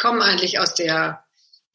komme 0.00 0.22
eigentlich 0.22 0.58
aus 0.58 0.74
der, 0.74 1.24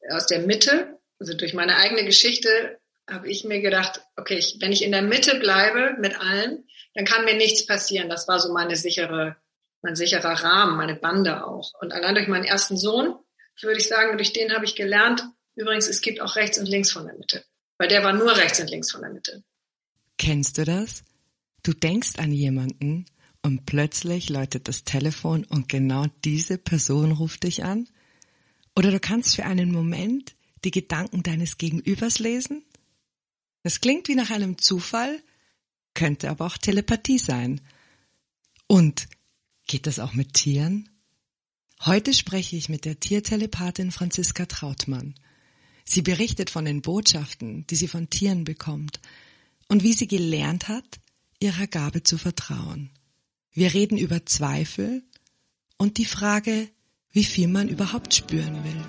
aus 0.09 0.27
der 0.27 0.39
Mitte. 0.39 0.99
Also 1.19 1.33
durch 1.33 1.53
meine 1.53 1.77
eigene 1.77 2.03
Geschichte 2.03 2.79
habe 3.09 3.29
ich 3.29 3.45
mir 3.45 3.61
gedacht, 3.61 4.01
okay, 4.17 4.37
ich, 4.37 4.57
wenn 4.59 4.71
ich 4.71 4.83
in 4.83 4.91
der 4.91 5.03
Mitte 5.03 5.39
bleibe 5.39 5.95
mit 5.99 6.19
allen, 6.19 6.65
dann 6.95 7.05
kann 7.05 7.25
mir 7.25 7.35
nichts 7.35 7.65
passieren. 7.65 8.09
Das 8.09 8.27
war 8.27 8.39
so 8.39 8.51
meine 8.51 8.75
sichere, 8.75 9.37
mein 9.81 9.95
sicherer 9.95 10.43
Rahmen, 10.43 10.75
meine 10.75 10.95
Bande 10.95 11.45
auch. 11.45 11.71
Und 11.79 11.93
allein 11.93 12.15
durch 12.15 12.27
meinen 12.27 12.45
ersten 12.45 12.77
Sohn, 12.77 13.15
würde 13.61 13.79
ich 13.79 13.87
sagen, 13.87 14.17
durch 14.17 14.33
den 14.33 14.53
habe 14.53 14.65
ich 14.65 14.75
gelernt, 14.75 15.23
übrigens, 15.55 15.87
es 15.87 16.01
gibt 16.01 16.19
auch 16.19 16.35
rechts 16.35 16.57
und 16.57 16.65
links 16.65 16.91
von 16.91 17.05
der 17.05 17.15
Mitte. 17.15 17.45
Weil 17.77 17.87
der 17.87 18.03
war 18.03 18.13
nur 18.13 18.35
rechts 18.35 18.59
und 18.59 18.69
links 18.69 18.91
von 18.91 19.01
der 19.01 19.11
Mitte. 19.11 19.43
Kennst 20.17 20.57
du 20.57 20.65
das? 20.65 21.03
Du 21.63 21.73
denkst 21.73 22.17
an 22.17 22.31
jemanden 22.31 23.05
und 23.41 23.65
plötzlich 23.65 24.29
läutet 24.29 24.67
das 24.67 24.83
Telefon 24.83 25.45
und 25.45 25.69
genau 25.69 26.05
diese 26.23 26.57
Person 26.57 27.11
ruft 27.11 27.43
dich 27.43 27.63
an? 27.63 27.87
Oder 28.75 28.91
du 28.91 28.99
kannst 28.99 29.35
für 29.35 29.45
einen 29.45 29.71
Moment 29.71 30.35
die 30.63 30.71
Gedanken 30.71 31.23
deines 31.23 31.57
Gegenübers 31.57 32.19
lesen? 32.19 32.63
Das 33.63 33.81
klingt 33.81 34.07
wie 34.07 34.15
nach 34.15 34.29
einem 34.29 34.57
Zufall, 34.57 35.23
könnte 35.93 36.29
aber 36.29 36.45
auch 36.45 36.57
Telepathie 36.57 37.19
sein. 37.19 37.61
Und 38.67 39.07
geht 39.65 39.87
das 39.87 39.99
auch 39.99 40.13
mit 40.13 40.33
Tieren? 40.33 40.89
Heute 41.83 42.13
spreche 42.13 42.55
ich 42.55 42.69
mit 42.69 42.85
der 42.85 42.99
Tiertelepathin 42.99 43.91
Franziska 43.91 44.45
Trautmann. 44.45 45.15
Sie 45.83 46.01
berichtet 46.01 46.49
von 46.49 46.65
den 46.65 46.81
Botschaften, 46.81 47.65
die 47.67 47.75
sie 47.75 47.87
von 47.87 48.09
Tieren 48.09 48.43
bekommt 48.43 48.99
und 49.67 49.83
wie 49.83 49.93
sie 49.93 50.07
gelernt 50.07 50.67
hat, 50.67 50.99
ihrer 51.39 51.67
Gabe 51.67 52.03
zu 52.03 52.17
vertrauen. 52.17 52.89
Wir 53.51 53.73
reden 53.73 53.97
über 53.97 54.25
Zweifel 54.25 55.03
und 55.77 55.97
die 55.97 56.05
Frage, 56.05 56.69
wie 57.15 57.23
viel 57.23 57.47
man 57.47 57.69
überhaupt 57.69 58.13
spüren 58.13 58.61
will. 58.65 58.83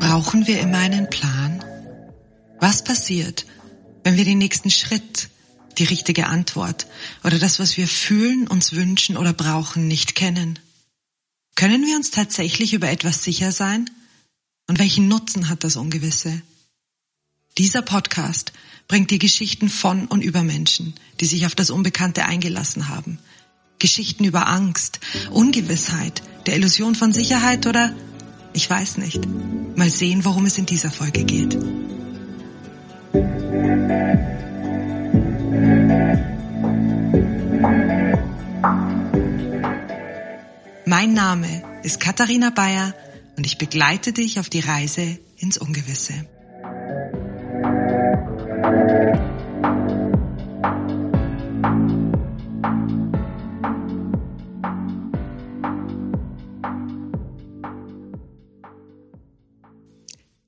Brauchen 0.00 0.46
wir 0.46 0.60
immer 0.60 0.78
einen 0.78 1.10
Plan? 1.10 1.62
Was 2.60 2.82
passiert, 2.82 3.44
wenn 4.04 4.16
wir 4.16 4.24
den 4.24 4.38
nächsten 4.38 4.70
Schritt, 4.70 5.28
die 5.76 5.84
richtige 5.84 6.28
Antwort 6.28 6.86
oder 7.24 7.38
das, 7.38 7.58
was 7.58 7.76
wir 7.76 7.88
fühlen, 7.88 8.48
uns 8.48 8.72
wünschen 8.72 9.18
oder 9.18 9.34
brauchen, 9.34 9.86
nicht 9.86 10.14
kennen? 10.14 10.58
Können 11.56 11.86
wir 11.86 11.96
uns 11.96 12.10
tatsächlich 12.10 12.74
über 12.74 12.90
etwas 12.90 13.24
sicher 13.24 13.50
sein? 13.50 13.88
Und 14.68 14.78
welchen 14.78 15.08
Nutzen 15.08 15.48
hat 15.48 15.64
das 15.64 15.76
Ungewisse? 15.76 16.42
Dieser 17.56 17.80
Podcast 17.80 18.52
bringt 18.88 19.10
die 19.10 19.18
Geschichten 19.18 19.70
von 19.70 20.06
und 20.06 20.22
über 20.22 20.42
Menschen, 20.42 20.94
die 21.18 21.24
sich 21.24 21.46
auf 21.46 21.54
das 21.54 21.70
Unbekannte 21.70 22.26
eingelassen 22.26 22.90
haben. 22.90 23.18
Geschichten 23.78 24.24
über 24.24 24.46
Angst, 24.48 25.00
Ungewissheit, 25.30 26.22
der 26.44 26.56
Illusion 26.56 26.94
von 26.94 27.14
Sicherheit 27.14 27.66
oder 27.66 27.94
ich 28.52 28.68
weiß 28.68 28.98
nicht. 28.98 29.26
Mal 29.76 29.90
sehen, 29.90 30.26
worum 30.26 30.44
es 30.44 30.58
in 30.58 30.66
dieser 30.66 30.90
Folge 30.90 31.24
geht. 31.24 31.56
Mein 40.88 41.14
Name 41.14 41.80
ist 41.82 41.98
Katharina 41.98 42.50
Bayer 42.50 42.94
und 43.36 43.44
ich 43.44 43.58
begleite 43.58 44.12
dich 44.12 44.38
auf 44.38 44.48
die 44.48 44.60
Reise 44.60 45.18
ins 45.36 45.58
Ungewisse. 45.58 46.14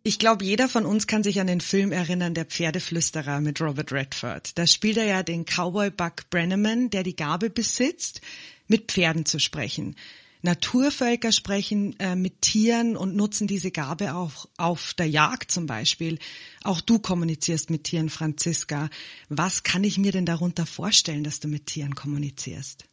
Ich 0.05 0.21
glaube, 0.21 0.45
jeder 0.45 0.69
von 0.69 0.87
uns 0.87 1.09
kann 1.09 1.25
sich 1.25 1.41
an 1.41 1.49
den 1.49 1.61
Film 1.61 1.91
erinnern, 1.91 2.35
der 2.35 2.45
Pferdeflüsterer 2.45 3.41
mit 3.41 3.61
Robert 3.61 3.91
Redford. 3.91 4.57
Da 4.57 4.69
spielt 4.69 4.99
er 4.99 5.05
ja 5.07 5.25
den 5.25 5.47
Cowboy 5.47 5.91
Buck 5.91 6.31
Brenneman, 6.31 6.91
der 6.91 7.03
die 7.03 7.17
Gabe 7.17 7.51
besitzt, 7.51 8.21
mit 8.69 8.93
Pferden 8.93 9.27
zu 9.27 9.41
sprechen. 9.41 9.97
Naturvölker 10.43 11.33
sprechen 11.33 11.99
äh, 11.99 12.15
mit 12.15 12.43
Tieren 12.43 12.97
und 12.97 13.17
nutzen 13.17 13.47
diese 13.47 13.71
Gabe 13.71 14.15
auch 14.15 14.49
auf 14.57 14.95
der 14.95 15.09
Jagd 15.09 15.51
zum 15.51 15.67
Beispiel. 15.67 16.19
Auch 16.63 16.81
du 16.81 16.99
kommunizierst 16.99 17.71
mit 17.71 17.85
Tieren, 17.85 18.09
Franziska. 18.09 18.89
Was 19.29 19.63
kann 19.63 19.85
ich 19.85 19.99
mir 19.99 20.13
denn 20.13 20.27
darunter 20.27 20.67
vorstellen, 20.67 21.25
dass 21.25 21.41
du 21.41 21.49
mit 21.49 21.67
Tieren 21.67 21.95
kommunizierst? 21.95 22.85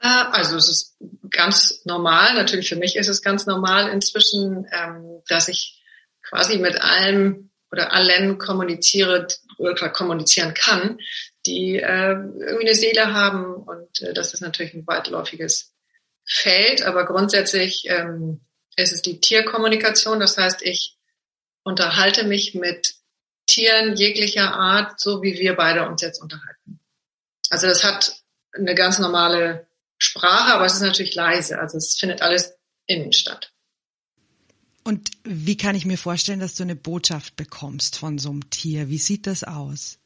Äh, 0.00 0.08
also 0.08 0.56
es 0.56 0.68
ist 0.68 0.96
ganz 1.30 1.82
normal, 1.84 2.34
natürlich 2.34 2.68
für 2.68 2.76
mich 2.76 2.96
ist 2.96 3.08
es 3.08 3.22
ganz 3.22 3.46
normal 3.46 3.90
inzwischen, 3.90 4.66
ähm, 4.72 5.22
dass 5.28 5.48
ich 5.48 5.82
quasi 6.22 6.58
mit 6.58 6.80
allem 6.80 7.50
oder 7.70 7.92
allen 7.92 8.36
kommuniziere 8.36 9.26
oder 9.56 9.88
kommunizieren 9.88 10.52
kann, 10.52 10.98
die 11.46 11.76
äh, 11.76 12.12
irgendwie 12.12 12.66
eine 12.66 12.74
Seele 12.74 13.14
haben. 13.14 13.54
Und 13.54 14.02
äh, 14.02 14.12
das 14.12 14.34
ist 14.34 14.40
natürlich 14.40 14.74
ein 14.74 14.86
weitläufiges 14.86 15.71
Feld, 16.24 16.82
aber 16.82 17.06
grundsätzlich 17.06 17.84
ähm, 17.88 18.40
ist 18.76 18.92
es 18.92 19.02
die 19.02 19.20
Tierkommunikation. 19.20 20.20
Das 20.20 20.38
heißt, 20.38 20.62
ich 20.62 20.96
unterhalte 21.64 22.24
mich 22.24 22.54
mit 22.54 22.94
Tieren 23.46 23.96
jeglicher 23.96 24.52
Art, 24.52 25.00
so 25.00 25.22
wie 25.22 25.38
wir 25.38 25.54
beide 25.54 25.88
uns 25.88 26.00
jetzt 26.00 26.22
unterhalten. 26.22 26.80
Also 27.50 27.66
das 27.66 27.84
hat 27.84 28.22
eine 28.52 28.74
ganz 28.74 28.98
normale 28.98 29.66
Sprache, 29.98 30.54
aber 30.54 30.64
es 30.64 30.74
ist 30.74 30.80
natürlich 30.80 31.14
leise. 31.14 31.58
Also 31.58 31.76
es 31.76 31.96
findet 31.98 32.22
alles 32.22 32.54
innen 32.86 33.12
statt. 33.12 33.52
Und 34.84 35.10
wie 35.22 35.56
kann 35.56 35.76
ich 35.76 35.84
mir 35.84 35.98
vorstellen, 35.98 36.40
dass 36.40 36.54
du 36.54 36.64
eine 36.64 36.74
Botschaft 36.74 37.36
bekommst 37.36 37.98
von 37.98 38.18
so 38.18 38.30
einem 38.30 38.50
Tier? 38.50 38.88
Wie 38.88 38.98
sieht 38.98 39.26
das 39.26 39.44
aus? 39.44 39.98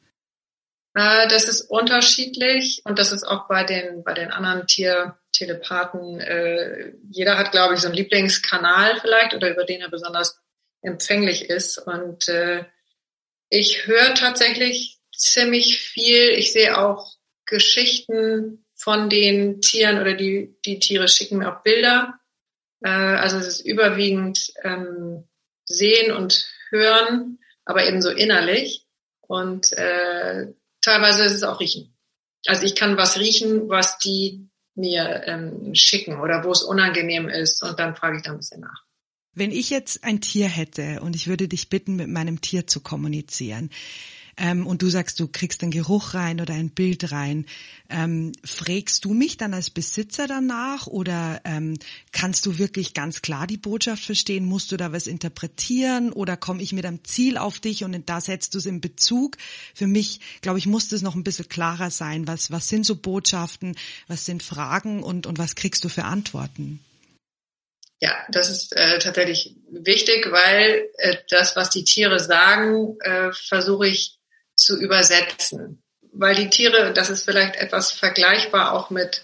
Äh, 0.97 1.29
das 1.29 1.47
ist 1.49 1.63
unterschiedlich 1.63 2.81
und 2.85 2.99
das 2.99 3.13
ist 3.13 3.23
auch 3.23 3.47
bei 3.47 3.63
den, 3.65 4.03
bei 4.03 4.15
den 4.15 4.31
anderen 4.31 4.67
Tiertelepathen. 4.67 6.21
Äh, 6.21 6.93
jeder 7.11 7.39
hat, 7.39 7.53
glaube 7.53 7.75
ich, 7.75 7.81
so 7.81 7.87
einen 7.87 7.97
Lieblingskanal 7.97 8.99
vielleicht 9.01 9.35
oder 9.35 9.51
über 9.51 9.65
den 9.65 9.83
er 9.83 9.91
besonders 9.91 10.41
empfänglich 10.83 11.49
ist. 11.49 11.79
Und 11.79 12.29
äh, 12.29 12.65
ich 13.51 13.87
höre 13.87 14.15
tatsächlich 14.15 14.99
ziemlich 15.15 15.79
viel. 15.79 16.31
Ich 16.31 16.53
sehe 16.53 16.79
auch 16.79 17.13
Geschichten 17.45 18.65
von 18.75 19.09
den 19.09 19.61
Tieren 19.61 20.01
oder 20.01 20.15
die, 20.15 20.57
die 20.65 20.81
Tiere 20.81 21.07
schicken 21.07 21.39
mir 21.39 21.55
auch 21.55 21.63
Bilder 21.63 22.19
äh, 22.83 22.89
also 22.89 23.39
es 23.39 23.47
ist 23.47 23.61
überwiegend 23.67 24.53
ähm, 24.63 25.25
sehen 25.65 26.13
und 26.13 26.49
hören, 26.71 27.39
aber 27.65 27.87
eben 27.87 28.03
so 28.03 28.11
innerlich. 28.11 28.87
Und 29.21 29.73
äh, 29.73 30.53
teilweise 30.87 31.25
ist 31.25 31.33
es 31.33 31.43
auch 31.43 31.61
riechen. 31.61 31.95
Also 32.47 32.65
ich 32.65 32.75
kann 32.75 32.97
was 32.97 33.19
riechen, 33.19 33.69
was 33.69 33.99
die 33.99 34.49
mir 34.75 35.23
ähm, 35.27 35.75
schicken 35.75 36.21
oder 36.21 36.45
wo 36.45 36.53
es 36.53 36.63
unangenehm 36.63 37.29
ist 37.29 37.63
und 37.63 37.79
dann 37.79 37.97
frage 37.97 38.19
ich 38.19 38.23
da 38.23 38.31
ein 38.31 38.37
bisschen 38.37 38.61
nach. 38.61 38.85
Wenn 39.33 39.51
ich 39.51 39.69
jetzt 39.69 40.05
ein 40.05 40.21
Tier 40.21 40.49
hätte 40.49 41.01
und 41.01 41.17
ich 41.17 41.27
würde 41.27 41.49
dich 41.49 41.69
bitten, 41.69 41.97
mit 41.97 42.09
meinem 42.09 42.41
Tier 42.41 42.67
zu 42.67 42.81
kommunizieren, 42.81 43.71
ähm, 44.37 44.67
und 44.67 44.83
du 44.83 44.89
sagst, 44.89 45.19
du 45.21 45.29
kriegst 45.29 45.63
einen 45.63 45.71
Geruch 45.71 46.15
rein 46.15 46.41
oder 46.41 46.55
ein 46.55 46.71
Bild 46.71 47.11
rein, 47.11 47.47
ähm, 47.89 48.33
fragst 48.45 49.05
du 49.05 49.15
mich 49.15 49.37
dann 49.37 49.55
als 49.55 49.71
Besitzer 49.71 50.27
danach 50.27 50.87
oder 50.87 51.41
ähm, 51.45 51.79
kannst 52.13 52.45
du 52.47 52.59
wirklich 52.59 52.95
ganz 52.95 53.23
klar 53.23 53.47
die 53.47 53.57
Botschaft 53.57 54.05
verstehen? 54.05 54.45
Musst 54.45 54.73
du 54.73 54.77
da 54.77 54.93
was 54.93 55.07
interpretieren 55.07 56.13
oder 56.13 56.37
komme 56.37 56.63
ich 56.63 56.73
mit 56.73 56.85
einem 56.85 57.05
Ziel 57.05 57.39
auf 57.39 57.61
dich 57.61 57.85
und 57.85 58.09
da 58.09 58.21
setzt 58.21 58.55
du 58.55 58.59
es 58.59 58.67
in 58.67 58.81
Bezug? 58.81 59.37
Für 59.75 59.87
mich, 59.87 60.21
glaube 60.43 60.59
ich, 60.59 60.67
muss 60.67 60.89
das 60.89 61.03
noch 61.03 61.15
ein 61.15 61.25
bisschen 61.25 61.49
klarer 61.49 61.91
sein. 61.91 62.27
Was, 62.27 62.51
was 62.51 62.69
sind 62.69 62.85
so 62.85 62.97
Botschaften, 62.97 63.77
was 64.07 64.27
sind 64.27 64.43
Fragen 64.43 65.03
und, 65.03 65.27
und 65.27 65.39
was 65.39 65.55
kriegst 65.55 65.85
du 65.85 65.89
für 65.89 66.05
Antworten? 66.05 66.81
Ja, 67.99 68.15
das 68.29 68.51
ist 68.51 68.77
äh, 68.77 68.99
tatsächlich 68.99 69.57
wichtig, 69.71 70.31
weil 70.31 70.91
äh, 70.99 71.17
das, 71.31 71.57
was 71.57 71.71
die 71.71 71.85
Tiere 71.85 72.21
sagen, 72.21 72.99
äh, 73.01 73.33
versuche 73.33 73.89
ich 73.89 74.19
zu 74.57 74.79
übersetzen. 74.79 75.83
Weil 76.13 76.35
die 76.35 76.51
Tiere, 76.51 76.93
das 76.93 77.11
ist 77.11 77.25
vielleicht 77.25 77.57
etwas 77.57 77.93
vergleichbar 77.93 78.73
auch 78.73 78.91
mit, 78.91 79.23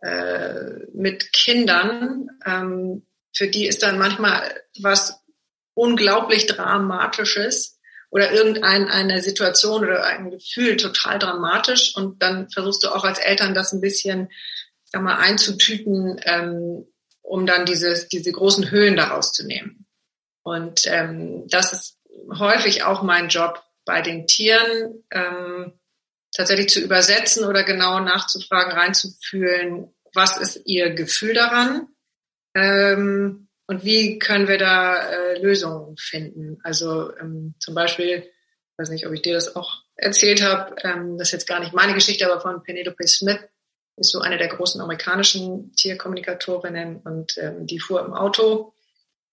äh, 0.00 0.86
mit 0.92 1.32
Kindern, 1.32 2.28
ähm, 2.44 3.06
für 3.32 3.48
die 3.48 3.66
ist 3.66 3.82
dann 3.82 3.98
manchmal 3.98 4.62
was 4.80 5.20
unglaublich 5.74 6.46
Dramatisches 6.46 7.80
oder 8.10 8.32
irgendeine 8.32 8.92
eine 8.92 9.22
Situation 9.22 9.84
oder 9.84 10.04
ein 10.04 10.30
Gefühl 10.30 10.76
total 10.76 11.18
dramatisch 11.18 11.96
und 11.96 12.22
dann 12.22 12.48
versuchst 12.48 12.84
du 12.84 12.88
auch 12.88 13.04
als 13.04 13.18
Eltern 13.18 13.54
das 13.54 13.72
ein 13.72 13.80
bisschen 13.80 14.28
sag 14.94 15.02
mal, 15.02 15.16
einzutüten, 15.16 16.20
ähm, 16.24 16.86
um 17.22 17.46
dann 17.46 17.66
diese, 17.66 18.06
diese 18.12 18.30
großen 18.30 18.70
Höhen 18.70 18.96
daraus 18.96 19.32
zu 19.32 19.44
nehmen. 19.44 19.86
Und 20.44 20.82
ähm, 20.86 21.48
das 21.48 21.72
ist 21.72 21.98
häufig 22.38 22.84
auch 22.84 23.02
mein 23.02 23.28
Job 23.28 23.60
bei 23.84 24.02
den 24.02 24.26
Tieren, 24.26 25.04
ähm, 25.10 25.72
tatsächlich 26.34 26.68
zu 26.68 26.80
übersetzen 26.80 27.44
oder 27.44 27.62
genau 27.62 28.00
nachzufragen, 28.00 28.72
reinzufühlen, 28.72 29.94
was 30.14 30.38
ist 30.38 30.62
ihr 30.66 30.90
Gefühl 30.90 31.34
daran 31.34 31.88
ähm, 32.54 33.48
und 33.66 33.84
wie 33.84 34.18
können 34.18 34.48
wir 34.48 34.58
da 34.58 34.96
äh, 34.96 35.38
Lösungen 35.38 35.96
finden. 35.96 36.58
Also 36.62 37.16
ähm, 37.18 37.54
zum 37.58 37.74
Beispiel, 37.74 38.18
ich 38.18 38.78
weiß 38.78 38.90
nicht, 38.90 39.06
ob 39.06 39.12
ich 39.12 39.22
dir 39.22 39.34
das 39.34 39.54
auch 39.56 39.82
erzählt 39.96 40.42
habe, 40.42 40.74
ähm, 40.82 41.18
das 41.18 41.28
ist 41.28 41.32
jetzt 41.32 41.48
gar 41.48 41.60
nicht 41.60 41.72
meine 41.72 41.94
Geschichte, 41.94 42.30
aber 42.30 42.40
von 42.40 42.62
Penelope 42.62 43.06
Smith, 43.06 43.38
ist 43.96 44.10
so 44.10 44.20
eine 44.20 44.38
der 44.38 44.48
großen 44.48 44.80
amerikanischen 44.80 45.72
Tierkommunikatorinnen 45.76 46.96
und 47.02 47.38
ähm, 47.38 47.66
die 47.66 47.78
fuhr 47.78 48.04
im 48.04 48.12
Auto 48.12 48.74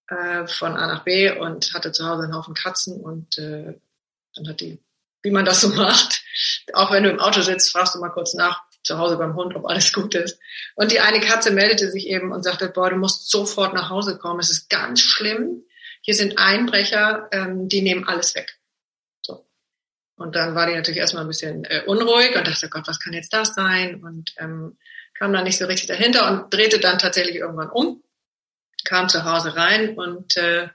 äh, 0.07 0.45
von 0.45 0.75
A 0.75 0.87
nach 0.87 1.03
B 1.03 1.31
und 1.31 1.73
hatte 1.73 1.91
zu 1.91 2.07
Hause 2.07 2.23
einen 2.23 2.35
Haufen 2.35 2.53
Katzen 2.53 3.01
und 3.01 3.37
äh, 3.39 3.79
hat 4.47 4.61
die, 4.61 4.79
wie 5.23 5.31
man 5.31 5.45
das 5.45 5.61
so 5.61 5.69
macht, 5.75 6.21
auch 6.73 6.91
wenn 6.91 7.03
du 7.03 7.09
im 7.09 7.19
Auto 7.19 7.41
sitzt, 7.41 7.71
fragst 7.71 7.95
du 7.95 7.99
mal 7.99 8.09
kurz 8.09 8.33
nach 8.33 8.63
zu 8.83 8.97
Hause 8.97 9.17
beim 9.17 9.35
Hund, 9.35 9.55
ob 9.55 9.65
alles 9.65 9.93
gut 9.93 10.15
ist. 10.15 10.39
Und 10.75 10.91
die 10.91 10.99
eine 10.99 11.19
Katze 11.19 11.51
meldete 11.51 11.91
sich 11.91 12.07
eben 12.07 12.31
und 12.31 12.43
sagte, 12.43 12.69
boah, 12.69 12.89
du 12.89 12.95
musst 12.95 13.29
sofort 13.29 13.73
nach 13.73 13.89
Hause 13.89 14.17
kommen, 14.17 14.39
es 14.39 14.49
ist 14.49 14.69
ganz 14.69 15.01
schlimm. 15.01 15.63
Hier 16.01 16.15
sind 16.15 16.39
Einbrecher, 16.39 17.29
ähm, 17.31 17.67
die 17.67 17.83
nehmen 17.83 18.07
alles 18.07 18.33
weg. 18.33 18.57
So. 19.21 19.45
Und 20.15 20.35
dann 20.35 20.55
war 20.55 20.65
die 20.65 20.73
natürlich 20.73 20.99
erstmal 20.99 21.23
ein 21.23 21.27
bisschen 21.27 21.63
äh, 21.65 21.83
unruhig 21.85 22.35
und 22.35 22.47
dachte, 22.47 22.69
Gott, 22.69 22.87
was 22.87 22.99
kann 22.99 23.13
jetzt 23.13 23.33
das 23.33 23.53
sein? 23.53 24.03
Und 24.03 24.33
ähm, 24.37 24.77
kam 25.17 25.33
dann 25.33 25.43
nicht 25.43 25.59
so 25.59 25.65
richtig 25.65 25.87
dahinter 25.87 26.31
und 26.31 26.51
drehte 26.51 26.79
dann 26.79 26.97
tatsächlich 26.97 27.35
irgendwann 27.35 27.69
um, 27.69 28.03
kam 28.83 29.09
zu 29.09 29.23
Hause 29.23 29.55
rein 29.55 29.95
und 29.95 30.35
äh, 30.37 30.69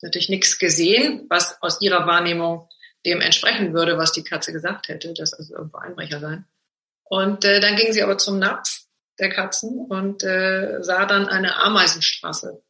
natürlich 0.00 0.30
nichts 0.30 0.58
gesehen, 0.58 1.26
was 1.28 1.60
aus 1.60 1.82
ihrer 1.82 2.06
Wahrnehmung 2.06 2.70
dem 3.08 3.20
entsprechen 3.20 3.72
würde, 3.72 3.96
was 3.96 4.12
die 4.12 4.24
Katze 4.24 4.52
gesagt 4.52 4.88
hätte, 4.88 5.14
dass 5.14 5.32
also 5.32 5.54
irgendwo 5.54 5.78
Einbrecher 5.78 6.20
sein. 6.20 6.44
Und 7.04 7.44
äh, 7.44 7.60
dann 7.60 7.76
ging 7.76 7.92
sie 7.92 8.02
aber 8.02 8.18
zum 8.18 8.38
Napf 8.38 8.82
der 9.18 9.30
Katzen 9.30 9.86
und 9.88 10.22
äh, 10.22 10.78
sah 10.82 11.06
dann 11.06 11.26
eine 11.28 11.56
Ameisenstraße 11.56 12.62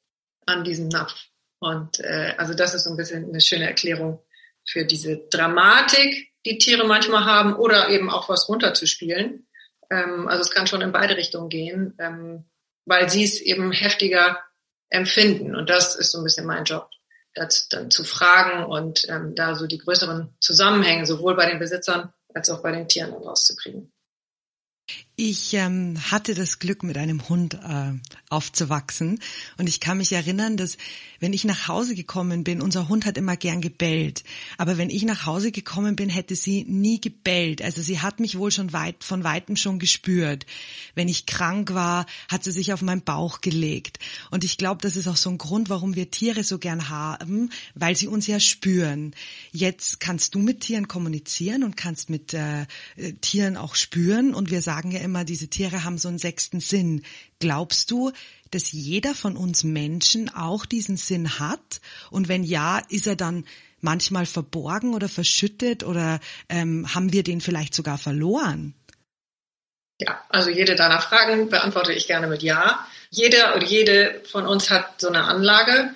an 0.47 0.65
diesem 0.65 0.89
Napf. 0.89 1.15
Und 1.59 2.01
äh, 2.01 2.35
also 2.39 2.55
das 2.55 2.75
ist 2.75 2.85
so 2.85 2.91
ein 2.91 2.97
bisschen 2.97 3.29
eine 3.29 3.41
schöne 3.41 3.67
Erklärung 3.67 4.23
für 4.65 4.85
diese 4.85 5.17
Dramatik, 5.31 6.33
die 6.47 6.59
Tiere 6.59 6.87
manchmal 6.87 7.25
haben, 7.25 7.55
oder 7.55 7.89
eben 7.89 8.11
auch 8.11 8.29
was 8.29 8.49
runterzuspielen. 8.49 9.47
Ähm, 9.91 10.29
also 10.29 10.43
es 10.43 10.51
kann 10.51 10.67
schon 10.67 10.83
in 10.83 10.93
beide 10.93 11.17
Richtungen 11.17 11.49
gehen, 11.49 11.95
ähm, 11.99 12.45
weil 12.87 13.11
sie 13.11 13.25
es 13.25 13.41
eben 13.41 13.73
heftiger 13.73 14.39
empfinden. 14.89 15.57
Und 15.57 15.69
das 15.69 15.97
ist 15.97 16.13
so 16.13 16.19
ein 16.19 16.25
bisschen 16.25 16.47
mein 16.47 16.65
Job 16.65 16.89
das 17.39 17.69
dann 17.69 17.91
zu 17.91 18.05
fragen 18.05 18.65
und 18.65 19.09
ähm, 19.09 19.35
da 19.35 19.55
so 19.55 19.67
die 19.67 19.79
größeren 19.79 20.35
Zusammenhänge 20.41 21.07
sowohl 21.07 21.37
bei 21.37 21.47
den 21.47 21.59
Besitzern 21.59 22.13
als 22.35 22.51
auch 22.51 22.63
bei 22.63 22.73
den 22.73 22.89
Tieren 22.89 23.13
rauszukriegen. 23.13 23.93
Ich 25.21 25.53
ähm, 25.55 25.99
hatte 26.13 26.33
das 26.33 26.61
Glück, 26.61 26.85
mit 26.85 26.97
einem 26.97 27.29
Hund 27.29 27.55
äh, 27.55 27.93
aufzuwachsen. 28.31 29.19
Und 29.57 29.69
ich 29.69 29.81
kann 29.81 29.99
mich 29.99 30.13
erinnern, 30.13 30.57
dass 30.57 30.77
wenn 31.19 31.33
ich 31.33 31.45
nach 31.45 31.67
Hause 31.67 31.97
gekommen 31.97 32.45
bin, 32.45 32.63
unser 32.63 32.89
Hund 32.89 33.05
hat 33.05 33.19
immer 33.19 33.37
gern 33.37 33.61
gebellt. 33.61 34.23
Aber 34.59 34.79
wenn 34.79 34.91
ich 34.91 35.03
nach 35.03 35.27
Hause 35.27 35.51
gekommen 35.51 35.97
bin, 35.97 36.09
hätte 36.09 36.37
sie 36.37 36.63
nie 36.69 37.01
gebellt. 37.01 37.63
Also 37.63 37.83
sie 37.83 37.99
hat 37.99 38.21
mich 38.21 38.39
wohl 38.39 38.53
schon 38.53 38.73
weit, 38.73 39.03
von 39.03 39.25
weitem 39.25 39.57
schon 39.57 39.81
gespürt. 39.81 40.47
Wenn 40.95 41.09
ich 41.09 41.27
krank 41.27 41.75
war, 41.75 42.07
hat 42.29 42.45
sie 42.45 42.53
sich 42.53 42.73
auf 42.73 42.83
meinen 42.83 43.03
Bauch 43.03 43.41
gelegt. 43.41 43.99
Und 44.31 44.45
ich 44.45 44.57
glaube, 44.57 44.83
das 44.83 44.95
ist 44.95 45.09
auch 45.09 45.17
so 45.17 45.31
ein 45.31 45.39
Grund, 45.39 45.69
warum 45.69 45.97
wir 45.97 46.13
Tiere 46.13 46.45
so 46.45 46.59
gern 46.61 46.91
haben, 46.91 47.51
weil 47.75 47.97
sie 47.97 48.07
uns 48.07 48.29
ja 48.29 48.39
spüren. 48.39 49.17
Jetzt 49.51 49.99
kannst 49.99 50.37
du 50.37 50.39
mit 50.39 50.61
Tieren 50.61 50.87
kommunizieren 50.87 51.65
und 51.65 51.77
kannst 51.77 52.09
mit 52.09 52.35
äh, 52.35 52.67
Tieren 53.21 53.57
auch 53.57 53.75
spüren. 53.75 54.33
Und 54.33 54.53
wir 54.53 54.63
sagen 54.63 54.93
ja 54.93 55.08
immer, 55.09 55.25
diese 55.25 55.49
Tiere 55.49 55.85
haben 55.85 55.99
so 55.99 56.09
einen 56.09 56.19
sechsten 56.19 56.61
Sinn. 56.61 57.03
Glaubst 57.41 57.91
du, 57.91 58.13
dass 58.51 58.73
jeder 58.73 59.15
von 59.15 59.37
uns 59.37 59.65
Menschen 59.65 60.29
auch 60.35 60.67
diesen 60.67 60.97
Sinn 60.97 61.39
hat? 61.39 61.81
Und 62.11 62.29
wenn 62.29 62.45
ja, 62.45 62.83
ist 62.89 63.07
er 63.07 63.17
dann 63.17 63.45
manchmal 63.81 64.27
verborgen 64.27 64.95
oder 64.95 65.09
verschüttet 65.09 65.83
oder 65.85 66.21
ähm, 66.49 66.95
haben 66.95 67.13
wir 67.13 67.23
den 67.23 67.41
vielleicht 67.41 67.75
sogar 67.75 67.99
verloren? 67.99 68.75
Ja, 70.01 70.23
also 70.29 70.51
jede 70.51 70.77
deiner 70.77 71.01
Fragen 71.01 71.49
beantworte 71.49 71.93
ich 71.93 72.07
gerne 72.07 72.27
mit 72.27 72.43
Ja. 72.43 72.87
Jeder 73.11 73.57
oder 73.57 73.65
jede 73.65 74.23
von 74.31 74.47
uns 74.47 74.71
hat 74.71 75.01
so 75.01 75.09
eine 75.09 75.25
Anlage 75.25 75.95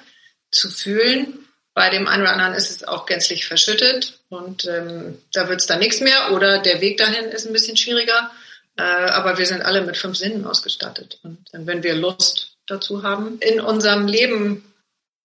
zu 0.51 0.71
fühlen. 0.71 1.47
Bei 1.75 1.89
dem 1.91 2.09
einen 2.09 2.23
oder 2.23 2.33
anderen 2.33 2.55
ist 2.55 2.71
es 2.71 2.85
auch 2.85 3.07
gänzlich 3.07 3.47
verschüttet 3.47 4.21
und 4.29 4.67
ähm, 4.67 5.19
da 5.33 5.49
wird 5.49 5.61
es 5.61 5.67
dann 5.67 5.79
nichts 5.79 6.01
mehr 6.01 6.33
oder 6.33 6.59
der 6.59 6.81
Weg 6.81 6.99
dahin 6.99 7.27
ist 7.27 7.47
ein 7.47 7.53
bisschen 7.53 7.77
schwieriger. 7.77 8.31
Äh, 8.77 8.83
aber 8.83 9.39
wir 9.39 9.47
sind 9.47 9.63
alle 9.63 9.83
mit 9.83 9.97
fünf 9.97 10.17
Sinnen 10.17 10.47
ausgestattet. 10.47 11.21
Und 11.23 11.47
wenn 11.53 11.83
wir 11.83 11.95
Lust 11.95 12.57
dazu 12.67 13.03
haben, 13.03 13.39
in 13.41 13.61
unserem 13.61 14.07
Leben 14.07 14.65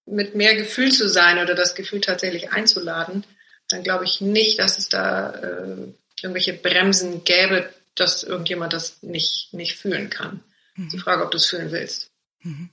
mit 0.06 0.36
mehr 0.36 0.56
Gefühl 0.56 0.92
zu 0.92 1.10
sein 1.10 1.40
oder 1.40 1.56
das 1.56 1.76
Gefühl 1.76 2.02
tatsächlich 2.02 2.52
einzuladen, 2.52 3.26
dann 3.68 3.84
glaube 3.84 4.06
ich 4.06 4.22
nicht, 4.22 4.60
dass 4.60 4.78
es 4.78 4.90
da 4.90 5.32
äh, 5.32 5.94
irgendwelche 6.22 6.54
Bremsen 6.54 7.24
gäbe, 7.24 7.70
dass 7.96 8.24
irgendjemand 8.24 8.74
das 8.74 9.02
nicht, 9.02 9.54
nicht 9.54 9.76
fühlen 9.76 10.10
kann. 10.10 10.44
Mhm. 10.76 10.90
Die 10.90 11.00
Frage, 11.00 11.24
ob 11.24 11.32
du 11.32 11.38
es 11.38 11.46
fühlen 11.46 11.72
willst. 11.72 12.10
Mhm. 12.42 12.70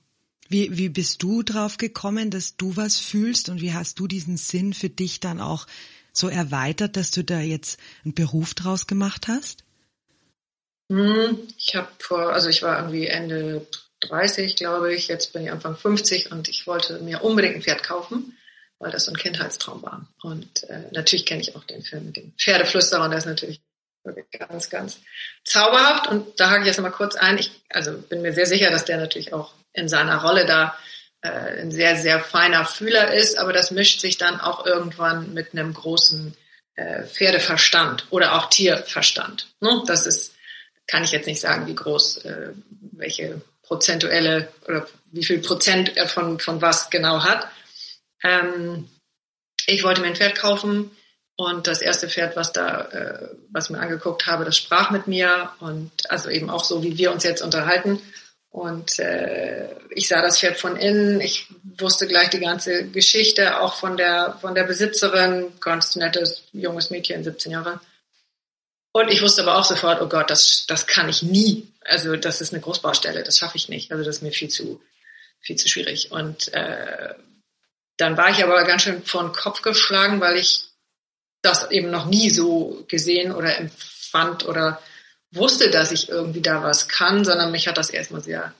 Wie, 0.47 0.77
wie 0.77 0.89
bist 0.89 1.23
du 1.23 1.41
drauf 1.41 1.77
gekommen, 1.77 2.29
dass 2.29 2.55
du 2.55 2.75
was 2.77 2.99
fühlst 2.99 3.49
und 3.49 3.61
wie 3.61 3.73
hast 3.73 3.99
du 3.99 4.07
diesen 4.07 4.37
Sinn 4.37 4.73
für 4.73 4.89
dich 4.89 5.19
dann 5.19 5.41
auch 5.41 5.65
so 6.13 6.29
erweitert, 6.29 6.97
dass 6.97 7.11
du 7.11 7.23
da 7.23 7.39
jetzt 7.39 7.79
einen 8.03 8.13
Beruf 8.13 8.53
draus 8.53 8.85
gemacht 8.85 9.27
hast? 9.27 9.63
Hm, 10.91 11.47
ich 11.57 11.75
habe 11.75 11.87
vor, 11.99 12.33
also 12.33 12.49
ich 12.49 12.61
war 12.61 12.77
irgendwie 12.77 13.07
Ende 13.07 13.65
30, 14.01 14.55
glaube 14.55 14.93
ich. 14.93 15.07
Jetzt 15.07 15.33
bin 15.33 15.43
ich 15.43 15.51
Anfang 15.51 15.75
50 15.75 16.31
und 16.31 16.47
ich 16.47 16.67
wollte 16.67 16.99
mir 16.99 17.23
unbedingt 17.23 17.55
ein 17.55 17.61
Pferd 17.61 17.83
kaufen, 17.83 18.37
weil 18.79 18.91
das 18.91 19.05
so 19.05 19.11
ein 19.11 19.17
Kindheitstraum 19.17 19.81
war. 19.81 20.07
Und 20.21 20.63
äh, 20.69 20.83
natürlich 20.91 21.25
kenne 21.25 21.41
ich 21.41 21.55
auch 21.55 21.63
den 21.63 21.81
Film 21.81 22.05
mit 22.05 22.17
dem 22.17 22.33
Pferdeflüsterer 22.37 23.03
und 23.03 23.11
der 23.11 23.19
ist 23.19 23.25
natürlich 23.25 23.61
wirklich 24.03 24.27
ganz, 24.31 24.69
ganz 24.69 24.99
zauberhaft. 25.43 26.07
Und 26.07 26.39
da 26.39 26.51
hake 26.51 26.61
ich 26.61 26.67
jetzt 26.67 26.79
mal 26.79 26.91
kurz 26.91 27.15
ein. 27.15 27.37
Ich 27.37 27.51
also 27.69 27.97
bin 27.97 28.21
mir 28.21 28.33
sehr 28.33 28.45
sicher, 28.45 28.69
dass 28.69 28.85
der 28.85 28.97
natürlich 28.97 29.33
auch 29.33 29.53
in 29.73 29.89
seiner 29.89 30.21
Rolle 30.21 30.45
da 30.45 30.77
äh, 31.21 31.61
ein 31.61 31.71
sehr, 31.71 31.95
sehr 31.95 32.19
feiner 32.19 32.65
Fühler 32.65 33.13
ist, 33.13 33.37
aber 33.37 33.51
das 33.51 33.71
mischt 33.71 33.99
sich 33.99 34.17
dann 34.17 34.39
auch 34.39 34.65
irgendwann 34.65 35.33
mit 35.33 35.53
einem 35.53 35.73
großen 35.73 36.35
äh, 36.75 37.03
Pferdeverstand 37.03 38.05
oder 38.11 38.35
auch 38.35 38.49
Tierverstand. 38.49 39.47
Ne? 39.59 39.81
Das 39.87 40.05
ist 40.05 40.34
kann 40.87 41.03
ich 41.03 41.11
jetzt 41.11 41.27
nicht 41.27 41.41
sagen, 41.41 41.67
wie 41.67 41.75
groß, 41.75 42.25
äh, 42.25 42.53
welche 42.91 43.41
prozentuelle 43.63 44.49
oder 44.67 44.87
wie 45.11 45.25
viel 45.25 45.39
Prozent 45.39 45.97
er 45.97 46.07
von, 46.07 46.39
von 46.39 46.61
was 46.61 46.89
genau 46.89 47.23
hat. 47.23 47.47
Ähm, 48.23 48.87
ich 49.65 49.83
wollte 49.83 50.01
mir 50.01 50.07
ein 50.07 50.15
Pferd 50.15 50.37
kaufen 50.37 50.91
und 51.37 51.67
das 51.67 51.81
erste 51.81 52.07
Pferd, 52.07 52.35
was 52.35 52.53
da, 52.53 52.81
äh, 52.81 53.29
was 53.51 53.65
ich 53.65 53.71
mir 53.71 53.79
angeguckt 53.79 54.27
habe, 54.27 54.45
das 54.45 54.57
sprach 54.57 54.91
mit 54.91 55.07
mir 55.07 55.51
und 55.59 55.91
also 56.09 56.29
eben 56.29 56.49
auch 56.49 56.63
so, 56.63 56.83
wie 56.83 56.97
wir 56.97 57.11
uns 57.11 57.23
jetzt 57.23 57.41
unterhalten. 57.41 58.01
Und 58.49 58.99
äh, 58.99 59.67
ich 59.89 60.07
sah 60.07 60.21
das 60.21 60.39
Pferd 60.39 60.57
von 60.57 60.77
innen. 60.77 61.19
Ich 61.19 61.47
wusste 61.77 62.07
gleich 62.07 62.29
die 62.29 62.39
ganze 62.39 62.87
Geschichte, 62.87 63.59
auch 63.59 63.75
von 63.75 63.97
der 63.97 64.37
von 64.39 64.55
der 64.55 64.63
Besitzerin, 64.63 65.51
ganz 65.59 65.97
nettes 65.97 66.43
junges 66.53 66.89
Mädchen, 66.89 67.21
17 67.21 67.51
Jahre. 67.51 67.81
Und 68.95 69.11
ich 69.11 69.21
wusste 69.21 69.41
aber 69.41 69.57
auch 69.57 69.65
sofort, 69.65 70.01
oh 70.01 70.07
Gott, 70.07 70.29
das, 70.29 70.67
das 70.67 70.87
kann 70.87 71.09
ich 71.09 71.21
nie. 71.21 71.67
Also 71.81 72.15
das 72.15 72.39
ist 72.39 72.53
eine 72.53 72.61
Großbaustelle, 72.61 73.23
das 73.23 73.37
schaffe 73.37 73.57
ich 73.57 73.67
nicht. 73.67 73.91
Also 73.91 74.05
das 74.05 74.15
ist 74.15 74.21
mir 74.21 74.31
viel 74.31 74.47
zu, 74.47 74.81
viel 75.41 75.57
zu 75.57 75.67
schwierig. 75.67 76.13
Und 76.13 76.53
äh, 76.53 77.13
dann 77.97 78.15
war 78.15 78.29
ich 78.29 78.41
aber 78.41 78.63
ganz 78.63 78.83
schön 78.83 79.03
vor 79.03 79.23
den 79.23 79.33
Kopf 79.33 79.61
geschlagen, 79.61 80.21
weil 80.21 80.37
ich 80.37 80.63
das 81.41 81.71
eben 81.71 81.91
noch 81.91 82.05
nie 82.05 82.29
so 82.29 82.85
gesehen 82.87 83.33
oder 83.33 83.57
empfand 83.57 84.45
oder 84.45 84.81
wusste, 85.29 85.69
dass 85.69 85.91
ich 85.91 86.07
irgendwie 86.07 86.41
da 86.41 86.63
was 86.63 86.87
kann, 86.87 87.25
sondern 87.25 87.51
mich 87.51 87.67
hat 87.67 87.77
das 87.77 87.89
erstmal 87.89 88.23
sehr 88.23 88.53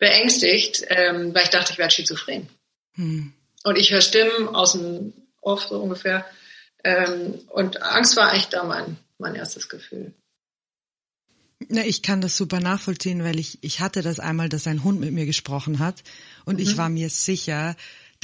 beängstigt, 0.00 0.84
ähm, 0.88 1.32
weil 1.32 1.44
ich 1.44 1.50
dachte, 1.50 1.70
ich 1.70 1.78
werde 1.78 1.94
schizophren. 1.94 2.48
Hm. 2.94 3.32
Und 3.62 3.78
ich 3.78 3.92
höre 3.92 4.00
Stimmen 4.00 4.48
aus 4.48 4.72
dem 4.72 5.12
Off 5.40 5.62
so 5.68 5.78
ungefähr. 5.78 6.26
Ähm, 6.82 7.34
und 7.50 7.82
Angst 7.82 8.16
war 8.16 8.30
eigentlich 8.30 8.48
da 8.48 8.64
mein, 8.64 8.98
mein 9.18 9.34
erstes 9.34 9.68
Gefühl. 9.68 10.14
Na, 11.68 11.84
ich 11.84 12.02
kann 12.02 12.20
das 12.20 12.36
super 12.36 12.60
nachvollziehen, 12.60 13.24
weil 13.24 13.38
ich, 13.38 13.58
ich 13.62 13.80
hatte 13.80 14.02
das 14.02 14.20
einmal, 14.20 14.48
dass 14.48 14.66
ein 14.66 14.84
Hund 14.84 15.00
mit 15.00 15.12
mir 15.12 15.24
gesprochen 15.24 15.78
hat 15.78 16.02
und 16.44 16.56
mhm. 16.56 16.62
ich 16.62 16.76
war 16.76 16.88
mir 16.90 17.08
sicher, 17.08 17.76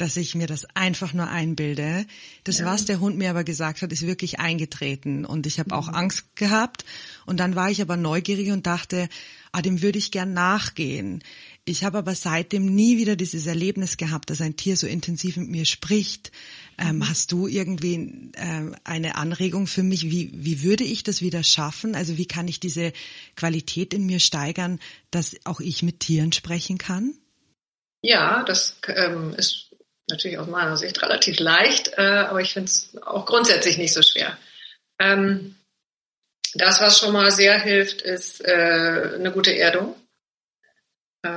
dass 0.03 0.17
ich 0.17 0.35
mir 0.35 0.47
das 0.47 0.65
einfach 0.75 1.13
nur 1.13 1.29
einbilde. 1.29 2.05
Das, 2.43 2.59
ja. 2.59 2.65
was 2.65 2.83
der 2.83 2.99
Hund 2.99 3.17
mir 3.17 3.29
aber 3.29 3.45
gesagt 3.45 3.81
hat, 3.81 3.93
ist 3.93 4.05
wirklich 4.05 4.37
eingetreten. 4.37 5.23
Und 5.23 5.47
ich 5.47 5.59
habe 5.59 5.73
auch 5.73 5.87
mhm. 5.87 5.95
Angst 5.95 6.35
gehabt. 6.35 6.83
Und 7.25 7.39
dann 7.39 7.55
war 7.55 7.71
ich 7.71 7.81
aber 7.81 7.95
neugierig 7.95 8.51
und 8.51 8.67
dachte, 8.67 9.07
ah, 9.53 9.61
dem 9.61 9.81
würde 9.81 9.99
ich 9.99 10.11
gern 10.11 10.33
nachgehen. 10.33 11.23
Ich 11.63 11.85
habe 11.85 11.99
aber 11.99 12.15
seitdem 12.15 12.65
nie 12.65 12.97
wieder 12.97 13.15
dieses 13.15 13.45
Erlebnis 13.45 13.95
gehabt, 13.95 14.29
dass 14.29 14.41
ein 14.41 14.57
Tier 14.57 14.75
so 14.75 14.87
intensiv 14.87 15.37
mit 15.37 15.47
mir 15.47 15.63
spricht. 15.63 16.33
Ähm, 16.77 16.97
mhm. 16.97 17.07
hast 17.07 17.31
du 17.31 17.47
irgendwie 17.47 18.29
äh, 18.33 18.71
eine 18.83 19.15
Anregung 19.15 19.67
für 19.67 19.83
mich? 19.83 20.11
Wie, 20.11 20.31
wie 20.33 20.63
würde 20.63 20.83
ich 20.83 21.03
das 21.03 21.21
wieder 21.21 21.43
schaffen? 21.43 21.95
Also 21.95 22.17
wie 22.17 22.25
kann 22.25 22.49
ich 22.49 22.59
diese 22.59 22.91
Qualität 23.37 23.93
in 23.93 24.05
mir 24.05 24.19
steigern, 24.19 24.81
dass 25.11 25.37
auch 25.45 25.61
ich 25.61 25.81
mit 25.81 26.01
Tieren 26.01 26.33
sprechen 26.33 26.77
kann? 26.77 27.13
Ja, 28.01 28.43
das 28.43 28.81
ähm, 28.89 29.33
ist 29.37 29.72
natürlich 30.13 30.37
aus 30.37 30.47
meiner 30.47 30.77
Sicht 30.77 31.01
relativ 31.01 31.39
leicht, 31.39 31.93
äh, 31.97 32.01
aber 32.01 32.41
ich 32.41 32.53
finde 32.53 32.67
es 32.67 32.89
auch 33.05 33.25
grundsätzlich 33.25 33.77
nicht 33.77 33.93
so 33.93 34.01
schwer. 34.01 34.37
Ähm, 34.99 35.55
das, 36.55 36.79
was 36.81 36.99
schon 36.99 37.13
mal 37.13 37.31
sehr 37.31 37.59
hilft, 37.59 38.01
ist 38.01 38.45
äh, 38.45 39.11
eine 39.15 39.31
gute 39.31 39.55
Erdung. 39.55 39.95
Äh, 41.23 41.29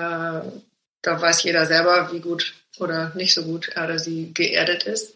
da 1.03 1.21
weiß 1.21 1.43
jeder 1.43 1.67
selber, 1.67 2.13
wie 2.13 2.21
gut 2.21 2.55
oder 2.79 3.13
nicht 3.15 3.35
so 3.35 3.45
gut 3.45 3.69
er 3.69 3.85
oder 3.85 3.99
sie 3.99 4.33
geerdet 4.35 4.85
ist. 4.85 5.15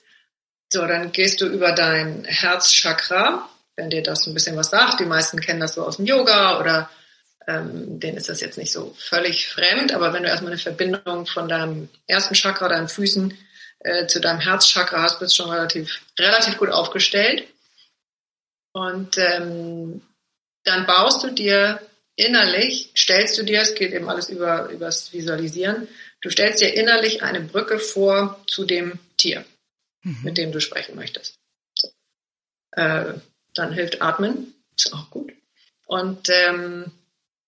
So, 0.72 0.86
dann 0.86 1.12
gehst 1.12 1.40
du 1.40 1.46
über 1.46 1.72
dein 1.72 2.24
Herzchakra, 2.24 3.48
wenn 3.76 3.90
dir 3.90 4.02
das 4.02 4.26
ein 4.26 4.34
bisschen 4.34 4.56
was 4.56 4.70
sagt. 4.70 5.00
Die 5.00 5.04
meisten 5.04 5.40
kennen 5.40 5.60
das 5.60 5.74
so 5.74 5.84
aus 5.84 5.96
dem 5.96 6.06
Yoga 6.06 6.60
oder 6.60 6.88
ähm, 7.46 7.98
denen 7.98 8.16
ist 8.16 8.28
das 8.28 8.40
jetzt 8.40 8.58
nicht 8.58 8.72
so 8.72 8.94
völlig 8.98 9.48
fremd, 9.48 9.92
aber 9.92 10.12
wenn 10.12 10.22
du 10.22 10.28
erstmal 10.28 10.52
eine 10.52 10.60
Verbindung 10.60 11.26
von 11.26 11.48
deinem 11.48 11.88
ersten 12.06 12.34
Chakra, 12.34 12.68
deinen 12.68 12.88
Füßen 12.88 13.36
äh, 13.80 14.06
zu 14.06 14.20
deinem 14.20 14.40
Herzchakra 14.40 15.02
hast, 15.02 15.18
bist 15.20 15.38
du 15.38 15.42
schon 15.42 15.52
relativ, 15.52 16.00
relativ 16.18 16.58
gut 16.58 16.70
aufgestellt. 16.70 17.49
Und 18.72 19.18
ähm, 19.18 20.02
dann 20.64 20.87
baust 20.87 21.25
du 21.25 21.30
dir 21.30 21.80
innerlich, 22.14 22.92
stellst 22.96 23.38
du 23.38 23.42
dir, 23.42 23.62
es 23.62 23.75
geht 23.75 23.92
eben 23.92 24.08
alles 24.08 24.28
über 24.28 24.68
übers 24.68 25.12
Visualisieren, 25.12 25.88
du 26.20 26.30
stellst 26.30 26.60
dir 26.60 26.75
innerlich 26.75 27.22
eine 27.22 27.40
Brücke 27.40 27.78
vor 27.78 28.44
zu 28.46 28.64
dem 28.64 28.99
Tier, 29.16 29.44
mhm. 30.02 30.18
mit 30.22 30.38
dem 30.38 30.52
du 30.52 30.60
sprechen 30.60 30.96
möchtest. 30.96 31.38
So. 31.75 31.88
Äh, 32.72 33.14
dann 33.54 33.72
hilft 33.72 34.02
Atmen, 34.02 34.54
ist 34.76 34.92
auch 34.92 35.10
gut. 35.10 35.32
Und 35.87 36.28
ähm, 36.28 36.92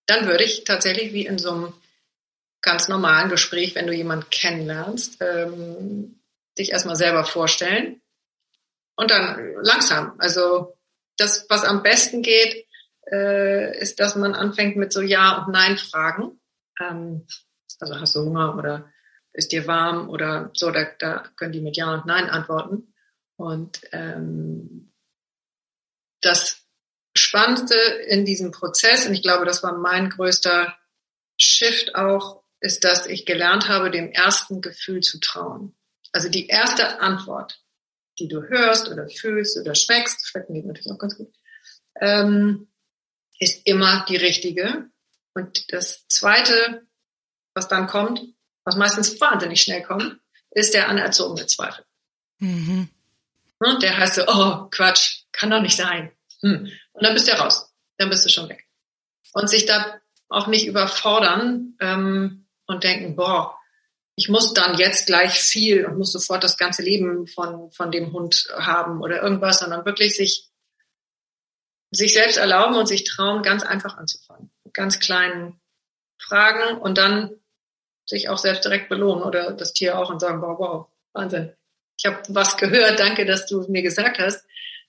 dann 0.07 0.27
würde 0.27 0.45
ich 0.45 0.65
tatsächlich 0.65 1.13
wie 1.13 1.27
in 1.27 1.39
so 1.39 1.53
einem 1.53 1.73
ganz 2.63 2.89
normalen 2.89 3.29
Gespräch, 3.29 3.75
wenn 3.75 3.87
du 3.87 3.93
jemanden 3.93 4.31
kennenlernst, 4.31 5.19
ähm, 5.21 6.19
dich 6.59 6.73
erstmal 6.73 6.97
selber 6.97 7.25
vorstellen 7.25 8.03
und 8.97 9.11
dann 9.11 9.55
langsam. 9.63 10.15
Also 10.19 10.77
das, 11.17 11.47
was 11.49 11.65
am 11.65 11.83
besten 11.83 12.23
geht, 12.23 12.67
äh, 13.11 13.79
ist, 13.79 14.01
dass 14.01 14.17
man 14.17 14.35
anfängt 14.35 14.77
mit 14.77 14.93
so 14.93 15.01
Ja- 15.01 15.45
und 15.45 15.53
Nein-Fragen. 15.53 16.41
Ähm, 16.81 17.27
also 17.81 17.99
hast 17.99 18.15
du 18.15 18.21
Hunger 18.21 18.57
oder 18.57 18.91
ist 19.33 19.53
dir 19.53 19.67
warm 19.67 20.09
oder 20.09 20.51
so, 20.55 20.71
da, 20.71 20.85
da 20.99 21.25
können 21.37 21.53
die 21.53 21.61
mit 21.61 21.77
Ja 21.77 21.95
und 21.95 22.07
Nein 22.07 22.29
antworten. 22.29 22.95
Und 23.37 23.81
ähm, 23.93 24.93
das 26.21 26.63
Spannendste 27.17 27.75
in 27.75 28.25
diesem 28.25 28.53
Prozess, 28.53 29.07
und 29.07 29.15
ich 29.15 29.23
glaube, 29.23 29.45
das 29.45 29.63
war 29.63 29.77
mein 29.77 30.11
größter 30.11 30.77
Shift 31.39 31.95
auch, 31.95 32.43
ist, 32.61 32.85
dass 32.85 33.07
ich 33.07 33.27
gelernt 33.27 33.69
habe, 33.69 33.91
dem 33.91 34.13
ersten 34.13 34.61
Gefühl 34.61 35.01
zu 35.01 35.19
trauen. 35.19 35.75
Also 36.13 36.29
die 36.29 36.47
erste 36.47 37.01
Antwort, 37.01 37.61
die 38.19 38.29
du 38.29 38.43
hörst 38.43 38.89
oder 38.89 39.09
fühlst 39.09 39.59
oder 39.59 39.75
schmeckst, 39.75 40.29
schmecken 40.29 40.55
geht 40.55 40.67
natürlich 40.67 40.93
auch 40.93 40.99
ganz 40.99 41.17
gut, 41.17 41.33
ähm, 42.01 42.69
ist 43.39 43.67
immer 43.67 44.05
die 44.09 44.17
richtige. 44.17 44.91
Und 45.35 45.73
das 45.73 46.07
zweite, 46.09 46.87
was 47.55 47.69
dann 47.69 47.87
kommt, 47.87 48.21
was 48.65 48.77
meistens 48.77 49.21
wahnsinnig 49.21 49.63
schnell 49.63 49.83
kommt, 49.83 50.21
ist 50.51 50.75
der 50.75 50.89
anerzogene 50.89 51.47
Zweifel. 51.47 51.85
Mhm. 52.39 52.91
Der 53.81 53.97
heißt 53.97 54.17
so, 54.17 54.27
oh 54.27 54.69
Quatsch, 54.71 55.23
kann 55.31 55.51
doch 55.51 55.63
nicht 55.63 55.77
sein. 55.77 56.11
Hm. 56.41 56.69
Und 56.93 57.05
dann 57.05 57.15
bist 57.15 57.29
du 57.29 57.33
raus. 57.33 57.73
Dann 57.97 58.11
bist 58.11 58.25
du 58.25 58.29
schon 58.29 58.49
weg. 58.49 58.67
Und 59.33 59.49
sich 59.49 59.67
da 59.67 60.01
auch 60.29 60.49
nicht 60.49 60.67
überfordern 60.67 61.77
ähm, 61.81 62.47
und 62.67 62.85
denken, 62.85 63.15
boah, 63.15 63.57
ich 64.17 64.29
muss 64.29 64.53
dann 64.53 64.79
jetzt 64.79 65.07
gleich 65.07 65.41
viel 65.41 65.87
und 65.87 65.99
muss 65.99 66.13
sofort 66.13 66.45
das 66.45 66.59
ganze 66.59 66.83
Leben 66.83 67.27
von, 67.27 67.71
von 67.73 67.91
dem 67.91 68.13
Hund 68.13 68.49
haben 68.55 69.01
oder 69.01 69.23
irgendwas, 69.23 69.61
sondern 69.61 69.87
wirklich 69.87 70.17
sich, 70.17 70.51
sich 71.91 72.13
selbst 72.13 72.37
erlauben 72.37 72.77
und 72.77 72.87
sich 72.87 73.05
trauen, 73.05 73.43
ganz 73.43 73.63
einfach 73.63 73.97
anzufangen. 73.97 74.51
Ganz 74.75 75.01
kleinen 75.01 75.61
Fragen 76.19 76.79
und 76.79 76.99
dann 76.99 77.41
sich 78.07 78.29
auch 78.29 78.39
selbst 78.39 78.65
direkt 78.65 78.89
belohnen 78.89 79.23
oder 79.23 79.53
das 79.53 79.73
Tier 79.73 79.99
auch 79.99 80.11
und 80.11 80.21
sagen, 80.21 80.43
wow, 80.43 80.59
wow, 80.59 80.87
Wahnsinn. 81.13 81.55
Ich 81.99 82.07
habe 82.07 82.23
was 82.29 82.57
gehört, 82.57 82.99
danke, 82.99 83.25
dass 83.25 83.47
du 83.47 83.65
mir 83.69 83.83
gesagt 83.83 84.19
hast. 84.19 84.45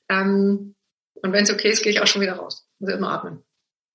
Ähm, 0.09 0.75
und 1.15 1.31
wenn 1.31 1.43
es 1.43 1.51
okay 1.51 1.69
ist, 1.69 1.83
gehe 1.83 1.91
ich 1.91 2.01
auch 2.01 2.07
schon 2.07 2.21
wieder 2.21 2.33
raus. 2.33 2.67
Also 2.81 2.93
immer 2.93 3.11
atmen. 3.11 3.43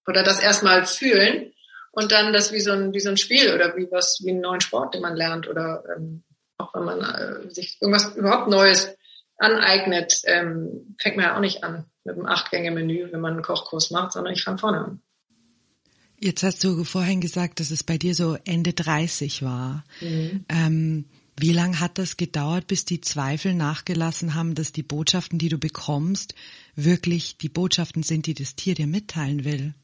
Oder 0.07 0.23
das 0.23 0.41
erstmal 0.41 0.87
fühlen 0.87 1.53
und 1.99 2.13
dann 2.13 2.33
das 2.33 2.53
wie 2.53 2.61
so 2.61 2.71
ein, 2.71 2.95
wie 2.95 3.01
so 3.01 3.09
ein 3.09 3.17
Spiel 3.17 3.53
oder 3.53 3.77
wie 3.77 3.89
was, 3.91 4.21
wie 4.25 4.31
einen 4.31 4.41
neuen 4.41 4.61
Sport, 4.61 4.95
den 4.95 5.03
man 5.03 5.17
lernt 5.17 5.49
oder 5.49 5.83
ähm, 5.97 6.23
auch 6.57 6.73
wenn 6.73 6.85
man 6.85 7.01
äh, 7.01 7.51
sich 7.51 7.77
irgendwas 7.81 8.15
überhaupt 8.15 8.49
Neues 8.49 8.95
aneignet, 9.37 10.23
ähm, 10.27 10.95
fängt 11.01 11.17
man 11.17 11.27
ja 11.27 11.37
auch 11.37 11.41
nicht 11.41 11.65
an 11.65 11.87
mit 12.05 12.15
einem 12.15 12.27
Acht-Gänge-Menü, 12.27 13.11
wenn 13.11 13.21
man 13.21 13.33
einen 13.33 13.43
Kochkurs 13.43 13.91
macht, 13.91 14.13
sondern 14.13 14.33
ich 14.33 14.45
fange 14.45 14.59
vorne 14.59 14.79
an. 14.79 15.03
Jetzt 16.21 16.45
hast 16.45 16.63
du 16.63 16.85
vorhin 16.85 17.21
gesagt, 17.21 17.59
dass 17.59 17.73
es 17.73 17.83
bei 17.83 17.99
dir 17.99 18.15
so 18.15 18.37
Ende 18.45 18.75
30 18.75 19.43
war. 19.43 19.85
Mhm. 20.01 20.45
Ähm, 20.49 21.05
wie 21.37 21.53
lange 21.53 21.81
hat 21.81 21.99
das 21.99 22.17
gedauert, 22.17 22.69
bis 22.69 22.85
die 22.85 23.01
Zweifel 23.01 23.55
nachgelassen 23.55 24.37
haben, 24.37 24.55
dass 24.55 24.71
die 24.71 24.85
Botschaften, 24.85 25.41
die 25.41 25.49
du 25.49 25.59
bekommst, 25.59 26.37
wirklich 26.77 27.39
die 27.39 27.49
Botschaften 27.49 28.05
sind, 28.05 28.27
die 28.27 28.35
das 28.35 28.55
Tier 28.55 28.77
dir 28.77 28.87
mitteilen 28.87 29.45
will? 29.45 29.75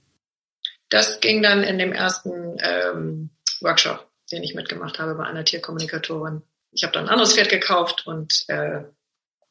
Das 0.94 1.18
ging 1.18 1.42
dann 1.42 1.64
in 1.64 1.76
dem 1.76 1.92
ersten 1.92 2.56
ähm, 2.60 3.30
Workshop, 3.60 4.08
den 4.30 4.44
ich 4.44 4.54
mitgemacht 4.54 5.00
habe 5.00 5.16
bei 5.16 5.24
einer 5.24 5.44
Tierkommunikatorin. 5.44 6.42
Ich 6.70 6.84
habe 6.84 6.92
dann 6.92 7.06
ein 7.06 7.08
anderes 7.08 7.34
Pferd 7.34 7.48
gekauft 7.48 8.06
und 8.06 8.44
äh, 8.46 8.84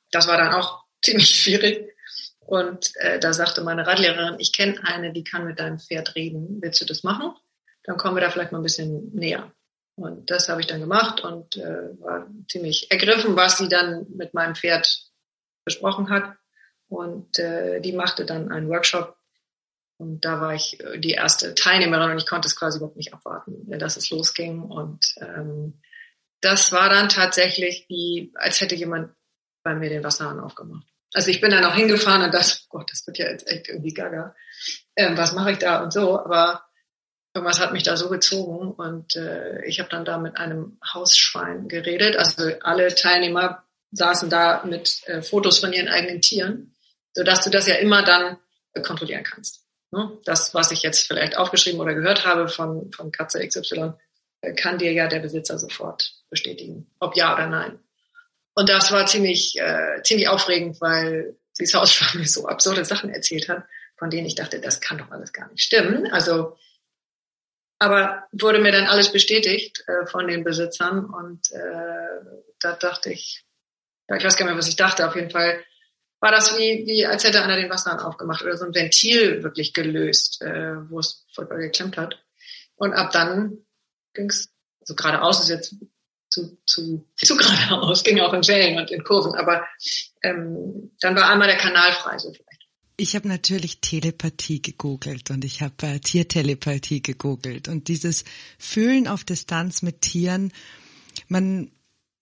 das 0.09 0.25
war 0.29 0.37
dann 0.37 0.53
auch 0.53 0.85
ziemlich 1.03 1.35
schwierig. 1.35 1.93
Und 2.39 2.95
äh, 2.95 3.19
da 3.19 3.33
sagte 3.33 3.59
meine 3.59 3.85
Radlehrerin, 3.85 4.39
ich 4.39 4.53
kenne 4.53 4.79
eine, 4.85 5.11
die 5.11 5.25
kann 5.25 5.43
mit 5.43 5.59
deinem 5.59 5.79
Pferd 5.79 6.15
reden. 6.15 6.61
Willst 6.61 6.79
du 6.79 6.85
das 6.85 7.03
machen? 7.03 7.33
Dann 7.83 7.97
kommen 7.97 8.15
wir 8.15 8.21
da 8.21 8.29
vielleicht 8.29 8.53
mal 8.53 8.59
ein 8.59 8.63
bisschen 8.63 9.13
näher. 9.13 9.51
Und 9.95 10.31
das 10.31 10.47
habe 10.47 10.61
ich 10.61 10.67
dann 10.67 10.79
gemacht 10.79 11.25
und 11.25 11.57
äh, 11.57 11.99
war 11.99 12.25
ziemlich 12.49 12.89
ergriffen, 12.89 13.35
was 13.35 13.57
sie 13.57 13.67
dann 13.67 14.05
mit 14.15 14.33
meinem 14.33 14.55
Pferd 14.55 15.11
besprochen 15.65 16.09
hat. 16.09 16.37
Und 16.87 17.37
äh, 17.37 17.81
die 17.81 17.91
machte 17.91 18.25
dann 18.25 18.49
einen 18.49 18.69
Workshop. 18.69 19.17
Und 19.97 20.25
da 20.25 20.41
war 20.41 20.53
ich 20.53 20.79
äh, 20.79 20.99
die 20.99 21.11
erste 21.11 21.55
Teilnehmerin 21.55 22.11
und 22.11 22.17
ich 22.17 22.27
konnte 22.27 22.47
es 22.47 22.55
quasi 22.55 22.77
überhaupt 22.77 22.97
nicht 22.97 23.13
abwarten, 23.13 23.69
dass 23.79 23.97
es 23.97 24.09
losging. 24.09 24.61
Und 24.61 25.15
ähm, 25.21 25.81
das 26.41 26.71
war 26.71 26.89
dann 26.89 27.09
tatsächlich 27.09 27.85
wie, 27.89 28.31
als 28.35 28.59
hätte 28.59 28.75
jemand 28.75 29.13
bei 29.63 29.75
mir 29.75 29.89
den 29.89 30.03
Wasserhahn 30.03 30.39
aufgemacht. 30.39 30.85
Also 31.13 31.29
ich 31.29 31.41
bin 31.41 31.51
dann 31.51 31.63
auch 31.63 31.75
hingefahren 31.75 32.23
und 32.23 32.33
dachte, 32.33 32.57
Gott, 32.69 32.91
das 32.91 33.05
wird 33.05 33.19
ja 33.19 33.29
jetzt 33.29 33.47
echt 33.47 33.69
irgendwie 33.69 33.93
gaga. 33.93 34.35
Ähm, 34.95 35.17
was 35.17 35.33
mache 35.33 35.51
ich 35.51 35.59
da 35.59 35.83
und 35.83 35.93
so. 35.93 36.19
Aber 36.19 36.65
irgendwas 37.33 37.59
hat 37.59 37.71
mich 37.71 37.83
da 37.83 37.95
so 37.95 38.09
gezogen 38.09 38.71
und 38.71 39.15
äh, 39.15 39.63
ich 39.65 39.79
habe 39.79 39.89
dann 39.89 40.05
da 40.05 40.17
mit 40.17 40.37
einem 40.37 40.79
Hausschwein 40.93 41.67
geredet. 41.67 42.17
Also 42.17 42.51
alle 42.61 42.93
Teilnehmer 42.93 43.63
saßen 43.91 44.29
da 44.29 44.63
mit 44.65 45.01
äh, 45.07 45.21
Fotos 45.21 45.59
von 45.59 45.71
ihren 45.71 45.87
eigenen 45.87 46.21
Tieren, 46.21 46.75
sodass 47.13 47.43
du 47.43 47.49
das 47.49 47.67
ja 47.67 47.75
immer 47.75 48.03
dann 48.03 48.37
äh, 48.73 48.81
kontrollieren 48.81 49.23
kannst. 49.23 49.62
Ne? 49.93 50.17
Das, 50.25 50.55
was 50.55 50.71
ich 50.71 50.81
jetzt 50.81 51.05
vielleicht 51.05 51.37
aufgeschrieben 51.37 51.79
oder 51.79 51.93
gehört 51.93 52.25
habe 52.25 52.47
von, 52.47 52.91
von 52.91 53.11
Katze 53.11 53.47
XY, 53.47 53.93
äh, 54.41 54.53
kann 54.55 54.79
dir 54.79 54.91
ja 54.91 55.07
der 55.07 55.19
Besitzer 55.19 55.59
sofort 55.59 56.15
bestätigen, 56.31 56.89
ob 56.99 57.15
ja 57.15 57.33
oder 57.33 57.45
nein. 57.45 57.79
Und 58.55 58.69
das 58.69 58.91
war 58.91 59.05
ziemlich, 59.05 59.55
äh, 59.59 60.01
ziemlich 60.03 60.27
aufregend, 60.27 60.81
weil 60.81 61.37
dieses 61.59 61.73
Hausschwein 61.79 62.21
mir 62.21 62.27
so 62.27 62.47
absurde 62.47 62.83
Sachen 62.83 63.11
erzählt 63.11 63.47
hat, 63.49 63.65
von 63.95 64.09
denen 64.09 64.25
ich 64.25 64.33
dachte, 64.33 64.59
das 64.59 64.81
kann 64.81 64.97
doch 64.97 65.11
alles 65.11 65.31
gar 65.31 65.47
nicht 65.51 65.61
stimmen. 65.61 66.11
Also 66.11 66.57
aber 67.77 68.23
wurde 68.31 68.59
mir 68.59 68.71
dann 68.71 68.85
alles 68.85 69.11
bestätigt 69.11 69.83
äh, 69.87 70.07
von 70.07 70.27
den 70.27 70.43
Besitzern 70.43 71.05
und 71.05 71.51
äh, 71.51 72.25
da 72.59 72.73
dachte 72.73 73.11
ich, 73.11 73.43
ja, 74.07 74.15
ich 74.15 74.23
weiß 74.23 74.37
gar 74.37 74.45
nicht 74.45 74.53
mehr, 74.53 74.57
was 74.57 74.69
ich 74.69 74.77
dachte. 74.77 75.07
Auf 75.07 75.15
jeden 75.15 75.29
Fall 75.29 75.63
war 76.23 76.31
das 76.31 76.57
wie, 76.57 76.85
wie 76.87 77.05
als 77.05 77.25
hätte 77.25 77.43
einer 77.43 77.57
den 77.57 77.69
Wasserhahn 77.69 77.99
aufgemacht 77.99 78.43
oder 78.43 78.55
so 78.55 78.63
ein 78.63 78.73
Ventil 78.73 79.43
wirklich 79.43 79.73
gelöst, 79.73 80.41
äh, 80.41 80.89
wo 80.89 80.99
es 80.99 81.25
voll 81.35 81.47
geklemmt 81.47 81.97
hat. 81.97 82.17
Und 82.75 82.93
ab 82.93 83.11
dann 83.11 83.57
ging 84.13 84.29
es, 84.29 84.49
also 84.79 84.95
geradeaus 84.95 85.41
ist 85.41 85.49
jetzt 85.49 85.75
zu, 86.29 86.57
zu, 86.65 87.05
zu 87.17 87.35
geradeaus, 87.35 88.05
ging 88.05 88.21
auch 88.21 88.31
in 88.31 88.47
Wellen 88.47 88.79
und 88.79 88.89
in 88.89 89.03
Kurven, 89.03 89.35
aber 89.35 89.67
ähm, 90.23 90.95
dann 91.01 91.13
war 91.17 91.29
einmal 91.29 91.49
der 91.49 91.57
Kanal 91.57 91.91
frei, 91.91 92.17
so 92.17 92.31
vielleicht. 92.31 92.69
Ich 92.95 93.17
habe 93.17 93.27
natürlich 93.27 93.81
Telepathie 93.81 94.61
gegoogelt 94.61 95.29
und 95.29 95.43
ich 95.43 95.61
habe 95.61 95.75
äh, 95.81 95.99
Tiertelepathie 95.99 97.01
gegoogelt 97.01 97.67
und 97.67 97.89
dieses 97.89 98.23
Fühlen 98.57 99.09
auf 99.09 99.25
Distanz 99.25 99.81
mit 99.81 99.99
Tieren, 99.99 100.53
man 101.27 101.69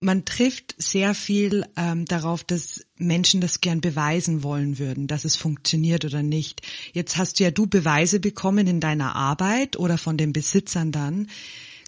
man 0.01 0.25
trifft 0.25 0.73
sehr 0.77 1.13
viel 1.13 1.63
ähm, 1.77 2.05
darauf, 2.05 2.43
dass 2.43 2.85
Menschen 2.97 3.39
das 3.39 3.61
gern 3.61 3.81
beweisen 3.81 4.41
wollen 4.41 4.79
würden, 4.79 5.07
dass 5.07 5.25
es 5.25 5.35
funktioniert 5.35 6.03
oder 6.03 6.23
nicht. 6.23 6.61
Jetzt 6.91 7.17
hast 7.17 7.39
du 7.39 7.43
ja 7.43 7.51
du 7.51 7.67
Beweise 7.67 8.19
bekommen 8.19 8.65
in 8.65 8.79
deiner 8.79 9.15
Arbeit 9.15 9.77
oder 9.77 9.99
von 9.99 10.17
den 10.17 10.33
Besitzern 10.33 10.91
dann. 10.91 11.29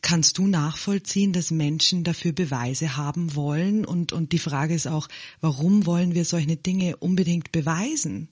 Kannst 0.03 0.37
du 0.37 0.47
nachvollziehen, 0.47 1.33
dass 1.33 1.49
Menschen 1.49 2.03
dafür 2.03 2.33
Beweise 2.33 2.97
haben 2.97 3.35
wollen? 3.35 3.83
Und, 3.83 4.13
und 4.13 4.31
die 4.31 4.39
Frage 4.39 4.75
ist 4.75 4.85
auch, 4.85 5.07
warum 5.41 5.87
wollen 5.87 6.13
wir 6.13 6.25
solche 6.25 6.55
Dinge 6.55 6.97
unbedingt 6.97 7.51
beweisen? 7.51 8.29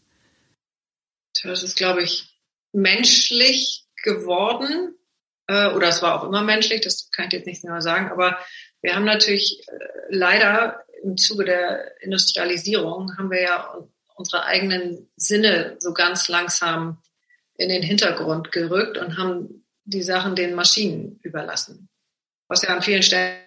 Das 1.43 1.63
ist, 1.63 1.77
glaube 1.77 2.03
ich, 2.03 2.29
menschlich 2.71 3.87
geworden. 4.03 4.95
Äh, 5.47 5.69
oder 5.71 5.87
es 5.87 6.03
war 6.03 6.21
auch 6.21 6.27
immer 6.27 6.43
menschlich, 6.43 6.81
das 6.81 7.09
kann 7.09 7.27
ich 7.27 7.33
jetzt 7.33 7.47
nicht 7.47 7.63
mehr 7.63 7.81
sagen, 7.81 8.11
aber 8.11 8.37
wir 8.81 8.95
haben 8.95 9.05
natürlich 9.05 9.63
äh, 9.67 9.77
leider 10.09 10.83
im 11.03 11.17
Zuge 11.17 11.45
der 11.45 12.01
Industrialisierung 12.01 13.17
haben 13.17 13.31
wir 13.31 13.41
ja 13.41 13.77
unsere 14.15 14.45
eigenen 14.45 15.09
Sinne 15.15 15.77
so 15.79 15.93
ganz 15.93 16.27
langsam 16.27 17.01
in 17.55 17.69
den 17.69 17.81
Hintergrund 17.81 18.51
gerückt 18.51 18.97
und 18.97 19.17
haben 19.17 19.65
die 19.83 20.03
Sachen 20.03 20.35
den 20.35 20.53
Maschinen 20.53 21.19
überlassen. 21.23 21.89
Was 22.47 22.61
ja 22.61 22.69
an 22.69 22.81
vielen 22.81 23.03
Stellen 23.03 23.41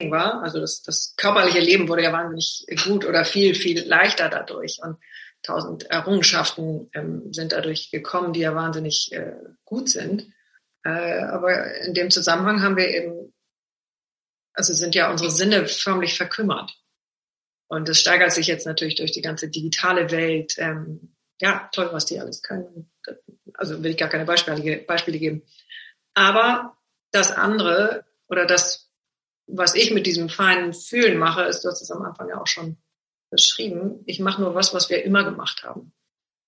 war. 0.00 0.42
Also 0.42 0.60
das, 0.60 0.82
das 0.82 1.14
körperliche 1.16 1.60
Leben 1.60 1.88
wurde 1.88 2.02
ja 2.02 2.12
wahnsinnig 2.12 2.66
gut 2.84 3.04
oder 3.04 3.24
viel, 3.24 3.54
viel 3.54 3.86
leichter 3.86 4.28
dadurch. 4.28 4.78
Und 4.82 4.98
tausend 5.42 5.84
Errungenschaften 5.84 6.90
ähm, 6.94 7.32
sind 7.32 7.52
dadurch 7.52 7.90
gekommen, 7.90 8.32
die 8.32 8.40
ja 8.40 8.54
wahnsinnig 8.54 9.10
äh, 9.12 9.36
gut 9.64 9.88
sind. 9.88 10.26
Äh, 10.84 11.22
aber 11.22 11.76
in 11.82 11.94
dem 11.94 12.10
Zusammenhang 12.10 12.62
haben 12.62 12.76
wir 12.76 12.88
eben 12.88 13.33
also 14.54 14.72
sind 14.72 14.94
ja 14.94 15.10
unsere 15.10 15.30
Sinne 15.30 15.66
förmlich 15.66 16.16
verkümmert. 16.16 16.72
Und 17.68 17.88
das 17.88 17.98
steigert 17.98 18.32
sich 18.32 18.46
jetzt 18.46 18.66
natürlich 18.66 18.94
durch 18.94 19.12
die 19.12 19.22
ganze 19.22 19.48
digitale 19.48 20.10
Welt. 20.10 20.54
Ähm, 20.58 21.14
ja, 21.40 21.68
toll, 21.72 21.88
was 21.92 22.06
die 22.06 22.20
alles 22.20 22.42
können. 22.42 22.90
Also 23.54 23.82
will 23.82 23.90
ich 23.90 23.96
gar 23.96 24.08
keine 24.08 24.24
Beispiele, 24.24 24.78
Beispiele 24.78 25.18
geben. 25.18 25.42
Aber 26.14 26.76
das 27.10 27.32
andere 27.32 28.04
oder 28.28 28.46
das, 28.46 28.88
was 29.46 29.74
ich 29.74 29.92
mit 29.92 30.06
diesem 30.06 30.28
feinen 30.28 30.72
Fühlen 30.72 31.18
mache, 31.18 31.42
ist, 31.42 31.64
du 31.64 31.68
hast 31.68 31.82
es 31.82 31.90
am 31.90 32.02
Anfang 32.02 32.28
ja 32.28 32.40
auch 32.40 32.46
schon 32.46 32.76
beschrieben, 33.30 34.02
ich 34.06 34.20
mache 34.20 34.40
nur 34.40 34.54
was, 34.54 34.72
was 34.72 34.88
wir 34.88 35.04
immer 35.04 35.24
gemacht 35.24 35.64
haben. 35.64 35.92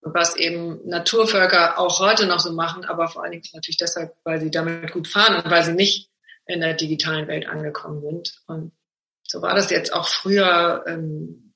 Und 0.02 0.14
was 0.14 0.36
eben 0.36 0.86
Naturvölker 0.86 1.80
auch 1.80 1.98
heute 1.98 2.26
noch 2.26 2.38
so 2.38 2.52
machen, 2.52 2.84
aber 2.84 3.08
vor 3.08 3.24
allen 3.24 3.32
Dingen 3.32 3.44
natürlich 3.52 3.76
deshalb, 3.76 4.14
weil 4.22 4.40
sie 4.40 4.52
damit 4.52 4.92
gut 4.92 5.08
fahren 5.08 5.34
und 5.34 5.50
weil 5.50 5.64
sie 5.64 5.72
nicht 5.72 6.10
in 6.46 6.60
der 6.60 6.74
digitalen 6.74 7.28
Welt 7.28 7.46
angekommen 7.46 8.00
sind. 8.02 8.42
Und 8.46 8.72
so 9.22 9.42
war 9.42 9.54
das 9.54 9.70
jetzt 9.70 9.92
auch 9.92 10.08
früher. 10.08 10.84
Ähm, 10.86 11.54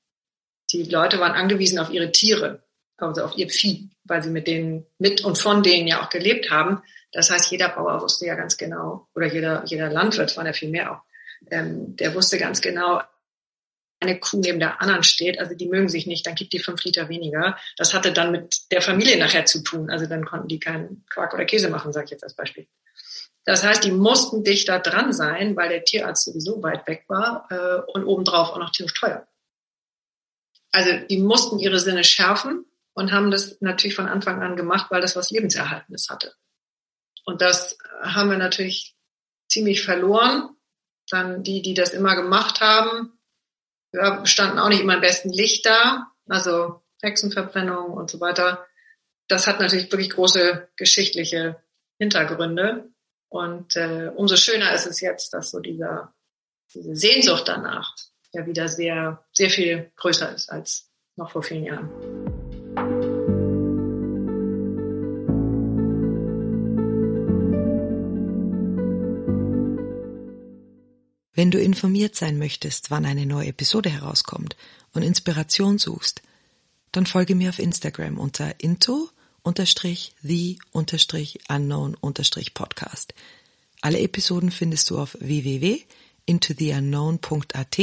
die 0.71 0.83
Leute 0.83 1.19
waren 1.19 1.33
angewiesen 1.33 1.79
auf 1.79 1.89
ihre 1.89 2.11
Tiere, 2.11 2.63
also 2.97 3.23
auf 3.23 3.37
ihr 3.37 3.49
Vieh, 3.49 3.89
weil 4.03 4.21
sie 4.23 4.29
mit 4.29 4.47
denen, 4.47 4.85
mit 4.99 5.23
und 5.23 5.37
von 5.37 5.63
denen 5.63 5.87
ja 5.87 6.01
auch 6.01 6.09
gelebt 6.09 6.49
haben. 6.49 6.81
Das 7.11 7.29
heißt, 7.29 7.51
jeder 7.51 7.69
Bauer 7.69 8.01
wusste 8.01 8.25
ja 8.25 8.35
ganz 8.35 8.57
genau, 8.57 9.07
oder 9.15 9.27
jeder, 9.27 9.63
jeder 9.65 9.89
Landwirt, 9.89 10.35
war 10.37 10.45
ja 10.45 10.53
viel 10.53 10.69
mehr 10.69 10.93
auch, 10.93 11.01
ähm, 11.49 11.95
der 11.97 12.13
wusste 12.15 12.37
ganz 12.37 12.61
genau, 12.61 13.01
eine 14.01 14.19
Kuh 14.19 14.39
neben 14.39 14.59
der 14.59 14.81
anderen 14.81 15.03
steht, 15.03 15.39
also 15.39 15.53
die 15.53 15.67
mögen 15.67 15.87
sich 15.87 16.07
nicht, 16.07 16.25
dann 16.25 16.35
gibt 16.35 16.53
die 16.53 16.59
fünf 16.59 16.83
Liter 16.83 17.07
weniger. 17.07 17.57
Das 17.77 17.93
hatte 17.93 18.11
dann 18.11 18.31
mit 18.31 18.71
der 18.71 18.81
Familie 18.81 19.17
nachher 19.19 19.45
zu 19.45 19.61
tun. 19.63 19.91
Also 19.91 20.07
dann 20.07 20.25
konnten 20.25 20.47
die 20.47 20.59
keinen 20.59 21.05
Quark 21.11 21.35
oder 21.35 21.45
Käse 21.45 21.69
machen, 21.69 21.93
sage 21.93 22.05
ich 22.05 22.11
jetzt 22.11 22.23
als 22.23 22.35
Beispiel. 22.35 22.67
Das 23.45 23.63
heißt, 23.63 23.83
die 23.83 23.91
mussten 23.91 24.43
dichter 24.43 24.79
dran 24.79 25.13
sein, 25.13 25.55
weil 25.55 25.69
der 25.69 25.83
Tierarzt 25.83 26.25
sowieso 26.25 26.61
weit 26.61 26.87
weg 26.87 27.05
war 27.07 27.47
äh, 27.49 27.91
und 27.91 28.05
obendrauf 28.05 28.49
auch 28.49 28.59
noch 28.59 28.71
tierisch 28.71 28.93
teuer. 28.93 29.27
Also 30.71 30.91
die 31.09 31.17
mussten 31.17 31.59
ihre 31.59 31.79
Sinne 31.79 32.03
schärfen 32.03 32.65
und 32.93 33.11
haben 33.11 33.31
das 33.31 33.59
natürlich 33.61 33.95
von 33.95 34.07
Anfang 34.07 34.41
an 34.41 34.55
gemacht, 34.55 34.87
weil 34.89 35.01
das 35.01 35.15
was 35.15 35.31
Lebenserhaltendes 35.31 36.09
hatte. 36.09 36.33
Und 37.25 37.41
das 37.41 37.77
haben 38.01 38.29
wir 38.29 38.37
natürlich 38.37 38.95
ziemlich 39.49 39.83
verloren. 39.83 40.55
Dann 41.09 41.43
die, 41.43 41.61
die 41.61 41.73
das 41.73 41.89
immer 41.89 42.15
gemacht 42.15 42.61
haben, 42.61 43.19
ja, 43.91 44.25
standen 44.25 44.59
auch 44.59 44.69
nicht 44.69 44.81
immer 44.81 44.95
im 44.95 45.01
besten 45.01 45.29
Licht 45.29 45.65
da. 45.65 46.11
Also 46.27 46.81
Hexenverbrennung 47.01 47.91
und 47.91 48.09
so 48.09 48.19
weiter. 48.19 48.65
Das 49.27 49.47
hat 49.47 49.59
natürlich 49.59 49.91
wirklich 49.91 50.11
große 50.11 50.69
geschichtliche 50.77 51.61
Hintergründe. 51.99 52.91
Und 53.31 53.77
äh, 53.77 54.11
umso 54.13 54.35
schöner 54.35 54.73
ist 54.73 54.85
es 54.85 54.99
jetzt, 54.99 55.33
dass 55.33 55.51
so 55.51 55.61
dieser, 55.61 56.13
diese 56.73 56.97
Sehnsucht 56.97 57.47
danach 57.47 57.95
ja 58.33 58.45
wieder 58.45 58.67
sehr, 58.67 59.23
sehr 59.31 59.49
viel 59.49 59.89
größer 59.95 60.35
ist 60.35 60.51
als 60.51 60.91
noch 61.15 61.31
vor 61.31 61.41
vielen 61.41 61.63
Jahren. 61.63 61.89
Wenn 71.33 71.51
du 71.51 71.61
informiert 71.61 72.15
sein 72.15 72.37
möchtest, 72.37 72.91
wann 72.91 73.05
eine 73.05 73.25
neue 73.25 73.47
Episode 73.47 73.89
herauskommt 73.89 74.57
und 74.91 75.03
Inspiration 75.03 75.77
suchst, 75.77 76.21
dann 76.91 77.05
folge 77.05 77.35
mir 77.35 77.47
auf 77.47 77.59
Instagram 77.59 78.17
unter 78.17 78.61
into 78.61 79.07
unterstrich 79.43 80.13
the 80.21 80.57
unterstrich 80.71 81.39
unknown 81.49 81.95
unterstrich 81.95 82.53
podcast. 82.53 83.13
Alle 83.81 83.99
Episoden 83.99 84.51
findest 84.51 84.89
du 84.89 84.97
auf 84.99 85.17
www.intotheunknown.at, 85.19 87.77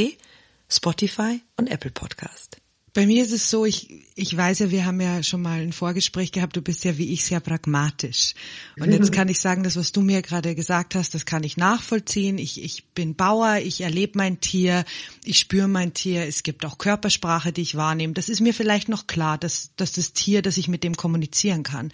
Spotify 0.69 1.41
und 1.57 1.69
Apple 1.69 1.91
Podcast. 1.91 2.61
Bei 2.99 3.05
mir 3.05 3.23
ist 3.23 3.31
es 3.31 3.49
so, 3.49 3.63
ich, 3.63 3.87
ich 4.15 4.35
weiß 4.35 4.59
ja, 4.59 4.71
wir 4.71 4.85
haben 4.85 4.99
ja 4.99 5.23
schon 5.23 5.41
mal 5.41 5.61
ein 5.61 5.71
Vorgespräch 5.71 6.33
gehabt, 6.33 6.57
du 6.57 6.61
bist 6.61 6.83
ja 6.83 6.97
wie 6.97 7.13
ich 7.13 7.23
sehr 7.23 7.39
pragmatisch. 7.39 8.33
Und 8.77 8.91
jetzt 8.91 9.11
kann 9.13 9.29
ich 9.29 9.39
sagen, 9.39 9.63
das, 9.63 9.77
was 9.77 9.93
du 9.93 10.01
mir 10.01 10.21
gerade 10.21 10.53
gesagt 10.53 10.95
hast, 10.95 11.13
das 11.13 11.25
kann 11.25 11.45
ich 11.45 11.55
nachvollziehen. 11.55 12.37
Ich, 12.37 12.61
ich 12.61 12.83
bin 12.87 13.15
Bauer, 13.15 13.59
ich 13.63 13.79
erlebe 13.79 14.17
mein 14.17 14.41
Tier, 14.41 14.83
ich 15.23 15.39
spüre 15.39 15.69
mein 15.69 15.93
Tier, 15.93 16.25
es 16.25 16.43
gibt 16.43 16.65
auch 16.65 16.77
Körpersprache, 16.77 17.53
die 17.53 17.61
ich 17.61 17.75
wahrnehme. 17.75 18.11
Das 18.11 18.27
ist 18.27 18.41
mir 18.41 18.53
vielleicht 18.53 18.89
noch 18.89 19.07
klar, 19.07 19.37
dass, 19.37 19.71
dass 19.77 19.93
das 19.93 20.11
Tier, 20.11 20.41
dass 20.41 20.57
ich 20.57 20.67
mit 20.67 20.83
dem 20.83 20.97
kommunizieren 20.97 21.63
kann. 21.63 21.93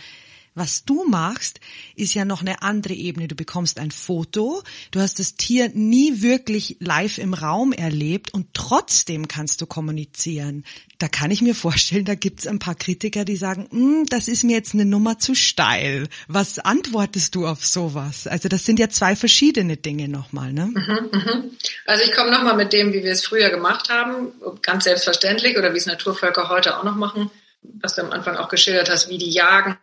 Was 0.58 0.86
du 0.86 1.04
machst, 1.04 1.60
ist 1.98 2.14
ja 2.14 2.24
noch 2.24 2.40
eine 2.40 2.62
andere 2.62 2.94
Ebene. 2.94 3.28
Du 3.28 3.36
bekommst 3.36 3.78
ein 3.78 3.92
Foto, 3.92 4.64
du 4.92 5.02
hast 5.02 5.20
das 5.20 5.36
Tier 5.36 5.70
nie 5.74 6.22
wirklich 6.22 6.78
live 6.80 7.18
im 7.18 7.34
Raum 7.34 7.74
erlebt 7.74 8.34
und 8.34 8.54
trotzdem 8.54 9.28
kannst 9.28 9.60
du 9.60 9.66
kommunizieren. 9.66 10.64
Da 10.98 11.10
kann 11.10 11.30
ich 11.30 11.42
mir 11.42 11.56
vorstellen, 11.56 12.06
da 12.06 12.16
gibt's 12.16 12.48
ein 12.48 12.60
paar 12.60 12.76
Kritiker, 12.76 13.26
die 13.26 13.36
sagen, 13.36 13.68
hm, 13.70 14.06
das 14.06 14.30
ist 14.30 14.46
mir 14.46 14.56
jetzt 14.56 14.74
eine 14.74 14.86
Nummer 14.86 15.20
zu 15.20 15.36
steil. 15.36 16.08
Was 16.30 16.58
antwortest 16.58 17.36
du 17.36 17.46
auf 17.46 17.66
sowas? 17.66 18.26
Also 18.26 18.48
das 18.48 18.64
sind 18.64 18.80
ja 18.80 18.88
zwei 18.88 19.18
verschiedene 19.18 19.76
Dinge 19.76 20.08
nochmal, 20.08 20.54
ne? 20.54 20.68
Mhm, 20.68 21.10
mhm. 21.12 21.52
Also 21.86 22.06
ich 22.06 22.14
komme 22.14 22.32
nochmal 22.32 22.56
mit 22.56 22.72
dem, 22.72 22.94
wie 22.94 23.04
wir 23.04 23.12
es 23.12 23.26
früher 23.26 23.50
gemacht 23.50 23.90
haben, 23.90 24.32
ganz 24.62 24.86
selbstverständlich 24.86 25.58
oder 25.58 25.74
wie 25.74 25.78
es 25.80 25.86
Naturvölker 25.86 26.48
heute 26.48 26.80
auch 26.80 26.86
noch 26.86 26.96
machen, 26.96 27.30
was 27.82 27.96
du 27.96 28.04
am 28.04 28.12
Anfang 28.12 28.38
auch 28.38 28.48
geschildert 28.48 28.90
hast, 28.90 29.10
wie 29.10 29.18
die 29.18 29.30
jagen 29.30 29.78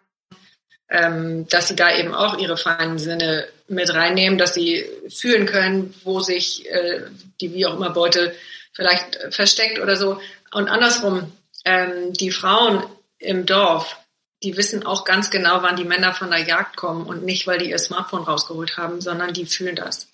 ähm, 0.92 1.48
dass 1.48 1.68
sie 1.68 1.76
da 1.76 1.96
eben 1.96 2.14
auch 2.14 2.37
ihre 2.37 2.59
feinen 2.59 2.98
Sinne 2.98 3.48
mit 3.66 3.92
reinnehmen, 3.94 4.37
dass 4.37 4.52
sie 4.52 4.85
fühlen 5.09 5.46
können, 5.46 5.94
wo 6.05 6.20
sich 6.20 6.68
äh, 6.70 7.00
die 7.40 7.55
wie 7.55 7.64
auch 7.64 7.74
immer 7.74 7.90
Beute 7.90 8.35
vielleicht 8.74 9.18
versteckt 9.31 9.78
oder 9.78 9.96
so. 9.96 10.20
Und 10.52 10.68
andersrum, 10.68 11.33
ähm, 11.64 12.12
die 12.12 12.31
Frauen 12.31 12.85
im 13.18 13.46
Dorf, 13.46 13.96
die 14.42 14.55
wissen 14.59 14.85
auch 14.85 15.05
ganz 15.05 15.31
genau, 15.31 15.62
wann 15.62 15.76
die 15.76 15.85
Männer 15.85 16.12
von 16.12 16.31
der 16.31 16.40
Jagd 16.40 16.76
kommen 16.76 17.07
und 17.07 17.24
nicht, 17.24 17.46
weil 17.46 17.59
die 17.59 17.70
ihr 17.70 17.78
Smartphone 17.78 18.24
rausgeholt 18.24 18.76
haben, 18.76 19.00
sondern 19.00 19.33
die 19.33 19.46
fühlen 19.46 19.76
das. 19.76 20.09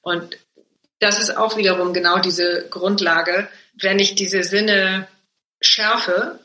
Und 0.00 0.38
das 0.98 1.20
ist 1.20 1.36
auch 1.36 1.58
wiederum 1.58 1.92
genau 1.92 2.20
diese 2.20 2.68
Grundlage. 2.70 3.48
Wenn 3.74 3.98
ich 3.98 4.14
diese 4.14 4.44
Sinne 4.44 5.08
schärfe, 5.60 6.38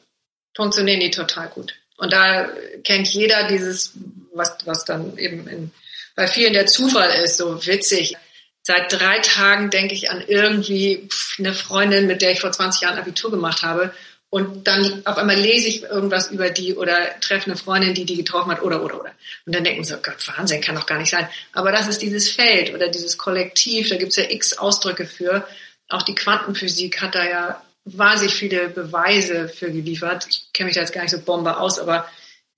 funktionieren 0.54 1.00
die 1.00 1.12
total 1.12 1.48
gut. 1.48 1.76
Und 1.98 2.14
da 2.14 2.48
kennt 2.84 3.08
jeder 3.10 3.48
dieses, 3.48 3.94
was, 4.34 4.56
was 4.66 4.86
dann 4.86 5.18
eben 5.18 5.48
in, 5.48 5.72
bei 6.16 6.28
vielen 6.28 6.54
der 6.54 6.68
Zufall 6.68 7.10
ist, 7.24 7.38
so 7.38 7.66
witzig. 7.66 8.16
Seit 8.62 8.92
drei 8.92 9.20
Tagen 9.20 9.70
denke 9.70 9.94
ich 9.94 10.12
an 10.12 10.24
irgendwie 10.28 11.10
eine 11.40 11.54
Freundin, 11.54 12.06
mit 12.06 12.22
der 12.22 12.32
ich 12.32 12.42
vor 12.42 12.52
20 12.52 12.82
Jahren 12.82 12.98
Abitur 12.98 13.32
gemacht 13.32 13.64
habe. 13.64 13.94
und 14.30 14.68
dann 14.68 15.04
auf 15.06 15.18
einmal 15.18 15.38
lese 15.38 15.70
ich 15.70 15.84
irgendwas 15.84 16.32
über 16.32 16.50
die 16.50 16.76
oder 16.76 17.20
treffe 17.22 17.46
eine 17.46 17.56
Freundin, 17.56 17.94
die 17.94 18.06
die 18.06 18.18
getroffen 18.18 18.52
hat 18.52 18.62
oder, 18.62 18.84
oder, 18.84 19.00
oder. 19.00 19.12
Und 19.46 19.56
dann 19.56 19.64
denken 19.64 19.86
sie, 19.86 19.96
oh 19.96 20.02
Gott, 20.04 20.28
Wahnsinn, 20.36 20.62
kann 20.62 20.76
doch 20.76 20.86
gar 20.86 21.00
nicht 21.00 21.10
sein. 21.10 21.30
Aber 21.54 21.72
das 21.72 21.88
ist 21.88 22.02
dieses 22.02 22.30
Feld 22.30 22.74
oder 22.74 22.90
dieses 22.90 23.18
Kollektiv, 23.18 23.90
da 23.90 23.96
gibt 23.96 24.12
es 24.12 24.18
ja 24.18 24.30
x 24.30 24.58
Ausdrücke 24.58 25.06
für. 25.06 25.48
Auch 25.88 26.04
die 26.04 26.16
Quantenphysik 26.16 27.02
hat 27.02 27.16
da 27.16 27.26
ja 27.26 27.62
wahnsinnig 27.96 28.36
viele 28.36 28.70
Beweise 28.70 29.48
für 29.48 29.72
geliefert. 29.72 30.28
Ich 30.30 30.52
kenne 30.54 30.68
mich 30.68 30.76
da 30.76 30.82
jetzt 30.82 30.94
gar 30.94 31.02
nicht 31.02 31.12
so 31.12 31.22
Bombe 31.22 31.58
aus, 31.58 31.80
aber 31.80 32.08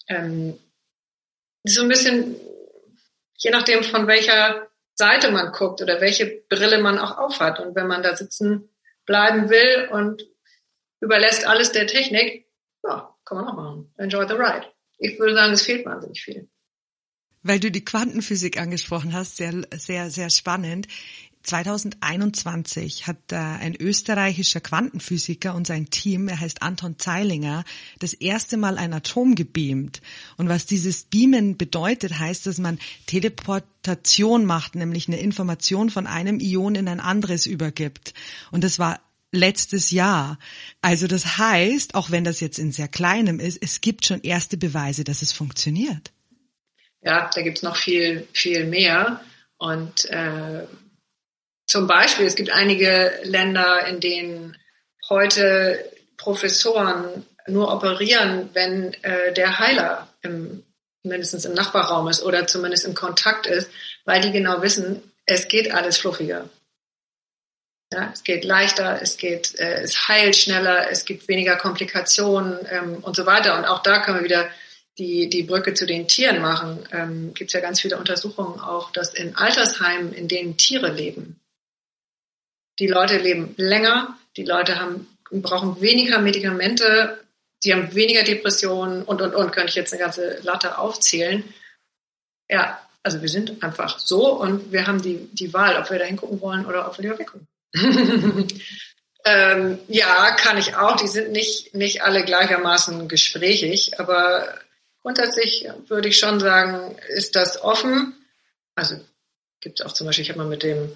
ähm, 0.07 0.57
so 1.63 1.81
ein 1.81 1.89
bisschen, 1.89 2.35
je 3.37 3.51
nachdem 3.51 3.83
von 3.83 4.07
welcher 4.07 4.67
Seite 4.95 5.31
man 5.31 5.51
guckt 5.51 5.81
oder 5.81 6.01
welche 6.01 6.43
Brille 6.49 6.81
man 6.81 6.97
auch 6.97 7.17
aufhat. 7.17 7.59
Und 7.59 7.75
wenn 7.75 7.87
man 7.87 8.03
da 8.03 8.15
sitzen 8.15 8.69
bleiben 9.05 9.49
will 9.49 9.89
und 9.91 10.23
überlässt 10.99 11.45
alles 11.45 11.71
der 11.71 11.87
Technik, 11.87 12.47
ja, 12.83 13.15
kann 13.25 13.37
man 13.37 13.47
auch 13.47 13.55
machen. 13.55 13.93
Enjoy 13.97 14.27
the 14.27 14.33
ride. 14.33 14.67
Ich 14.97 15.17
würde 15.19 15.35
sagen, 15.35 15.53
es 15.53 15.61
fehlt 15.61 15.85
wahnsinnig 15.85 16.21
viel. 16.21 16.49
Weil 17.41 17.59
du 17.59 17.71
die 17.71 17.85
Quantenphysik 17.85 18.59
angesprochen 18.59 19.13
hast, 19.13 19.37
sehr, 19.37 19.53
sehr, 19.71 20.09
sehr 20.09 20.29
spannend. 20.29 20.87
2021 21.43 23.07
hat 23.07 23.31
äh, 23.31 23.35
ein 23.35 23.75
österreichischer 23.75 24.59
Quantenphysiker 24.59 25.55
und 25.55 25.65
sein 25.65 25.89
Team, 25.89 26.27
er 26.27 26.39
heißt 26.39 26.61
Anton 26.61 26.99
Zeilinger, 26.99 27.63
das 27.99 28.13
erste 28.13 28.57
Mal 28.57 28.77
ein 28.77 28.93
Atom 28.93 29.35
gebeamt. 29.35 30.01
Und 30.37 30.49
was 30.49 30.65
dieses 30.65 31.03
Beamen 31.03 31.57
bedeutet, 31.57 32.19
heißt, 32.19 32.45
dass 32.45 32.57
man 32.57 32.77
Teleportation 33.07 34.45
macht, 34.45 34.75
nämlich 34.75 35.07
eine 35.07 35.19
Information 35.19 35.89
von 35.89 36.07
einem 36.07 36.39
Ion 36.39 36.75
in 36.75 36.87
ein 36.87 36.99
anderes 36.99 37.45
übergibt. 37.45 38.13
Und 38.51 38.63
das 38.63 38.77
war 38.77 38.99
letztes 39.31 39.91
Jahr. 39.91 40.39
Also 40.81 41.07
das 41.07 41.37
heißt, 41.37 41.95
auch 41.95 42.11
wenn 42.11 42.23
das 42.23 42.39
jetzt 42.39 42.59
in 42.59 42.71
sehr 42.71 42.87
kleinem 42.87 43.39
ist, 43.39 43.59
es 43.61 43.81
gibt 43.81 44.05
schon 44.05 44.21
erste 44.21 44.57
Beweise, 44.57 45.03
dass 45.03 45.21
es 45.21 45.31
funktioniert. 45.31 46.11
Ja, 47.01 47.29
da 47.33 47.41
gibt's 47.41 47.63
noch 47.63 47.77
viel, 47.77 48.27
viel 48.33 48.65
mehr. 48.65 49.21
Und 49.57 50.05
äh, 50.05 50.65
zum 51.69 51.85
Beispiel, 51.85 52.25
es 52.25 52.35
gibt 52.35 52.51
einige 52.51 53.13
Länder, 53.23 53.85
in 53.85 53.99
denen 53.99 54.57
heute 55.07 55.91
Professoren 56.17 57.25
nur 57.47 57.71
operieren, 57.71 58.49
wenn 58.53 58.93
äh, 59.03 59.33
der 59.33 59.59
Heiler 59.59 60.07
im, 60.23 60.63
mindestens 61.03 61.45
im 61.45 61.53
Nachbarraum 61.53 62.07
ist 62.07 62.23
oder 62.23 62.47
zumindest 62.47 62.85
im 62.85 62.95
Kontakt 62.95 63.45
ist, 63.45 63.69
weil 64.03 64.19
die 64.19 64.31
genau 64.31 64.63
wissen, 64.63 65.03
es 65.25 65.47
geht 65.47 65.71
alles 65.71 65.97
fluffiger. 65.97 66.49
Ja, 67.93 68.11
es 68.13 68.23
geht 68.23 68.45
leichter, 68.45 68.99
es 69.01 69.17
geht, 69.17 69.59
äh, 69.59 69.81
es 69.81 70.07
heilt 70.07 70.35
schneller, 70.35 70.89
es 70.89 71.05
gibt 71.05 71.27
weniger 71.27 71.55
Komplikationen 71.55 72.57
ähm, 72.69 72.97
und 73.03 73.15
so 73.15 73.27
weiter. 73.27 73.57
Und 73.57 73.65
auch 73.65 73.83
da 73.83 74.01
können 74.01 74.17
wir 74.17 74.23
wieder 74.23 74.49
die, 74.97 75.29
die 75.29 75.43
Brücke 75.43 75.75
zu 75.75 75.85
den 75.85 76.07
Tieren 76.07 76.41
machen. 76.41 76.87
Ähm, 76.91 77.33
gibt 77.35 77.53
ja 77.53 77.59
ganz 77.59 77.79
viele 77.79 77.97
Untersuchungen 77.97 78.59
auch, 78.59 78.91
dass 78.91 79.13
in 79.13 79.35
Altersheimen, 79.35 80.13
in 80.13 80.27
denen 80.27 80.57
Tiere 80.57 80.91
leben, 80.91 81.38
die 82.79 82.87
Leute 82.87 83.17
leben 83.17 83.53
länger, 83.57 84.17
die 84.37 84.45
Leute 84.45 84.79
haben, 84.79 85.07
brauchen 85.31 85.81
weniger 85.81 86.19
Medikamente, 86.19 87.19
die 87.63 87.73
haben 87.73 87.93
weniger 87.93 88.23
Depressionen 88.23 89.03
und, 89.03 89.21
und, 89.21 89.35
und, 89.35 89.51
könnte 89.51 89.69
ich 89.69 89.75
jetzt 89.75 89.93
eine 89.93 90.01
ganze 90.01 90.39
Latte 90.43 90.77
aufzählen. 90.77 91.43
Ja, 92.49 92.79
also 93.03 93.21
wir 93.21 93.29
sind 93.29 93.61
einfach 93.63 93.99
so 93.99 94.33
und 94.33 94.71
wir 94.71 94.87
haben 94.87 95.01
die, 95.01 95.29
die 95.33 95.53
Wahl, 95.53 95.77
ob 95.77 95.89
wir 95.91 95.99
da 95.99 96.05
hingucken 96.05 96.41
wollen 96.41 96.65
oder 96.65 96.87
ob 96.87 96.97
wir 96.97 97.03
lieber 97.03 97.19
weggucken. 97.19 97.47
ähm, 99.25 99.79
ja, 99.87 100.31
kann 100.31 100.57
ich 100.57 100.75
auch. 100.75 100.95
Die 100.95 101.07
sind 101.07 101.31
nicht, 101.31 101.75
nicht 101.75 102.01
alle 102.01 102.23
gleichermaßen 102.23 103.07
gesprächig, 103.07 103.99
aber 103.99 104.57
grundsätzlich 105.01 105.67
würde 105.87 106.07
ich 106.07 106.17
schon 106.17 106.39
sagen, 106.39 106.97
ist 107.09 107.35
das 107.35 107.61
offen. 107.61 108.15
Also 108.75 108.95
gibt 109.59 109.79
es 109.79 109.85
auch 109.85 109.91
zum 109.91 110.07
Beispiel, 110.07 110.23
ich 110.23 110.29
habe 110.29 110.39
mal 110.39 110.47
mit 110.47 110.63
dem 110.63 110.91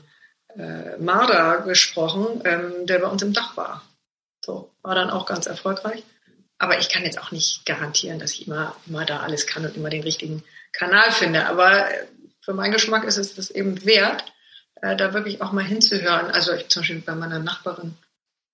äh, 0.57 0.97
Marder 0.97 1.61
gesprochen, 1.61 2.41
ähm, 2.45 2.85
der 2.85 2.99
bei 2.99 3.07
uns 3.07 3.21
im 3.21 3.33
Dach 3.33 3.57
war. 3.57 3.83
So, 4.43 4.71
war 4.81 4.95
dann 4.95 5.09
auch 5.09 5.25
ganz 5.25 5.45
erfolgreich. 5.45 6.03
Aber 6.57 6.79
ich 6.79 6.89
kann 6.89 7.03
jetzt 7.03 7.19
auch 7.19 7.31
nicht 7.31 7.65
garantieren, 7.65 8.19
dass 8.19 8.33
ich 8.33 8.47
immer, 8.47 8.75
immer 8.87 9.05
da 9.05 9.19
alles 9.19 9.47
kann 9.47 9.65
und 9.65 9.75
immer 9.75 9.89
den 9.89 10.03
richtigen 10.03 10.43
Kanal 10.71 11.11
finde. 11.11 11.47
Aber 11.47 11.87
für 12.41 12.53
meinen 12.53 12.73
Geschmack 12.73 13.03
ist 13.03 13.17
es 13.17 13.35
das 13.35 13.51
eben 13.51 13.85
wert, 13.85 14.25
äh, 14.81 14.95
da 14.95 15.13
wirklich 15.13 15.41
auch 15.41 15.51
mal 15.51 15.63
hinzuhören. 15.63 16.31
Also 16.31 16.53
ich, 16.53 16.69
zum 16.69 16.81
Beispiel 16.81 17.01
bei 17.01 17.15
meiner 17.15 17.39
Nachbarin, 17.39 17.95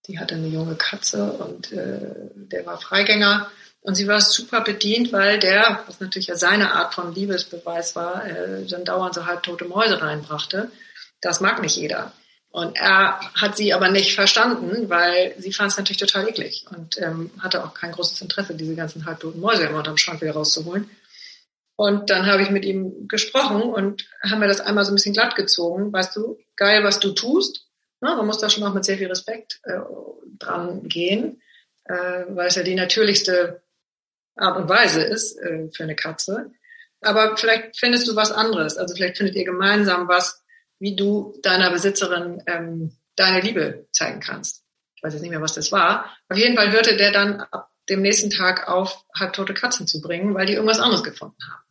die 0.08 0.20
hatte 0.20 0.36
eine 0.36 0.48
junge 0.48 0.76
Katze 0.76 1.34
und 1.34 1.72
äh, 1.72 2.00
der 2.34 2.66
war 2.66 2.80
Freigänger. 2.80 3.52
Und 3.82 3.96
sie 3.96 4.08
war 4.08 4.20
super 4.20 4.62
bedient, 4.62 5.14
weil 5.14 5.40
der, 5.40 5.84
was 5.88 6.00
natürlich 6.00 6.28
ja 6.28 6.36
seine 6.36 6.74
Art 6.74 6.94
von 6.94 7.14
Liebesbeweis 7.16 7.96
war, 7.96 8.26
äh, 8.26 8.66
dann 8.66 8.86
dauernd 8.86 9.16
so 9.16 9.26
halb 9.26 9.44
tote 9.44 9.66
Mäuse 9.66 10.02
reinbrachte. 10.02 10.72
Das 11.22 11.42
mag 11.42 11.62
nicht 11.62 11.76
jeder. 11.76 12.14
Und 12.52 12.78
er 12.78 13.20
hat 13.36 13.58
sie 13.58 13.74
aber 13.74 13.90
nicht 13.90 14.16
verstanden, 14.16 14.90
weil 14.90 15.36
sie 15.38 15.54
fand 15.54 15.72
es 15.72 15.78
natürlich 15.78 16.00
total 16.00 16.28
eklig 16.28 16.66
und 16.72 16.98
ähm, 17.00 17.30
hatte 17.40 17.64
auch 17.64 17.76
kein 17.76 17.92
großes 17.92 18.22
Interesse, 18.22 18.56
diese 18.56 18.76
ganzen 18.76 19.06
halbtoten 19.06 19.40
Mäuse 19.40 19.66
immer 19.66 19.78
unterm 19.80 19.98
Schrank 19.98 20.22
wieder 20.22 20.34
rauszuholen. 20.34 20.90
Und 21.76 22.10
dann 22.10 22.26
habe 22.26 22.42
ich 22.42 22.50
mit 22.50 22.66
ihm 22.66 23.08
gesprochen 23.08 23.62
und 23.62 24.10
haben 24.24 24.42
wir 24.42 24.48
das 24.48 24.62
einmal 24.62 24.84
so 24.84 24.92
ein 24.92 24.96
bisschen 24.96 25.14
glatt 25.14 25.36
gezogen. 25.36 25.94
Weißt 25.94 26.16
du, 26.16 26.38
geil, 26.58 26.84
was 26.84 27.00
du 27.00 27.12
tust. 27.12 27.68
Na, 28.02 28.16
man 28.16 28.26
muss 28.26 28.40
da 28.40 28.50
schon 28.50 28.64
auch 28.64 28.74
mit 28.74 28.84
sehr 28.84 28.98
viel 28.98 29.08
Respekt 29.08 29.62
äh, 29.64 29.80
dran 30.38 30.84
gehen, 30.90 31.42
äh, 31.86 32.26
weil 32.30 32.48
es 32.48 32.56
ja 32.56 32.64
die 32.64 32.76
natürlichste 32.76 33.62
Art 34.36 34.58
und 34.58 34.68
Weise 34.68 35.04
ist 35.04 35.38
äh, 35.38 35.70
für 35.74 35.84
eine 35.84 35.96
Katze. 35.96 36.52
Aber 37.02 37.38
vielleicht 37.38 37.78
findest 37.80 38.08
du 38.08 38.16
was 38.16 38.32
anderes. 38.32 38.78
Also 38.78 38.96
vielleicht 38.96 39.18
findet 39.18 39.36
ihr 39.36 39.46
gemeinsam 39.46 40.08
was, 40.08 40.44
wie 40.80 40.96
du 40.96 41.38
deiner 41.44 41.72
Besitzerin 41.72 42.42
ähm, 42.48 42.98
deine 43.16 43.42
Liebe 43.42 43.88
zeigen 43.92 44.20
kannst. 44.20 44.64
Ich 44.96 45.04
weiß 45.04 45.14
jetzt 45.14 45.22
nicht 45.22 45.32
mehr, 45.32 45.42
was 45.42 45.54
das 45.54 45.72
war. 45.72 46.06
Auf 46.30 46.38
jeden 46.38 46.56
Fall 46.56 46.72
hörte 46.72 46.98
der 46.98 47.12
dann 47.12 47.42
ab 47.42 47.70
dem 47.90 48.02
nächsten 48.02 48.30
Tag 48.30 48.68
auf, 48.68 49.06
halbtote 49.18 49.54
Katzen 49.54 49.88
zu 49.88 50.02
bringen, 50.02 50.34
weil 50.36 50.46
die 50.46 50.54
irgendwas 50.54 50.80
anderes 50.80 51.04
gefunden 51.04 51.42
haben. 51.50 51.64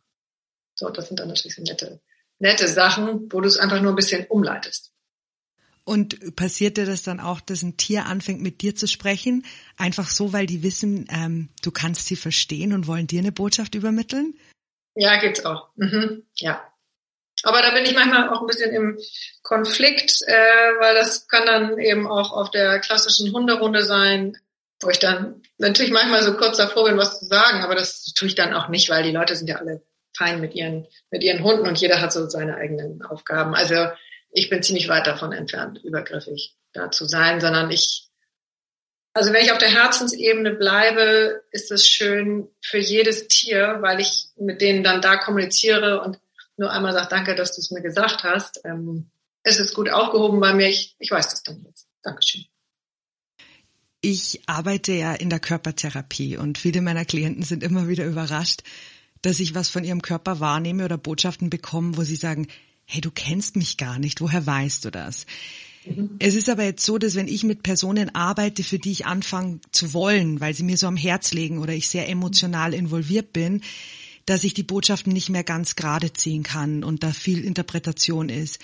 So, 0.75 0.89
das 0.89 1.07
sind 1.07 1.19
dann 1.19 1.27
natürlich 1.27 1.55
so 1.55 1.61
nette, 1.63 2.01
nette 2.39 2.67
Sachen, 2.67 3.31
wo 3.31 3.41
du 3.41 3.47
es 3.47 3.57
einfach 3.57 3.81
nur 3.81 3.91
ein 3.91 3.95
bisschen 3.95 4.25
umleitest. 4.27 4.91
Und 5.83 6.35
passiert 6.35 6.77
dir 6.77 6.85
das 6.85 7.01
dann 7.01 7.19
auch, 7.19 7.41
dass 7.41 7.63
ein 7.63 7.77
Tier 7.77 8.05
anfängt 8.05 8.41
mit 8.41 8.61
dir 8.61 8.75
zu 8.75 8.87
sprechen, 8.87 9.45
einfach 9.75 10.09
so, 10.09 10.33
weil 10.33 10.45
die 10.45 10.61
wissen, 10.61 11.07
ähm, 11.09 11.49
du 11.63 11.71
kannst 11.71 12.05
sie 12.05 12.15
verstehen 12.15 12.73
und 12.73 12.85
wollen 12.85 13.07
dir 13.07 13.19
eine 13.19 13.31
Botschaft 13.31 13.73
übermitteln? 13.73 14.35
Ja, 14.95 15.19
gibt's 15.19 15.45
auch. 15.45 15.69
Mhm. 15.77 16.23
Ja, 16.35 16.61
aber 17.43 17.61
da 17.61 17.71
bin 17.71 17.85
ich 17.85 17.93
manchmal 17.93 18.29
auch 18.29 18.41
ein 18.41 18.47
bisschen 18.47 18.73
im 18.73 18.99
Konflikt, 19.43 20.21
äh, 20.27 20.33
weil 20.79 20.95
das 20.95 21.27
kann 21.27 21.45
dann 21.45 21.79
eben 21.79 22.07
auch 22.07 22.31
auf 22.31 22.51
der 22.51 22.79
klassischen 22.79 23.33
Hunderunde 23.33 23.83
sein, 23.83 24.37
wo 24.81 24.89
ich 24.89 24.99
dann 24.99 25.41
natürlich 25.57 25.91
manchmal 25.91 26.23
so 26.23 26.35
kurz 26.35 26.57
davor 26.57 26.85
bin, 26.85 26.97
was 26.97 27.19
zu 27.19 27.25
sagen, 27.25 27.63
aber 27.63 27.75
das 27.75 28.13
tue 28.13 28.27
ich 28.27 28.35
dann 28.35 28.53
auch 28.53 28.69
nicht, 28.69 28.89
weil 28.89 29.03
die 29.03 29.11
Leute 29.11 29.35
sind 29.35 29.47
ja 29.47 29.57
alle 29.57 29.81
fein 30.17 30.41
mit 30.41 30.55
ihren, 30.55 30.87
mit 31.11 31.23
ihren 31.23 31.43
Hunden 31.43 31.67
und 31.67 31.79
jeder 31.79 32.01
hat 32.01 32.13
so 32.13 32.27
seine 32.27 32.55
eigenen 32.55 33.01
Aufgaben. 33.03 33.55
Also 33.55 33.87
ich 34.31 34.49
bin 34.49 34.63
ziemlich 34.63 34.87
weit 34.87 35.07
davon 35.07 35.31
entfernt, 35.31 35.79
übergriffig 35.83 36.55
da 36.73 36.91
zu 36.91 37.05
sein, 37.05 37.41
sondern 37.41 37.71
ich, 37.71 38.09
also 39.13 39.33
wenn 39.33 39.43
ich 39.43 39.51
auf 39.51 39.57
der 39.57 39.73
Herzensebene 39.73 40.51
bleibe, 40.51 41.43
ist 41.51 41.71
es 41.71 41.87
schön 41.87 42.49
für 42.61 42.77
jedes 42.77 43.27
Tier, 43.27 43.77
weil 43.81 43.99
ich 43.99 44.27
mit 44.37 44.61
denen 44.61 44.83
dann 44.83 45.01
da 45.01 45.17
kommuniziere 45.17 46.01
und 46.01 46.19
nur 46.59 46.71
einmal 46.71 46.93
sagt, 46.93 47.11
danke, 47.11 47.35
dass 47.35 47.55
du 47.55 47.61
es 47.61 47.71
mir 47.71 47.81
gesagt 47.81 48.23
hast. 48.23 48.61
Ähm, 48.65 49.09
es 49.43 49.59
ist 49.59 49.73
gut 49.73 49.89
aufgehoben 49.89 50.39
bei 50.39 50.53
mir. 50.53 50.67
Ich, 50.67 50.95
ich 50.99 51.09
weiß 51.09 51.29
das 51.29 51.43
dann 51.43 51.63
jetzt. 51.65 51.87
Dankeschön. 52.03 52.45
Ich 54.01 54.41
arbeite 54.45 54.93
ja 54.93 55.13
in 55.13 55.29
der 55.29 55.39
Körpertherapie 55.39 56.37
und 56.37 56.57
viele 56.57 56.81
meiner 56.81 57.05
Klienten 57.05 57.43
sind 57.43 57.63
immer 57.63 57.87
wieder 57.87 58.05
überrascht, 58.05 58.61
dass 59.21 59.39
ich 59.39 59.55
was 59.55 59.69
von 59.69 59.83
ihrem 59.83 60.01
Körper 60.01 60.39
wahrnehme 60.39 60.85
oder 60.85 60.97
Botschaften 60.97 61.49
bekomme, 61.49 61.97
wo 61.97 62.03
sie 62.03 62.15
sagen, 62.15 62.47
hey, 62.85 63.01
du 63.01 63.11
kennst 63.11 63.55
mich 63.55 63.77
gar 63.77 63.99
nicht, 63.99 64.21
woher 64.21 64.45
weißt 64.45 64.85
du 64.85 64.91
das? 64.91 65.25
Mhm. 65.85 66.15
Es 66.19 66.35
ist 66.35 66.49
aber 66.49 66.63
jetzt 66.63 66.85
so, 66.85 66.97
dass 66.97 67.15
wenn 67.15 67.27
ich 67.27 67.43
mit 67.43 67.63
Personen 67.63 68.15
arbeite, 68.15 68.63
für 68.63 68.79
die 68.79 68.91
ich 68.91 69.05
anfange 69.05 69.59
zu 69.71 69.93
wollen, 69.93 70.39
weil 70.39 70.53
sie 70.53 70.63
mir 70.63 70.77
so 70.77 70.87
am 70.87 70.97
Herz 70.97 71.33
legen 71.33 71.59
oder 71.59 71.73
ich 71.73 71.89
sehr 71.89 72.07
emotional 72.07 72.73
involviert 72.73 73.33
bin, 73.33 73.61
dass 74.29 74.43
ich 74.43 74.53
die 74.53 74.63
Botschaften 74.63 75.11
nicht 75.11 75.29
mehr 75.29 75.43
ganz 75.43 75.75
gerade 75.75 76.13
ziehen 76.13 76.43
kann 76.43 76.83
und 76.83 77.01
da 77.01 77.11
viel 77.13 77.43
Interpretation 77.43 78.29
ist. 78.29 78.61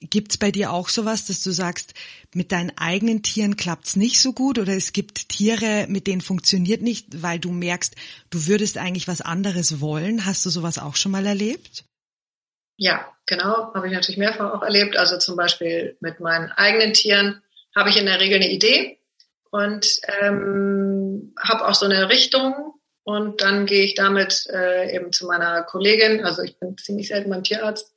Gibt's 0.00 0.36
bei 0.36 0.50
dir 0.50 0.72
auch 0.72 0.90
sowas, 0.90 1.26
dass 1.26 1.42
du 1.42 1.50
sagst, 1.50 1.94
mit 2.34 2.52
deinen 2.52 2.76
eigenen 2.76 3.22
Tieren 3.22 3.56
klappt's 3.56 3.96
nicht 3.96 4.20
so 4.20 4.34
gut 4.34 4.58
oder 4.58 4.74
es 4.74 4.92
gibt 4.92 5.30
Tiere, 5.30 5.86
mit 5.88 6.06
denen 6.06 6.20
funktioniert 6.20 6.82
nicht, 6.82 7.22
weil 7.22 7.38
du 7.38 7.52
merkst, 7.52 7.94
du 8.28 8.46
würdest 8.46 8.76
eigentlich 8.76 9.08
was 9.08 9.22
anderes 9.22 9.80
wollen? 9.80 10.26
Hast 10.26 10.44
du 10.44 10.50
sowas 10.50 10.78
auch 10.78 10.96
schon 10.96 11.12
mal 11.12 11.24
erlebt? 11.24 11.84
Ja, 12.76 13.10
genau, 13.24 13.72
habe 13.72 13.86
ich 13.86 13.94
natürlich 13.94 14.18
mehrfach 14.18 14.52
auch 14.52 14.62
erlebt. 14.62 14.98
Also 14.98 15.16
zum 15.16 15.36
Beispiel 15.36 15.96
mit 16.00 16.20
meinen 16.20 16.50
eigenen 16.52 16.92
Tieren 16.92 17.42
habe 17.74 17.88
ich 17.88 17.96
in 17.96 18.04
der 18.04 18.20
Regel 18.20 18.36
eine 18.36 18.50
Idee 18.50 18.98
und 19.50 20.00
ähm, 20.20 21.32
habe 21.38 21.66
auch 21.66 21.74
so 21.74 21.86
eine 21.86 22.10
Richtung 22.10 22.75
und 23.06 23.40
dann 23.40 23.66
gehe 23.66 23.84
ich 23.84 23.94
damit 23.94 24.48
äh, 24.52 24.92
eben 24.92 25.12
zu 25.12 25.26
meiner 25.26 25.62
Kollegin. 25.62 26.24
Also 26.24 26.42
ich 26.42 26.58
bin 26.58 26.76
ziemlich 26.76 27.06
selten 27.06 27.30
beim 27.30 27.44
Tierarzt, 27.44 27.94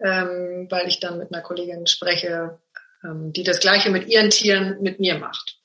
ähm, 0.00 0.66
weil 0.68 0.88
ich 0.88 0.98
dann 0.98 1.16
mit 1.16 1.32
einer 1.32 1.42
Kollegin 1.42 1.86
spreche, 1.86 2.58
ähm, 3.04 3.32
die 3.32 3.44
das 3.44 3.60
Gleiche 3.60 3.90
mit 3.90 4.08
ihren 4.08 4.30
Tieren 4.30 4.82
mit 4.82 4.98
mir 4.98 5.16
macht. 5.16 5.60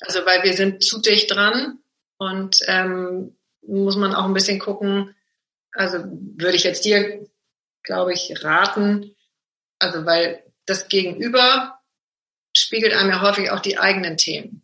Also 0.00 0.24
weil 0.24 0.42
wir 0.44 0.54
sind 0.54 0.82
zu 0.82 1.02
dicht 1.02 1.30
dran 1.30 1.78
und 2.16 2.60
ähm, 2.68 3.36
muss 3.60 3.96
man 3.96 4.14
auch 4.14 4.24
ein 4.24 4.34
bisschen 4.34 4.60
gucken. 4.60 5.14
Also 5.72 5.98
würde 5.98 6.56
ich 6.56 6.64
jetzt 6.64 6.86
dir, 6.86 7.28
glaube 7.82 8.14
ich, 8.14 8.42
raten. 8.42 9.14
Also 9.78 10.06
weil 10.06 10.42
das 10.64 10.88
Gegenüber 10.88 11.78
spiegelt 12.56 12.94
einem 12.94 13.10
ja 13.10 13.20
häufig 13.20 13.50
auch 13.50 13.60
die 13.60 13.76
eigenen 13.76 14.16
Themen. 14.16 14.63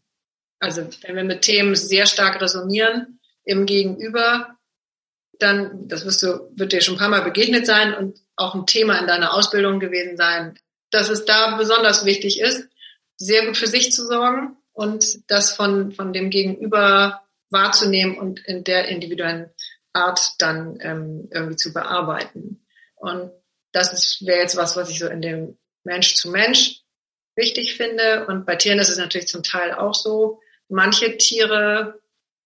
Also 0.61 0.87
wenn 1.03 1.17
wir 1.17 1.25
mit 1.25 1.43
Themen 1.43 1.75
sehr 1.75 2.07
stark 2.07 2.41
resonieren 2.41 3.19
im 3.45 3.67
Gegenüber, 3.67 4.57
dann, 5.39 5.89
das 5.89 6.05
wirst 6.05 6.23
du, 6.23 6.51
wird 6.55 6.73
dir 6.73 6.83
schon 6.83 6.95
ein 6.95 6.99
paar 6.99 7.09
Mal 7.09 7.23
begegnet 7.23 7.67
sein 7.67 7.95
und 7.95 8.21
auch 8.37 8.55
ein 8.55 8.67
Thema 8.67 8.99
in 8.99 9.07
deiner 9.07 9.35
Ausbildung 9.35 9.81
gewesen 9.81 10.17
sein, 10.17 10.59
dass 10.91 11.09
es 11.09 11.25
da 11.25 11.57
besonders 11.57 12.05
wichtig 12.05 12.41
ist, 12.41 12.69
sehr 13.17 13.47
gut 13.47 13.57
für 13.57 13.67
sich 13.67 13.91
zu 13.91 14.07
sorgen 14.07 14.57
und 14.73 15.31
das 15.31 15.55
von, 15.55 15.93
von 15.93 16.13
dem 16.13 16.31
Gegenüber 16.31 17.23
wahrzunehmen 17.51 18.19
und 18.19 18.41
in 18.41 18.65
der 18.65 18.89
individuellen 18.89 19.51
Art 19.93 20.35
dann 20.39 20.79
ähm, 20.81 21.29
irgendwie 21.33 21.57
zu 21.57 21.73
bearbeiten. 21.73 22.65
Und 22.97 23.33
das 23.73 24.21
wäre 24.25 24.41
jetzt 24.41 24.57
was, 24.57 24.77
was 24.77 24.91
ich 24.91 24.99
so 24.99 25.09
in 25.09 25.23
dem 25.23 25.59
Mensch 25.85 26.15
zu 26.15 26.31
Mensch 26.31 26.83
wichtig 27.35 27.77
finde. 27.77 28.27
Und 28.27 28.47
bei 28.47 28.57
Tieren 28.57 28.79
ist 28.79 28.91
es 28.91 28.99
natürlich 28.99 29.29
zum 29.29 29.43
Teil 29.43 29.73
auch 29.73 29.95
so. 29.95 30.41
Manche 30.71 31.19
Tiere 31.19 32.01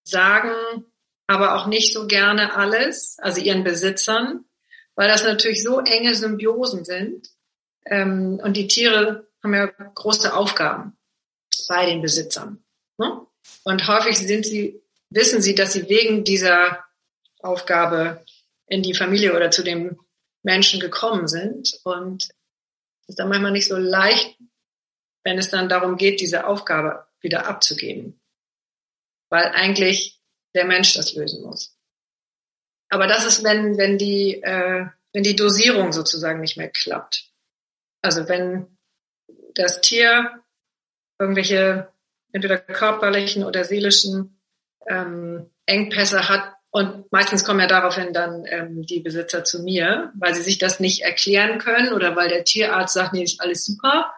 sagen 0.05 0.85
aber 1.27 1.57
auch 1.57 1.67
nicht 1.67 1.93
so 1.93 2.07
gerne 2.07 2.55
alles, 2.55 3.19
also 3.19 3.41
ihren 3.41 3.65
Besitzern, 3.65 4.45
weil 4.95 5.09
das 5.09 5.25
natürlich 5.25 5.63
so 5.63 5.81
enge 5.81 6.15
Symbiosen 6.15 6.85
sind. 6.85 7.29
Ähm, 7.87 8.41
und 8.43 8.57
die 8.57 8.67
Tiere 8.67 9.27
haben 9.43 9.55
ja 9.55 9.67
große 9.67 10.35
Aufgaben 10.35 10.97
bei 11.69 11.87
den 11.87 12.03
Besitzern. 12.03 12.63
Ne? 12.99 13.27
Und 13.65 13.87
häufig 13.89 14.19
sind 14.19 14.47
sie, 14.47 14.83
wissen 15.11 15.43
sie, 15.43 15.55
dass 15.55 15.73
sie 15.73 15.89
wegen 15.89 16.25
dieser 16.25 16.85
Aufgabe 17.41 18.25
in 18.67 18.83
die 18.83 18.95
Familie 18.95 19.35
oder 19.35 19.51
zu 19.51 19.63
dem 19.63 19.99
Menschen 20.43 20.81
gekommen 20.81 21.29
sind. 21.29 21.79
Und 21.85 22.25
es 23.03 23.09
ist 23.09 23.19
dann 23.19 23.29
manchmal 23.29 23.53
nicht 23.53 23.69
so 23.69 23.77
leicht, 23.77 24.39
wenn 25.25 25.39
es 25.39 25.51
dann 25.51 25.69
darum 25.69 25.97
geht, 25.97 26.21
diese 26.21 26.47
Aufgabe 26.47 27.07
wieder 27.25 27.47
abzugeben. 27.47 28.21
Weil 29.31 29.47
eigentlich 29.47 30.21
der 30.55 30.65
Mensch 30.65 30.95
das 30.95 31.15
lösen 31.15 31.43
muss. 31.43 31.77
Aber 32.89 33.07
das 33.07 33.25
ist, 33.25 33.43
wenn, 33.43 33.77
wenn 33.77 33.99
die, 33.99 34.41
äh, 34.43 34.87
wenn 35.13 35.23
die 35.25 35.35
Dosierung 35.35 35.93
sozusagen 35.93 36.41
nicht 36.41 36.57
mehr 36.57 36.71
klappt. 36.71 37.31
Also 38.03 38.29
wenn 38.29 38.79
das 39.55 39.81
Tier 39.81 40.43
irgendwelche 41.19 41.93
entweder 42.33 42.59
körperlichen 42.59 43.45
oder 43.45 43.65
seelischen 43.65 44.41
ähm, 44.89 45.51
Engpässe 45.67 46.29
hat 46.29 46.55
und 46.71 47.11
meistens 47.13 47.45
kommen 47.45 47.61
ja 47.61 47.67
daraufhin 47.67 48.13
dann 48.13 48.45
ähm, 48.47 48.83
die 48.83 49.01
Besitzer 49.01 49.45
zu 49.45 49.63
mir, 49.63 50.13
weil 50.17 50.35
sie 50.35 50.43
sich 50.43 50.59
das 50.59 50.81
nicht 50.81 51.03
erklären 51.03 51.59
können 51.59 51.93
oder 51.93 52.17
weil 52.17 52.29
der 52.29 52.45
Tierarzt 52.45 52.95
sagt, 52.95 53.13
nee, 53.13 53.23
ist 53.23 53.41
alles 53.41 53.65
super 53.65 54.13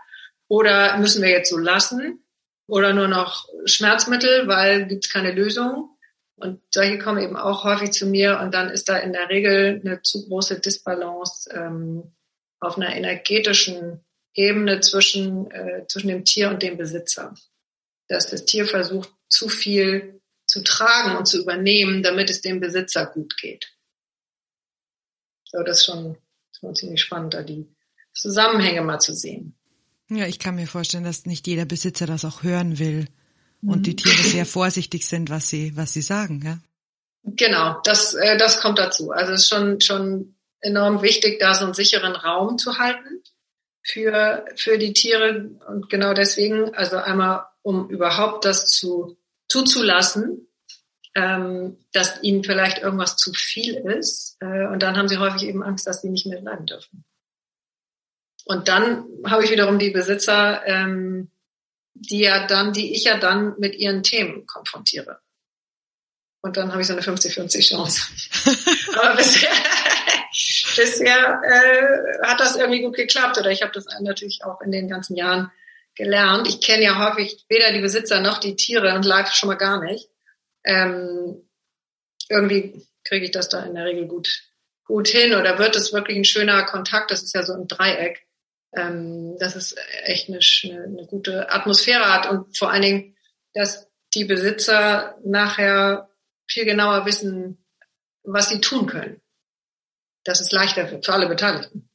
oder 0.48 0.96
müssen 0.98 1.22
wir 1.22 1.30
jetzt 1.30 1.50
so 1.50 1.58
lassen 1.58 2.25
oder 2.66 2.92
nur 2.92 3.08
noch 3.08 3.48
Schmerzmittel, 3.64 4.48
weil 4.48 4.86
gibt's 4.86 5.12
keine 5.12 5.32
Lösung. 5.32 5.96
Und 6.36 6.60
solche 6.70 6.98
kommen 6.98 7.22
eben 7.22 7.36
auch 7.36 7.64
häufig 7.64 7.92
zu 7.92 8.06
mir 8.06 8.40
und 8.40 8.52
dann 8.52 8.68
ist 8.68 8.88
da 8.88 8.98
in 8.98 9.12
der 9.12 9.30
Regel 9.30 9.80
eine 9.82 10.02
zu 10.02 10.26
große 10.28 10.60
Disbalance 10.60 11.50
ähm, 11.50 12.14
auf 12.60 12.76
einer 12.76 12.94
energetischen 12.94 14.04
Ebene 14.34 14.80
zwischen, 14.80 15.50
äh, 15.50 15.86
zwischen 15.88 16.08
dem 16.08 16.24
Tier 16.26 16.50
und 16.50 16.62
dem 16.62 16.76
Besitzer. 16.76 17.34
Dass 18.08 18.28
das 18.28 18.44
Tier 18.44 18.66
versucht, 18.66 19.10
zu 19.28 19.48
viel 19.48 20.20
zu 20.46 20.62
tragen 20.62 21.16
und 21.16 21.26
zu 21.26 21.40
übernehmen, 21.40 22.02
damit 22.02 22.28
es 22.30 22.42
dem 22.42 22.60
Besitzer 22.60 23.06
gut 23.06 23.36
geht. 23.38 23.72
So, 25.44 25.62
das 25.62 25.78
ist 25.78 25.86
schon, 25.86 26.18
schon 26.52 26.74
ziemlich 26.74 27.00
spannend, 27.00 27.34
da 27.34 27.42
die 27.42 27.66
Zusammenhänge 28.12 28.82
mal 28.82 28.98
zu 28.98 29.14
sehen. 29.14 29.55
Ja, 30.08 30.26
ich 30.26 30.38
kann 30.38 30.54
mir 30.54 30.66
vorstellen, 30.66 31.04
dass 31.04 31.26
nicht 31.26 31.46
jeder 31.46 31.64
Besitzer 31.64 32.06
das 32.06 32.24
auch 32.24 32.42
hören 32.42 32.78
will 32.78 33.08
und 33.62 33.86
die 33.86 33.92
mhm. 33.92 33.96
Tiere 33.96 34.22
sehr 34.22 34.46
vorsichtig 34.46 35.06
sind, 35.06 35.30
was 35.30 35.48
sie, 35.48 35.76
was 35.76 35.92
sie 35.92 36.02
sagen, 36.02 36.42
ja? 36.44 36.58
Genau, 37.24 37.80
das, 37.82 38.14
äh, 38.14 38.36
das 38.36 38.60
kommt 38.60 38.78
dazu. 38.78 39.10
Also 39.10 39.32
es 39.32 39.42
ist 39.42 39.48
schon, 39.48 39.80
schon 39.80 40.36
enorm 40.60 41.02
wichtig, 41.02 41.40
da 41.40 41.54
so 41.54 41.64
einen 41.64 41.74
sicheren 41.74 42.14
Raum 42.14 42.56
zu 42.56 42.78
halten 42.78 43.22
für, 43.82 44.44
für 44.54 44.78
die 44.78 44.92
Tiere. 44.92 45.50
Und 45.66 45.90
genau 45.90 46.14
deswegen, 46.14 46.72
also 46.74 46.96
einmal, 46.96 47.46
um 47.62 47.90
überhaupt 47.90 48.44
das 48.44 48.66
zu, 48.66 49.18
zuzulassen, 49.48 50.46
ähm, 51.16 51.84
dass 51.92 52.22
ihnen 52.22 52.44
vielleicht 52.44 52.78
irgendwas 52.78 53.16
zu 53.16 53.32
viel 53.32 53.74
ist. 53.74 54.36
Äh, 54.40 54.66
und 54.68 54.82
dann 54.82 54.96
haben 54.96 55.08
sie 55.08 55.18
häufig 55.18 55.42
eben 55.42 55.64
Angst, 55.64 55.86
dass 55.88 56.02
sie 56.02 56.10
nicht 56.10 56.26
mehr 56.26 56.42
bleiben 56.42 56.66
dürfen. 56.66 57.04
Und 58.46 58.68
dann 58.68 59.04
habe 59.26 59.44
ich 59.44 59.50
wiederum 59.50 59.80
die 59.80 59.90
Besitzer, 59.90 60.62
ähm, 60.66 61.32
die 61.94 62.20
ja 62.20 62.46
dann, 62.46 62.72
die 62.72 62.94
ich 62.94 63.02
ja 63.02 63.18
dann 63.18 63.56
mit 63.58 63.74
ihren 63.74 64.04
Themen 64.04 64.46
konfrontiere. 64.46 65.18
Und 66.42 66.56
dann 66.56 66.70
habe 66.70 66.80
ich 66.80 66.86
so 66.86 66.92
eine 66.92 67.02
50-50 67.02 67.68
Chance. 67.68 68.02
Aber 69.00 69.16
bisher, 69.16 69.50
bisher 70.76 71.40
äh, 71.44 72.24
hat 72.24 72.38
das 72.38 72.54
irgendwie 72.54 72.82
gut 72.82 72.94
geklappt. 72.94 73.36
Oder 73.36 73.50
ich 73.50 73.62
habe 73.62 73.72
das 73.72 73.86
natürlich 74.00 74.44
auch 74.44 74.60
in 74.60 74.70
den 74.70 74.88
ganzen 74.88 75.16
Jahren 75.16 75.50
gelernt. 75.96 76.46
Ich 76.46 76.60
kenne 76.60 76.84
ja 76.84 77.04
häufig 77.04 77.44
weder 77.48 77.72
die 77.72 77.80
Besitzer 77.80 78.20
noch 78.20 78.38
die 78.38 78.54
Tiere 78.54 78.94
und 78.94 79.04
live 79.04 79.32
schon 79.32 79.48
mal 79.48 79.56
gar 79.56 79.82
nicht. 79.82 80.08
Ähm, 80.62 81.48
irgendwie 82.28 82.86
kriege 83.02 83.24
ich 83.24 83.32
das 83.32 83.48
da 83.48 83.64
in 83.64 83.74
der 83.74 83.86
Regel 83.86 84.06
gut, 84.06 84.44
gut 84.84 85.08
hin 85.08 85.34
oder 85.34 85.58
wird 85.58 85.74
es 85.74 85.92
wirklich 85.92 86.16
ein 86.16 86.24
schöner 86.24 86.62
Kontakt. 86.64 87.10
Das 87.10 87.24
ist 87.24 87.34
ja 87.34 87.42
so 87.42 87.54
ein 87.54 87.66
Dreieck 87.66 88.25
ähm, 88.76 89.36
dass 89.38 89.56
es 89.56 89.74
echt 90.04 90.28
eine, 90.28 90.38
eine 90.84 91.06
gute 91.06 91.50
Atmosphäre 91.50 92.12
hat 92.12 92.30
und 92.30 92.56
vor 92.56 92.70
allen 92.70 92.82
Dingen, 92.82 93.16
dass 93.54 93.88
die 94.14 94.24
Besitzer 94.24 95.16
nachher 95.24 96.10
viel 96.46 96.64
genauer 96.64 97.06
wissen, 97.06 97.64
was 98.22 98.50
sie 98.50 98.60
tun 98.60 98.86
können. 98.86 99.20
Dass 100.24 100.40
es 100.40 100.52
leichter 100.52 100.90
wird 100.90 101.06
für 101.06 101.14
alle 101.14 101.28
Beteiligten. 101.28 101.88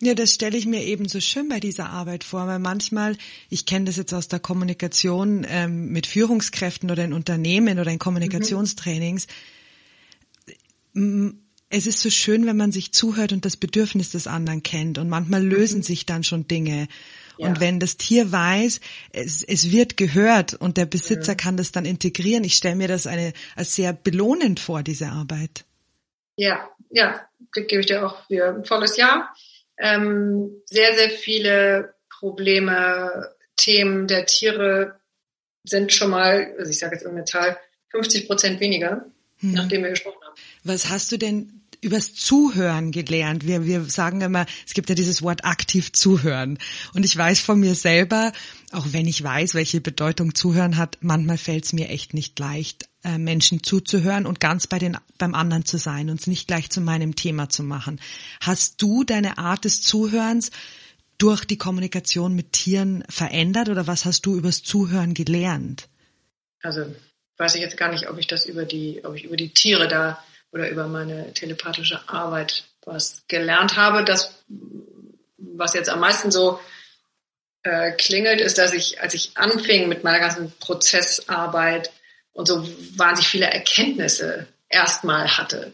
Ja, 0.00 0.12
das 0.12 0.34
stelle 0.34 0.58
ich 0.58 0.66
mir 0.66 0.82
eben 0.82 1.08
so 1.08 1.20
schön 1.20 1.48
bei 1.48 1.58
dieser 1.58 1.88
Arbeit 1.88 2.22
vor, 2.22 2.46
weil 2.46 2.58
manchmal, 2.58 3.16
ich 3.48 3.64
kenne 3.64 3.86
das 3.86 3.96
jetzt 3.96 4.12
aus 4.12 4.28
der 4.28 4.40
Kommunikation 4.40 5.46
ähm, 5.48 5.88
mit 5.90 6.06
Führungskräften 6.06 6.90
oder 6.90 7.02
in 7.04 7.14
Unternehmen 7.14 7.78
oder 7.78 7.90
in 7.90 7.98
Kommunikationstrainings, 7.98 9.26
mhm 10.92 11.45
es 11.68 11.86
ist 11.86 12.00
so 12.00 12.10
schön, 12.10 12.46
wenn 12.46 12.56
man 12.56 12.72
sich 12.72 12.92
zuhört 12.92 13.32
und 13.32 13.44
das 13.44 13.56
Bedürfnis 13.56 14.10
des 14.10 14.26
anderen 14.26 14.62
kennt 14.62 14.98
und 14.98 15.08
manchmal 15.08 15.44
lösen 15.44 15.78
mhm. 15.78 15.84
sich 15.84 16.06
dann 16.06 16.22
schon 16.22 16.46
Dinge. 16.46 16.88
Ja. 17.38 17.48
Und 17.48 17.60
wenn 17.60 17.80
das 17.80 17.96
Tier 17.96 18.32
weiß, 18.32 18.80
es, 19.12 19.42
es 19.42 19.70
wird 19.70 19.96
gehört 19.96 20.54
und 20.54 20.76
der 20.76 20.86
Besitzer 20.86 21.32
mhm. 21.32 21.36
kann 21.36 21.56
das 21.56 21.72
dann 21.72 21.84
integrieren, 21.84 22.44
ich 22.44 22.54
stelle 22.54 22.76
mir 22.76 22.88
das 22.88 23.06
eine, 23.06 23.32
als 23.56 23.74
sehr 23.74 23.92
belohnend 23.92 24.60
vor, 24.60 24.82
diese 24.82 25.08
Arbeit. 25.08 25.64
Ja, 26.36 26.70
ja, 26.90 27.26
gebe 27.52 27.80
ich 27.80 27.86
dir 27.86 28.06
auch 28.06 28.26
für 28.26 28.56
ein 28.56 28.64
volles 28.64 28.96
Jahr. 28.96 29.34
Ähm, 29.78 30.62
sehr, 30.66 30.94
sehr 30.96 31.10
viele 31.10 31.94
Probleme, 32.08 33.34
Themen 33.56 34.06
der 34.06 34.26
Tiere 34.26 35.00
sind 35.64 35.92
schon 35.92 36.10
mal, 36.10 36.54
also 36.58 36.70
ich 36.70 36.78
sage 36.78 36.94
jetzt 36.94 37.02
irgendeine 37.02 37.26
Zahl, 37.26 37.58
50 37.90 38.26
Prozent 38.26 38.60
weniger, 38.60 39.06
hm. 39.38 39.52
nachdem 39.52 39.82
wir 39.82 39.90
gesprochen 39.90 40.22
haben. 40.24 40.25
Was 40.64 40.88
hast 40.88 41.12
du 41.12 41.18
denn 41.18 41.62
übers 41.80 42.14
Zuhören 42.14 42.90
gelernt. 42.90 43.46
Wir, 43.46 43.64
wir 43.64 43.84
sagen 43.84 44.20
immer, 44.20 44.46
es 44.66 44.74
gibt 44.74 44.88
ja 44.88 44.94
dieses 44.94 45.22
Wort 45.22 45.44
aktiv 45.44 45.92
zuhören. 45.92 46.58
Und 46.94 47.04
ich 47.04 47.16
weiß 47.16 47.40
von 47.40 47.60
mir 47.60 47.74
selber, 47.74 48.32
auch 48.72 48.86
wenn 48.90 49.06
ich 49.06 49.22
weiß, 49.22 49.54
welche 49.54 49.80
Bedeutung 49.80 50.34
Zuhören 50.34 50.76
hat, 50.76 50.98
manchmal 51.00 51.38
fällt 51.38 51.64
es 51.64 51.72
mir 51.72 51.88
echt 51.88 52.14
nicht 52.14 52.38
leicht, 52.38 52.88
äh, 53.04 53.18
Menschen 53.18 53.62
zuzuhören 53.62 54.26
und 54.26 54.40
ganz 54.40 54.66
bei 54.66 54.78
den, 54.78 54.96
beim 55.18 55.34
anderen 55.34 55.64
zu 55.64 55.78
sein 55.78 56.10
und 56.10 56.20
es 56.20 56.26
nicht 56.26 56.48
gleich 56.48 56.70
zu 56.70 56.80
meinem 56.80 57.14
Thema 57.14 57.48
zu 57.48 57.62
machen. 57.62 58.00
Hast 58.40 58.82
du 58.82 59.04
deine 59.04 59.38
Art 59.38 59.64
des 59.64 59.82
Zuhörens 59.82 60.50
durch 61.18 61.44
die 61.44 61.56
Kommunikation 61.56 62.34
mit 62.34 62.52
Tieren 62.52 63.04
verändert 63.08 63.68
oder 63.68 63.86
was 63.86 64.04
hast 64.04 64.26
du 64.26 64.36
übers 64.36 64.62
Zuhören 64.62 65.14
gelernt? 65.14 65.88
Also 66.62 66.86
weiß 67.38 67.54
ich 67.54 67.60
jetzt 67.60 67.76
gar 67.76 67.90
nicht, 67.90 68.08
ob 68.08 68.18
ich 68.18 68.26
das 68.26 68.46
über 68.46 68.64
die, 68.64 69.02
ob 69.04 69.14
ich 69.14 69.24
über 69.24 69.36
die 69.36 69.52
Tiere 69.52 69.88
da 69.88 70.22
oder 70.52 70.68
über 70.68 70.86
meine 70.86 71.32
telepathische 71.34 72.00
Arbeit 72.08 72.64
was 72.84 73.24
gelernt 73.28 73.76
habe. 73.76 74.04
Das, 74.04 74.42
was 75.36 75.74
jetzt 75.74 75.90
am 75.90 76.00
meisten 76.00 76.30
so 76.30 76.60
äh, 77.62 77.92
klingelt, 77.92 78.40
ist, 78.40 78.58
dass 78.58 78.72
ich, 78.72 79.00
als 79.00 79.14
ich 79.14 79.32
anfing 79.34 79.88
mit 79.88 80.04
meiner 80.04 80.20
ganzen 80.20 80.52
Prozessarbeit 80.58 81.90
und 82.32 82.46
so 82.46 82.66
wahnsinnig 82.96 83.28
viele 83.28 83.46
Erkenntnisse 83.46 84.46
erstmal 84.68 85.36
hatte, 85.36 85.72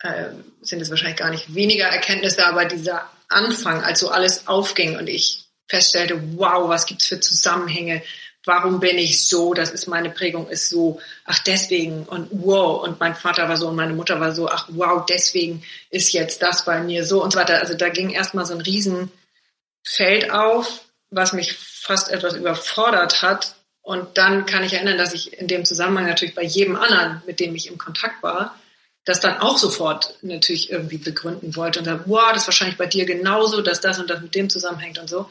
äh, 0.00 0.30
sind 0.62 0.80
es 0.80 0.90
wahrscheinlich 0.90 1.18
gar 1.18 1.30
nicht 1.30 1.54
weniger 1.54 1.86
Erkenntnisse, 1.86 2.46
aber 2.46 2.64
dieser 2.64 3.10
Anfang, 3.28 3.82
als 3.82 4.00
so 4.00 4.10
alles 4.10 4.46
aufging 4.46 4.96
und 4.96 5.08
ich 5.08 5.44
feststellte, 5.66 6.22
wow, 6.36 6.68
was 6.68 6.86
gibt's 6.86 7.06
für 7.06 7.20
Zusammenhänge, 7.20 8.02
warum 8.48 8.80
bin 8.80 8.96
ich 8.96 9.28
so, 9.28 9.52
das 9.52 9.70
ist 9.70 9.86
meine 9.86 10.08
Prägung, 10.08 10.48
ist 10.48 10.70
so, 10.70 11.00
ach 11.26 11.38
deswegen 11.40 12.04
und 12.04 12.28
wow, 12.32 12.82
und 12.82 12.98
mein 12.98 13.14
Vater 13.14 13.46
war 13.46 13.58
so 13.58 13.68
und 13.68 13.76
meine 13.76 13.92
Mutter 13.92 14.18
war 14.20 14.32
so, 14.32 14.48
ach 14.48 14.66
wow, 14.70 15.04
deswegen 15.06 15.62
ist 15.90 16.12
jetzt 16.12 16.40
das 16.40 16.64
bei 16.64 16.80
mir 16.80 17.04
so 17.04 17.22
und 17.22 17.34
so 17.34 17.38
weiter. 17.38 17.60
Also 17.60 17.74
da 17.74 17.90
ging 17.90 18.08
erstmal 18.08 18.46
so 18.46 18.54
ein 18.54 18.62
Riesenfeld 18.62 20.30
auf, 20.30 20.86
was 21.10 21.34
mich 21.34 21.58
fast 21.58 22.10
etwas 22.10 22.34
überfordert 22.34 23.20
hat. 23.20 23.54
Und 23.82 24.16
dann 24.16 24.46
kann 24.46 24.64
ich 24.64 24.72
erinnern, 24.72 24.98
dass 24.98 25.12
ich 25.12 25.34
in 25.38 25.46
dem 25.46 25.66
Zusammenhang 25.66 26.06
natürlich 26.06 26.34
bei 26.34 26.42
jedem 26.42 26.76
anderen, 26.76 27.22
mit 27.26 27.40
dem 27.40 27.54
ich 27.54 27.68
im 27.68 27.76
Kontakt 27.76 28.22
war, 28.22 28.58
das 29.04 29.20
dann 29.20 29.38
auch 29.38 29.58
sofort 29.58 30.14
natürlich 30.22 30.70
irgendwie 30.70 30.98
begründen 30.98 31.54
wollte 31.54 31.80
und 31.80 31.86
dann, 31.86 32.02
wow, 32.06 32.30
das 32.32 32.42
ist 32.42 32.48
wahrscheinlich 32.48 32.78
bei 32.78 32.86
dir 32.86 33.04
genauso, 33.04 33.60
dass 33.60 33.80
das 33.80 33.98
und 33.98 34.08
das 34.08 34.22
mit 34.22 34.34
dem 34.34 34.48
zusammenhängt 34.48 34.98
und 34.98 35.08
so. 35.08 35.30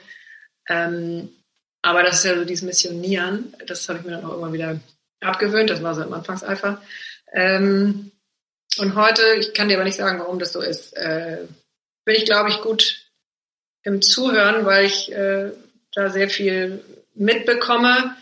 Ähm, 0.70 1.30
aber 1.88 2.04
das 2.04 2.18
ist 2.18 2.26
ja 2.26 2.36
so 2.36 2.44
dieses 2.44 2.66
Missionieren, 2.66 3.56
das 3.66 3.88
habe 3.88 4.00
ich 4.00 4.06
mir 4.06 4.12
dann 4.12 4.26
auch 4.26 4.36
immer 4.36 4.52
wieder 4.52 4.78
abgewöhnt, 5.22 5.70
das 5.70 5.82
war 5.82 5.96
so 5.96 6.02
im 6.02 6.12
Anfangseifer. 6.12 6.82
Ähm, 7.32 8.12
und 8.78 8.96
heute, 8.96 9.22
ich 9.40 9.54
kann 9.54 9.70
dir 9.70 9.76
aber 9.76 9.86
nicht 9.86 9.98
sagen, 9.98 10.20
warum 10.20 10.38
das 10.38 10.52
so 10.52 10.62
ist, 10.62 10.92
äh, 10.98 11.46
bin 12.04 12.16
ich, 12.16 12.26
glaube 12.26 12.50
ich, 12.50 12.60
gut 12.60 13.06
im 13.84 14.02
Zuhören, 14.02 14.66
weil 14.66 14.86
ich 14.86 15.12
äh, 15.12 15.52
da 15.94 16.10
sehr 16.10 16.30
viel 16.30 16.84
mitbekomme. 17.16 18.16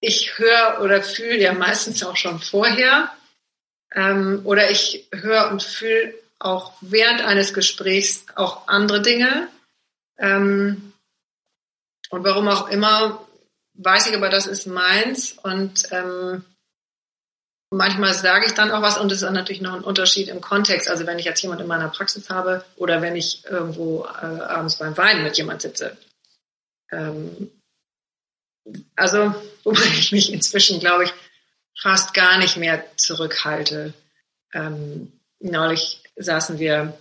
Ich 0.00 0.38
höre 0.38 0.80
oder 0.80 1.02
fühle 1.02 1.40
ja 1.40 1.54
meistens 1.54 2.04
auch 2.04 2.16
schon 2.16 2.38
vorher. 2.38 3.10
Ähm, 3.92 4.42
oder 4.44 4.70
ich 4.70 5.08
höre 5.12 5.50
und 5.50 5.62
fühle 5.62 6.14
auch 6.38 6.74
während 6.80 7.20
eines 7.22 7.52
Gesprächs 7.52 8.26
auch 8.36 8.68
andere 8.68 9.02
Dinge. 9.02 9.48
Ähm, 10.18 10.83
und 12.14 12.22
warum 12.22 12.46
auch 12.46 12.68
immer, 12.68 13.26
weiß 13.74 14.06
ich 14.06 14.14
aber, 14.14 14.28
das 14.28 14.46
ist 14.46 14.68
meins. 14.68 15.32
Und 15.32 15.88
ähm, 15.90 16.44
manchmal 17.70 18.14
sage 18.14 18.46
ich 18.46 18.52
dann 18.52 18.70
auch 18.70 18.82
was 18.82 18.98
und 18.98 19.10
es 19.10 19.22
ist 19.22 19.30
natürlich 19.32 19.60
noch 19.60 19.74
ein 19.74 19.82
Unterschied 19.82 20.28
im 20.28 20.40
Kontext. 20.40 20.88
Also 20.88 21.06
wenn 21.06 21.18
ich 21.18 21.24
jetzt 21.24 21.42
jemand 21.42 21.60
in 21.60 21.66
meiner 21.66 21.88
Praxis 21.88 22.30
habe 22.30 22.64
oder 22.76 23.02
wenn 23.02 23.16
ich 23.16 23.44
irgendwo 23.46 24.04
äh, 24.04 24.26
abends 24.26 24.76
beim 24.76 24.96
Wein 24.96 25.24
mit 25.24 25.36
jemand 25.36 25.62
sitze. 25.62 25.96
Ähm, 26.92 27.50
also, 28.94 29.34
wobei 29.64 29.82
ich 29.98 30.12
mich 30.12 30.32
inzwischen, 30.32 30.78
glaube 30.78 31.04
ich, 31.04 31.12
fast 31.76 32.14
gar 32.14 32.38
nicht 32.38 32.56
mehr 32.56 32.84
zurückhalte. 32.96 33.92
Ähm, 34.52 35.12
neulich 35.40 36.00
saßen 36.14 36.60
wir 36.60 36.96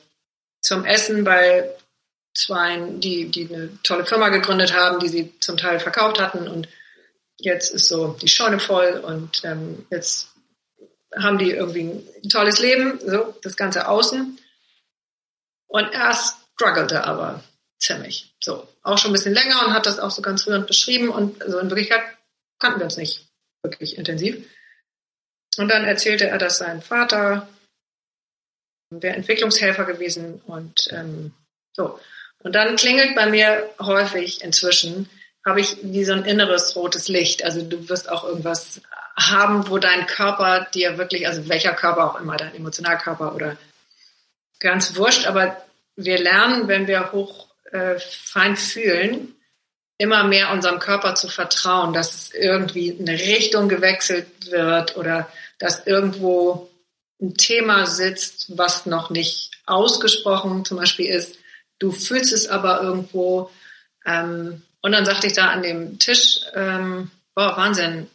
zum 0.62 0.86
Essen 0.86 1.24
bei 1.24 1.70
zwei, 2.34 2.78
die, 2.98 3.30
die 3.30 3.54
eine 3.54 3.78
tolle 3.84 4.06
Firma 4.06 4.30
gegründet 4.30 4.74
haben, 4.74 5.00
die 5.00 5.08
sie 5.08 5.40
zum 5.40 5.58
Teil 5.58 5.80
verkauft 5.80 6.20
hatten 6.20 6.48
und 6.48 6.68
jetzt 7.40 7.74
ist 7.74 7.88
so 7.88 8.14
die 8.22 8.28
Scheune 8.28 8.60
voll 8.60 9.02
und 9.06 9.44
ähm, 9.44 9.86
jetzt 9.90 10.30
haben 11.16 11.38
die 11.38 11.52
irgendwie 11.52 12.04
ein 12.24 12.30
tolles 12.30 12.60
Leben, 12.60 13.00
so 13.00 13.38
das 13.44 13.56
ganze 13.56 13.88
Außen. 13.88 14.40
Und 15.68 15.94
er 15.94 16.14
struggelte 16.14 17.04
aber 17.04 17.44
ziemlich. 17.80 18.34
So, 18.42 18.68
auch 18.82 18.98
schon 18.98 19.12
ein 19.12 19.14
bisschen 19.14 19.34
länger 19.34 19.66
und 19.66 19.74
hat 19.74 19.86
das 19.86 20.00
auch 20.00 20.12
so 20.12 20.22
ganz 20.22 20.48
rührend 20.48 20.68
beschrieben 20.68 21.10
und 21.10 21.44
so 21.46 21.60
in 21.60 21.70
Wirklichkeit 21.70 22.04
kannten 22.60 22.80
wir 22.80 22.86
uns 22.86 22.98
nicht 22.98 23.28
wirklich 23.64 23.98
intensiv. 23.98 24.48
Und 25.58 25.68
dann 25.70 25.84
erzählte 25.84 26.28
er, 26.28 26.38
dass 26.38 26.58
sein 26.58 26.82
Vater 26.82 27.48
wäre 28.90 29.16
Entwicklungshelfer 29.16 29.86
gewesen 29.86 30.42
und 30.46 30.88
ähm, 30.92 31.34
so. 31.74 32.00
Und 32.44 32.54
dann 32.54 32.76
klingelt 32.76 33.16
bei 33.16 33.26
mir 33.26 33.70
häufig 33.80 34.44
inzwischen, 34.44 35.10
habe 35.46 35.62
ich 35.62 35.78
wie 35.82 36.06
so 36.06 36.14
ein 36.14 36.26
inneres 36.26 36.76
rotes 36.76 37.08
Licht. 37.08 37.44
Also 37.44 37.62
du 37.62 37.90
wirst 37.90 38.10
auch 38.10 38.24
irgendwas 38.24 38.82
haben, 39.18 39.70
wo 39.70 39.78
dein 39.78 40.06
Körper 40.08 40.68
dir 40.74 40.98
wirklich, 40.98 41.28
also 41.28 41.48
welcher 41.50 41.74
Körper 41.74 42.12
auch 42.12 42.20
immer, 42.20 42.38
dein 42.38 42.56
Emotionalkörper 42.56 43.36
oder 43.36 43.58
ganz 44.60 44.96
wurscht, 44.96 45.28
aber 45.28 45.58
wir 45.96 46.18
lernen, 46.18 46.68
wenn 46.68 46.88
wir 46.88 47.12
hoch 47.12 47.48
äh, 47.72 48.00
fein 48.00 48.56
fühlen, 48.56 49.36
immer 49.98 50.24
mehr 50.24 50.52
unserem 50.52 50.80
Körper 50.80 51.16
zu 51.16 51.28
vertrauen, 51.28 51.94
dass 51.94 52.14
es 52.14 52.34
irgendwie 52.34 52.98
eine 53.00 53.14
Richtung 53.14 53.70
gewechselt 53.70 54.28
wird 54.50 54.98
oder 54.98 55.30
dass 55.60 55.86
irgendwo 55.86 56.70
ein 57.22 57.36
Thema 57.36 57.86
sitzt, 57.86 58.58
was 58.58 58.86
noch 58.86 59.10
nicht 59.10 59.52
ausgesprochen 59.66 60.66
zum 60.66 60.78
Beispiel 60.78 61.10
ist. 61.10 61.38
Du 61.84 61.92
fühlst 61.92 62.32
es 62.32 62.48
aber 62.48 62.82
irgendwo. 62.82 63.52
Ähm, 64.06 64.62
und 64.82 64.92
dann 64.92 65.06
sagte 65.06 65.28
ich 65.28 65.34
da 65.34 65.50
an 65.50 65.64
dem 65.64 66.00
Tisch, 66.00 66.40
ähm, 66.54 67.12
boah, 67.36 67.58
Wahnsinn, 67.58 68.10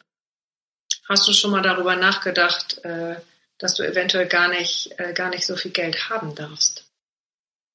Hast 1.09 1.26
du 1.26 1.33
schon 1.33 1.50
mal 1.50 1.62
darüber 1.62 1.96
nachgedacht, 1.96 2.85
äh, 2.85 3.16
dass 3.57 3.74
du 3.74 3.83
eventuell 3.83 4.28
gar 4.28 4.48
nicht, 4.48 4.92
äh, 4.98 5.14
gar 5.14 5.31
nicht 5.31 5.46
so 5.46 5.57
viel 5.57 5.70
Geld 5.70 6.11
haben 6.11 6.35
darfst? 6.35 6.85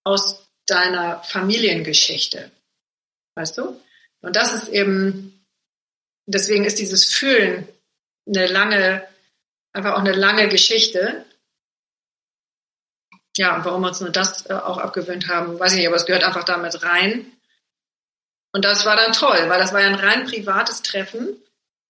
Aus 0.03 0.47
deiner 0.67 1.23
Familiengeschichte. 1.23 2.51
Weißt 3.35 3.57
du? 3.57 3.81
Und 4.21 4.35
das 4.35 4.53
ist 4.53 4.69
eben, 4.69 5.43
deswegen 6.27 6.63
ist 6.63 6.77
dieses 6.77 7.05
Fühlen 7.11 7.67
eine 8.27 8.45
lange, 8.45 9.07
einfach 9.73 9.93
auch 9.93 9.99
eine 9.99 10.13
lange 10.13 10.47
Geschichte. 10.47 11.25
Ja, 13.37 13.63
warum 13.63 13.81
wir 13.81 13.87
uns 13.87 14.01
nur 14.01 14.11
das 14.11 14.45
äh, 14.49 14.53
auch 14.53 14.77
abgewöhnt 14.77 15.27
haben, 15.27 15.59
weiß 15.59 15.73
ich 15.73 15.79
nicht, 15.79 15.87
aber 15.87 15.95
es 15.95 16.05
gehört 16.05 16.23
einfach 16.23 16.43
damit 16.43 16.83
rein. 16.83 17.25
Und 18.51 18.63
das 18.63 18.85
war 18.85 18.95
dann 18.95 19.13
toll, 19.13 19.49
weil 19.49 19.59
das 19.59 19.73
war 19.73 19.81
ja 19.81 19.87
ein 19.87 19.95
rein 19.95 20.25
privates 20.25 20.83
Treffen. 20.83 21.35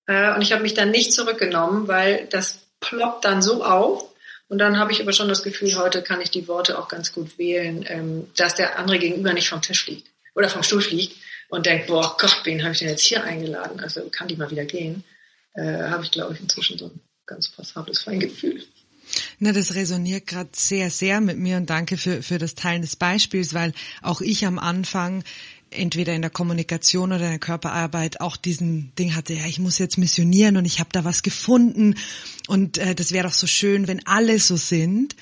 Äh, 0.08 0.34
und 0.34 0.42
ich 0.42 0.54
habe 0.54 0.64
mich 0.64 0.74
dann 0.74 0.92
nicht 0.92 1.12
zurückgenommen, 1.12 1.88
weil 1.88 2.28
das 2.28 2.66
ploppt 2.80 3.26
dann 3.26 3.42
so 3.42 3.64
auf. 3.64 4.10
Und 4.48 4.60
dann 4.60 4.78
habe 4.78 4.92
ich 4.92 5.02
aber 5.02 5.14
schon 5.14 5.30
das 5.30 5.44
Gefühl, 5.44 5.76
heute 5.78 6.02
kann 6.02 6.22
ich 6.22 6.30
die 6.30 6.48
Worte 6.48 6.78
auch 6.78 6.88
ganz 6.88 7.12
gut 7.12 7.38
wählen, 7.38 7.86
ähm, 7.88 8.32
dass 8.36 8.56
der 8.56 8.78
andere 8.80 9.00
gegenüber 9.00 9.34
nicht 9.34 9.50
vom 9.50 9.62
Tisch 9.62 9.84
fliegt 9.84 10.08
oder 10.36 10.50
vom 10.50 10.64
Stuhl 10.64 10.82
fliegt 10.82 11.18
und 11.50 11.66
denkt, 11.66 11.88
boah 11.88 12.16
Gott, 12.18 12.42
wen 12.44 12.62
habe 12.62 12.74
ich 12.74 12.80
denn 12.80 12.90
jetzt 12.90 13.06
hier 13.06 13.24
eingeladen? 13.24 13.80
Also 13.80 14.10
kann 14.10 14.28
die 14.28 14.36
mal 14.36 14.52
wieder 14.52 14.66
gehen? 14.66 15.04
Äh, 15.56 15.90
habe 15.90 16.04
ich, 16.04 16.12
glaube 16.12 16.34
ich, 16.34 16.40
inzwischen 16.40 16.78
so 16.78 16.86
ein 16.86 17.00
ganz 17.26 17.50
passables 17.50 18.04
Feingefühl. 18.04 18.64
Na, 19.40 19.52
das 19.52 19.76
resoniert 19.76 20.28
gerade 20.28 20.50
sehr, 20.54 20.90
sehr 20.90 21.22
mit 21.22 21.38
mir 21.38 21.58
und 21.58 21.70
danke 21.70 21.98
für, 21.98 22.24
für 22.24 22.38
das 22.38 22.56
Teilen 22.56 22.82
des 22.82 22.96
Beispiels, 22.96 23.54
weil 23.54 23.74
auch 24.02 24.22
ich 24.22 24.46
am 24.46 24.60
Anfang 24.60 25.24
entweder 25.70 26.14
in 26.14 26.22
der 26.22 26.32
Kommunikation 26.32 27.12
oder 27.12 27.26
in 27.26 27.32
der 27.32 27.40
Körperarbeit 27.40 28.22
auch 28.22 28.38
diesen 28.38 28.92
Ding 28.98 29.16
hatte, 29.16 29.34
ja, 29.34 29.46
ich 29.46 29.60
muss 29.60 29.80
jetzt 29.80 29.98
missionieren 29.98 30.58
und 30.58 30.66
ich 30.66 30.80
habe 30.80 30.90
da 30.92 31.04
was 31.04 31.24
gefunden 31.24 31.96
und 32.48 32.78
äh, 32.78 32.96
das 32.96 33.12
wäre 33.12 33.28
doch 33.28 33.34
so 33.34 33.48
schön, 33.48 33.88
wenn 33.88 34.06
alle 34.06 34.40
so 34.40 34.56
sind. 34.56 35.16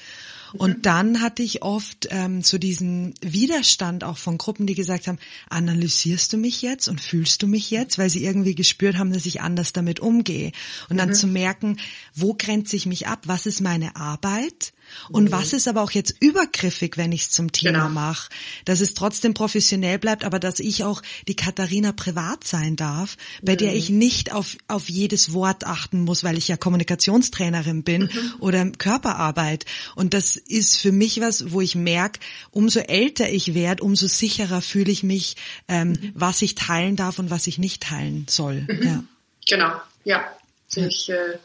Und 0.54 0.78
mhm. 0.78 0.82
dann 0.82 1.22
hatte 1.22 1.44
ich 1.44 1.62
oft 1.62 2.08
ähm, 2.12 2.42
so 2.42 2.58
diesen 2.58 3.14
Widerstand 3.22 4.04
auch 4.04 4.18
von 4.18 4.38
Gruppen, 4.38 4.66
die 4.66 4.76
gesagt 4.76 5.08
haben, 5.08 5.20
analysierst 5.50 6.34
du 6.34 6.38
mich 6.38 6.62
jetzt 6.62 6.88
und 6.88 7.00
fühlst 7.00 7.42
du 7.42 7.48
mich 7.48 7.72
jetzt, 7.72 7.98
weil 7.98 8.10
sie 8.10 8.24
irgendwie 8.24 8.56
gespürt 8.56 8.98
haben, 8.98 9.14
dass 9.14 9.26
ich 9.26 9.42
anders 9.42 9.74
damit 9.74 10.00
umgehe. 10.00 10.52
Und 10.90 10.98
dann 10.98 11.10
mhm. 11.10 11.14
zu 11.14 11.28
merken, 11.28 11.78
wo 12.14 12.34
grenze 12.34 12.76
ich 12.76 12.86
mich 12.86 13.08
ab, 13.08 13.22
was 13.26 13.46
ist 13.46 13.62
meine 13.62 13.96
Arbeit 13.96 14.74
und 15.10 15.26
mhm. 15.26 15.32
was 15.32 15.54
ist 15.54 15.68
aber 15.68 15.82
auch 15.82 15.92
jetzt 15.92 16.16
übergriffig, 16.20 16.98
wenn 16.98 17.12
ich 17.12 17.24
es 17.24 17.30
zum 17.32 17.52
Thema 17.52 17.88
genau. 17.88 17.90
mache, 17.90 18.30
dass 18.66 18.82
es 18.82 18.94
trotzdem 18.94 19.34
professionell 19.34 20.00
bleibt, 20.00 20.24
aber 20.24 20.40
dass 20.40 20.60
ich 20.60 20.84
auch 20.84 21.02
die 21.28 21.36
Katharina 21.36 21.92
privat 21.92 22.46
sein 22.46 22.76
darf, 22.76 23.18
bei 23.42 23.54
mhm. 23.54 23.58
der 23.58 23.76
ich 23.76 23.90
nicht 23.90 24.32
auf, 24.32 24.58
auf 24.68 24.90
jedes 24.90 25.34
Wort 25.34 25.66
achten 25.66 26.02
muss, 26.02 26.24
weil 26.24 26.38
ich 26.38 26.48
ja 26.48 26.58
Kommunikationstrainerin 26.58 27.84
bin 27.84 28.04
mhm. 28.04 28.34
oder 28.40 28.66
Körperarbeit. 28.72 29.66
Und 29.96 30.14
das 30.14 30.36
ist 30.36 30.78
für 30.78 30.92
mich 30.92 31.22
was, 31.22 31.52
wo 31.52 31.62
ich 31.62 31.76
merke, 31.76 32.20
umso 32.52 32.80
älter 32.80 33.30
ich 33.30 33.54
werde, 33.54 33.84
umso 33.84 34.08
sicherer 34.08 34.62
fühle 34.62 34.92
ich 34.92 35.04
mich, 35.04 35.36
ähm, 35.68 35.90
mhm. 35.90 36.12
was 36.16 36.42
ich 36.42 36.56
teilen 36.56 36.96
darf 36.96 37.20
und 37.20 37.30
was 37.30 37.48
ich 37.48 37.58
nicht 37.58 37.84
teilen 37.84 38.26
soll. 38.30 38.66
Mhm. 38.68 38.84
Ja. 38.84 39.04
Genau, 39.48 39.74
ja. 40.04 40.24
Sehe 40.68 40.88
ich, 40.88 41.10
äh, 41.10 41.38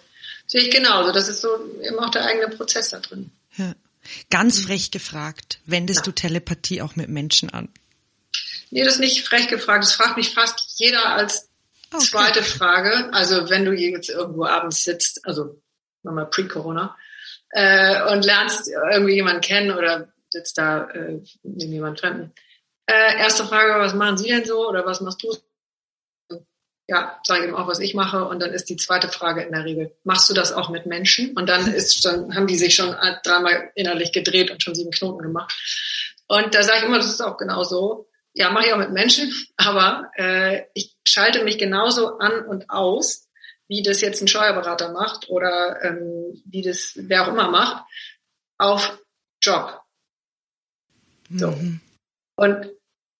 sehe 0.46 0.62
ich 0.62 0.70
genauso. 0.70 1.12
Das 1.12 1.28
ist 1.28 1.40
so 1.40 1.48
eben 1.82 1.98
auch 1.98 2.10
der 2.10 2.24
eigene 2.24 2.48
Prozess 2.48 2.90
da 2.90 3.00
drin. 3.00 3.30
Ja. 3.56 3.74
Ganz 4.30 4.60
frech 4.60 4.90
gefragt, 4.90 5.58
wendest 5.66 6.00
ja. 6.00 6.04
du 6.04 6.12
Telepathie 6.12 6.80
auch 6.82 6.94
mit 6.96 7.08
Menschen 7.08 7.50
an? 7.50 7.68
Nee, 8.70 8.84
das 8.84 8.94
ist 8.94 9.00
nicht 9.00 9.26
frech 9.26 9.48
gefragt. 9.48 9.84
Das 9.84 9.94
fragt 9.94 10.16
mich 10.16 10.32
fast 10.32 10.78
jeder 10.78 11.06
als 11.06 11.48
okay. 11.92 12.04
zweite 12.04 12.42
Frage. 12.42 13.12
Also 13.12 13.50
wenn 13.50 13.64
du 13.64 13.72
jetzt 13.72 14.08
irgendwo 14.08 14.44
abends 14.44 14.84
sitzt, 14.84 15.20
also 15.24 15.60
nochmal 16.02 16.26
pre-Corona, 16.26 16.96
äh, 17.50 18.12
und 18.12 18.24
lernst 18.24 18.68
irgendwie 18.68 19.14
jemanden 19.14 19.40
kennen 19.40 19.70
oder 19.70 20.12
sitzt 20.28 20.58
da 20.58 20.88
äh, 20.90 21.20
neben 21.42 21.72
jemand 21.72 22.00
Fremden, 22.00 22.32
Äh, 22.88 23.18
erste 23.18 23.44
Frage, 23.44 23.80
was 23.80 23.94
machen 23.94 24.16
Sie 24.16 24.28
denn 24.28 24.44
so 24.44 24.68
oder 24.68 24.86
was 24.86 25.00
machst 25.00 25.22
du? 25.22 25.34
Ja, 26.88 27.18
sage 27.24 27.48
ihm 27.48 27.54
auch, 27.56 27.66
was 27.66 27.80
ich 27.80 27.94
mache. 27.94 28.24
Und 28.24 28.40
dann 28.40 28.52
ist 28.52 28.68
die 28.68 28.76
zweite 28.76 29.08
Frage 29.08 29.42
in 29.42 29.52
der 29.52 29.64
Regel, 29.64 29.96
machst 30.04 30.30
du 30.30 30.34
das 30.34 30.52
auch 30.52 30.68
mit 30.68 30.86
Menschen? 30.86 31.36
Und 31.36 31.48
dann 31.48 31.72
ist 31.72 32.00
schon, 32.00 32.34
haben 32.34 32.46
die 32.46 32.56
sich 32.56 32.76
schon 32.76 32.94
dreimal 33.24 33.72
innerlich 33.74 34.12
gedreht 34.12 34.50
und 34.50 34.62
schon 34.62 34.74
sieben 34.74 34.92
Knoten 34.92 35.22
gemacht. 35.22 35.52
Und 36.28 36.54
da 36.54 36.62
sage 36.62 36.78
ich 36.78 36.84
immer, 36.84 36.98
das 36.98 37.10
ist 37.10 37.20
auch 37.20 37.38
genau 37.38 37.64
so. 37.64 38.08
Ja, 38.34 38.50
mache 38.50 38.66
ich 38.66 38.72
auch 38.72 38.78
mit 38.78 38.92
Menschen, 38.92 39.32
aber 39.56 40.10
äh, 40.16 40.64
ich 40.74 40.96
schalte 41.08 41.42
mich 41.42 41.58
genauso 41.58 42.18
an 42.18 42.44
und 42.46 42.70
aus, 42.70 43.28
wie 43.68 43.82
das 43.82 44.00
jetzt 44.00 44.22
ein 44.22 44.28
Steuerberater 44.28 44.92
macht 44.92 45.28
oder 45.28 45.82
ähm, 45.82 46.40
wie 46.44 46.62
das 46.62 46.92
wer 46.94 47.24
auch 47.24 47.28
immer 47.28 47.50
macht, 47.50 47.84
auf 48.58 48.98
Job. 49.42 49.80
So. 51.30 51.50
Mhm. 51.50 51.80
Und 52.36 52.70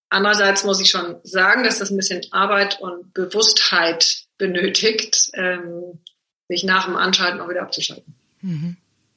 andererseits 0.09 0.65
muss 0.65 0.81
ich 0.81 0.91
schon 0.91 1.17
sagen, 1.23 1.65
dass 1.65 1.79
das 1.79 1.91
ein 1.91 1.97
bisschen 1.97 2.25
Arbeit 2.31 2.81
und 2.81 3.13
Bewusstheit 3.15 4.25
benötigt, 4.39 5.31
ähm, 5.35 6.01
sich 6.49 6.65
nach 6.65 6.87
dem 6.87 6.97
Anschalten 6.97 7.41
auch 7.41 7.49
wieder 7.49 7.63
abzuschalten. 7.63 8.15
Mhm. 8.41 8.77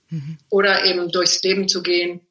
Mhm. 0.09 0.37
Oder 0.49 0.85
eben 0.85 1.11
durchs 1.11 1.43
Leben 1.43 1.67
zu 1.67 1.83
gehen 1.83 2.21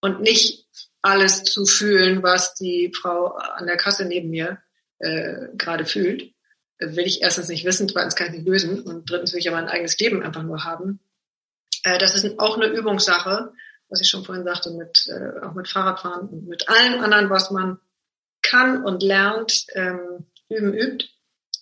und 0.00 0.20
nicht 0.20 0.66
alles 1.02 1.44
zu 1.44 1.66
fühlen, 1.66 2.22
was 2.22 2.54
die 2.54 2.92
Frau 2.94 3.34
an 3.34 3.66
der 3.66 3.76
Kasse 3.76 4.04
neben 4.04 4.30
mir 4.30 4.58
äh, 4.98 5.48
gerade 5.56 5.84
fühlt. 5.84 6.32
Will 6.78 7.06
ich 7.06 7.22
erstens 7.22 7.48
nicht 7.48 7.64
wissen, 7.64 7.88
zweitens 7.88 8.16
kann 8.16 8.28
ich 8.28 8.32
nicht 8.34 8.46
lösen 8.46 8.80
und 8.80 9.10
drittens 9.10 9.32
will 9.32 9.40
ich 9.40 9.48
aber 9.48 9.58
ein 9.58 9.68
eigenes 9.68 9.98
Leben 9.98 10.22
einfach 10.22 10.42
nur 10.42 10.64
haben. 10.64 11.00
Äh, 11.84 11.98
das 11.98 12.14
ist 12.14 12.38
auch 12.38 12.56
eine 12.56 12.66
Übungssache 12.66 13.52
was 13.88 14.00
ich 14.00 14.08
schon 14.08 14.24
vorhin 14.24 14.44
sagte, 14.44 14.70
mit, 14.70 15.06
äh, 15.08 15.44
auch 15.44 15.54
mit 15.54 15.68
Fahrradfahren 15.68 16.28
und 16.28 16.48
mit 16.48 16.68
allem 16.68 17.00
anderen, 17.00 17.30
was 17.30 17.50
man 17.50 17.78
kann 18.46 18.84
und 18.84 19.02
lernt, 19.02 19.66
ähm, 19.74 20.26
üben 20.48 20.74
übt. 20.74 21.06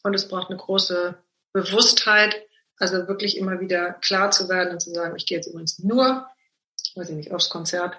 Und 0.03 0.14
es 0.14 0.28
braucht 0.28 0.51
eine 0.51 0.59
große 0.59 1.16
Bewusstheit, 1.53 2.35
also 2.76 3.09
wirklich 3.09 3.39
immer 3.39 3.61
wieder 3.61 3.95
klar 3.95 4.30
zu 4.30 4.49
werden 4.49 4.72
und 4.72 4.80
zu 4.80 4.91
sagen, 4.91 5.16
ich 5.16 5.26
gehe 5.26 5.39
jetzt 5.39 5.47
übrigens 5.47 5.78
nur, 5.78 6.26
weiß 6.95 7.09
ich 7.09 7.16
nicht, 7.16 7.32
aufs 7.32 7.49
Konzert, 7.49 7.97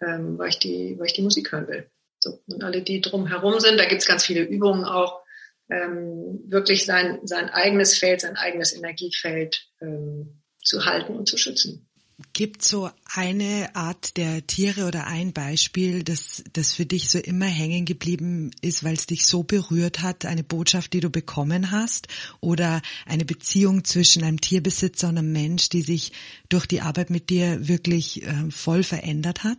ähm, 0.00 0.38
weil, 0.38 0.50
ich 0.50 0.58
die, 0.58 0.98
weil 0.98 1.06
ich 1.06 1.14
die 1.14 1.22
Musik 1.22 1.52
hören 1.52 1.68
will. 1.68 1.90
So. 2.20 2.42
Und 2.48 2.64
alle, 2.64 2.82
die 2.82 3.00
drumherum 3.00 3.60
sind, 3.60 3.78
da 3.78 3.86
gibt's 3.86 4.06
ganz 4.06 4.26
viele 4.26 4.42
Übungen 4.42 4.84
auch, 4.84 5.22
ähm, 5.70 6.40
wirklich 6.46 6.86
sein, 6.86 7.20
sein 7.24 7.50
eigenes 7.50 7.96
Feld, 7.96 8.22
sein 8.22 8.36
eigenes 8.36 8.74
Energiefeld 8.74 9.68
ähm, 9.80 10.42
zu 10.62 10.84
halten 10.84 11.16
und 11.16 11.28
zu 11.28 11.36
schützen. 11.36 11.87
Gibt 12.32 12.62
so 12.62 12.90
eine 13.14 13.70
Art 13.74 14.16
der 14.16 14.44
Tiere 14.44 14.86
oder 14.86 15.06
ein 15.06 15.32
Beispiel, 15.32 16.02
das, 16.02 16.42
das 16.52 16.72
für 16.72 16.84
dich 16.84 17.10
so 17.10 17.20
immer 17.20 17.46
hängen 17.46 17.84
geblieben 17.84 18.50
ist, 18.60 18.82
weil 18.82 18.94
es 18.94 19.06
dich 19.06 19.24
so 19.24 19.44
berührt 19.44 20.02
hat, 20.02 20.26
eine 20.26 20.42
Botschaft, 20.42 20.92
die 20.94 21.00
du 21.00 21.10
bekommen 21.10 21.70
hast 21.70 22.08
oder 22.40 22.82
eine 23.06 23.24
Beziehung 23.24 23.84
zwischen 23.84 24.24
einem 24.24 24.40
Tierbesitzer 24.40 25.08
und 25.08 25.18
einem 25.18 25.32
Mensch, 25.32 25.68
die 25.68 25.82
sich 25.82 26.10
durch 26.48 26.66
die 26.66 26.80
Arbeit 26.80 27.10
mit 27.10 27.30
dir 27.30 27.68
wirklich 27.68 28.24
äh, 28.24 28.50
voll 28.50 28.82
verändert 28.82 29.44
hat? 29.44 29.58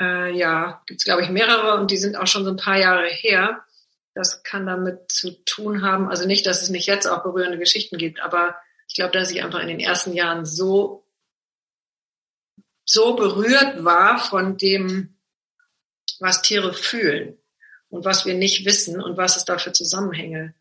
Äh, 0.00 0.34
ja, 0.38 0.82
gibt's 0.86 1.04
glaube 1.04 1.22
ich 1.22 1.28
mehrere 1.28 1.78
und 1.78 1.90
die 1.90 1.98
sind 1.98 2.16
auch 2.16 2.26
schon 2.26 2.44
so 2.44 2.50
ein 2.50 2.56
paar 2.56 2.78
Jahre 2.78 3.08
her. 3.10 3.62
Das 4.14 4.42
kann 4.42 4.64
damit 4.64 5.12
zu 5.12 5.44
tun 5.44 5.82
haben, 5.82 6.08
also 6.08 6.26
nicht, 6.26 6.46
dass 6.46 6.62
es 6.62 6.70
nicht 6.70 6.86
jetzt 6.86 7.06
auch 7.06 7.22
berührende 7.22 7.58
Geschichten 7.58 7.98
gibt, 7.98 8.20
aber 8.20 8.56
ich 8.88 8.94
glaube, 8.94 9.12
dass 9.12 9.30
ich 9.30 9.42
einfach 9.42 9.60
in 9.60 9.68
den 9.68 9.80
ersten 9.80 10.14
Jahren 10.14 10.44
so, 10.44 11.06
so 12.84 13.14
berührt 13.14 13.84
war 13.84 14.18
von 14.18 14.56
dem, 14.56 15.18
was 16.20 16.42
Tiere 16.42 16.72
fühlen 16.72 17.38
und 17.90 18.04
was 18.04 18.26
wir 18.26 18.34
nicht 18.34 18.64
wissen 18.64 19.00
und 19.00 19.16
was 19.16 19.36
es 19.36 19.44
da 19.44 19.58
für 19.58 19.72
Zusammenhänge 19.72 20.54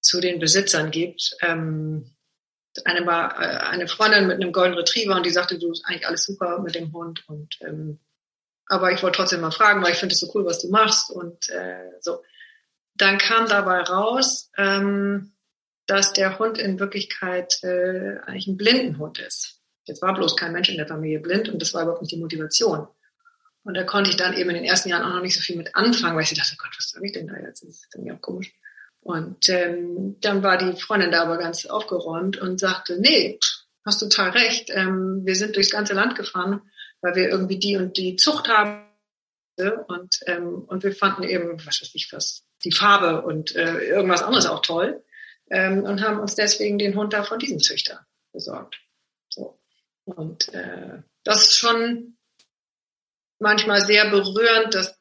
zu 0.00 0.20
den 0.20 0.38
Besitzern 0.38 0.90
gibt. 0.90 1.36
Ähm, 1.40 2.14
eine 2.84 3.04
war 3.06 3.40
äh, 3.40 3.56
eine 3.66 3.88
Freundin 3.88 4.28
mit 4.28 4.36
einem 4.36 4.52
Golden 4.52 4.74
Retriever 4.74 5.16
und 5.16 5.26
die 5.26 5.30
sagte, 5.30 5.58
du 5.58 5.72
ist 5.72 5.84
eigentlich 5.86 6.06
alles 6.06 6.24
super 6.24 6.60
mit 6.60 6.74
dem 6.74 6.92
Hund 6.92 7.28
und 7.28 7.58
ähm, 7.62 7.98
aber 8.66 8.92
ich 8.92 9.02
wollte 9.02 9.16
trotzdem 9.16 9.40
mal 9.40 9.50
fragen, 9.50 9.82
weil 9.82 9.92
ich 9.92 9.98
finde 9.98 10.12
es 10.12 10.20
so 10.20 10.30
cool, 10.34 10.44
was 10.44 10.60
du 10.60 10.68
machst 10.68 11.10
und 11.10 11.48
äh, 11.48 11.90
so. 12.00 12.22
Dann 12.94 13.16
kam 13.16 13.48
dabei 13.48 13.80
raus, 13.80 14.50
ähm, 14.58 15.32
dass 15.88 16.12
der 16.12 16.38
Hund 16.38 16.58
in 16.58 16.78
Wirklichkeit 16.78 17.64
äh, 17.64 18.18
eigentlich 18.26 18.46
ein 18.46 18.58
Blindenhund 18.58 19.18
ist. 19.18 19.58
Jetzt 19.84 20.02
war 20.02 20.14
bloß 20.14 20.36
kein 20.36 20.52
Mensch 20.52 20.68
in 20.68 20.76
der 20.76 20.86
Familie 20.86 21.18
blind 21.18 21.48
und 21.48 21.60
das 21.60 21.72
war 21.72 21.82
überhaupt 21.82 22.02
nicht 22.02 22.12
die 22.12 22.20
Motivation. 22.20 22.86
Und 23.64 23.74
da 23.74 23.84
konnte 23.84 24.10
ich 24.10 24.16
dann 24.16 24.34
eben 24.34 24.50
in 24.50 24.56
den 24.56 24.64
ersten 24.64 24.90
Jahren 24.90 25.02
auch 25.02 25.14
noch 25.14 25.22
nicht 25.22 25.34
so 25.34 25.40
viel 25.40 25.56
mit 25.56 25.74
anfangen, 25.74 26.14
weil 26.14 26.24
ich 26.24 26.34
dachte, 26.34 26.56
Gott, 26.58 26.70
was 26.76 26.90
soll 26.90 27.04
ich 27.04 27.12
denn 27.12 27.26
da 27.26 27.38
jetzt? 27.38 27.62
Das 27.62 27.70
ist 27.70 27.88
irgendwie 27.94 28.12
auch 28.12 28.20
komisch. 28.20 28.52
Und 29.00 29.48
ähm, 29.48 30.16
dann 30.20 30.42
war 30.42 30.58
die 30.58 30.78
Freundin 30.78 31.10
da 31.10 31.22
aber 31.22 31.38
ganz 31.38 31.64
aufgeräumt 31.64 32.36
und 32.36 32.60
sagte, 32.60 33.00
nee, 33.00 33.38
hast 33.86 34.00
total 34.00 34.30
recht. 34.30 34.70
Ähm, 34.70 35.22
wir 35.24 35.36
sind 35.36 35.56
durchs 35.56 35.70
ganze 35.70 35.94
Land 35.94 36.16
gefahren, 36.16 36.60
weil 37.00 37.14
wir 37.14 37.30
irgendwie 37.30 37.58
die 37.58 37.76
und 37.76 37.96
die 37.96 38.16
Zucht 38.16 38.48
haben. 38.48 38.84
Und, 39.56 40.20
ähm, 40.26 40.64
und 40.66 40.84
wir 40.84 40.92
fanden 40.92 41.24
eben, 41.24 41.58
was 41.66 41.80
weiß 41.80 41.90
ich 41.94 42.12
was, 42.12 42.44
die 42.62 42.72
Farbe 42.72 43.22
und 43.22 43.56
äh, 43.56 43.78
irgendwas 43.88 44.22
anderes 44.22 44.46
auch 44.46 44.60
toll 44.60 45.02
ähm, 45.50 45.84
und 45.84 46.02
haben 46.02 46.20
uns 46.20 46.34
deswegen 46.34 46.78
den 46.78 46.96
Hund 46.96 47.12
da 47.12 47.24
von 47.24 47.38
diesem 47.38 47.60
Züchter 47.60 48.06
besorgt. 48.32 48.80
So. 49.28 49.60
Und 50.04 50.52
äh, 50.54 51.02
das 51.24 51.42
ist 51.42 51.56
schon 51.56 52.16
manchmal 53.38 53.80
sehr 53.80 54.10
berührend, 54.10 54.74
dass 54.74 54.98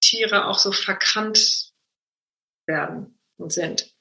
Tiere 0.00 0.46
auch 0.46 0.58
so 0.58 0.72
verkannt 0.72 1.72
werden 2.66 3.18
und 3.36 3.52
sind. 3.52 3.94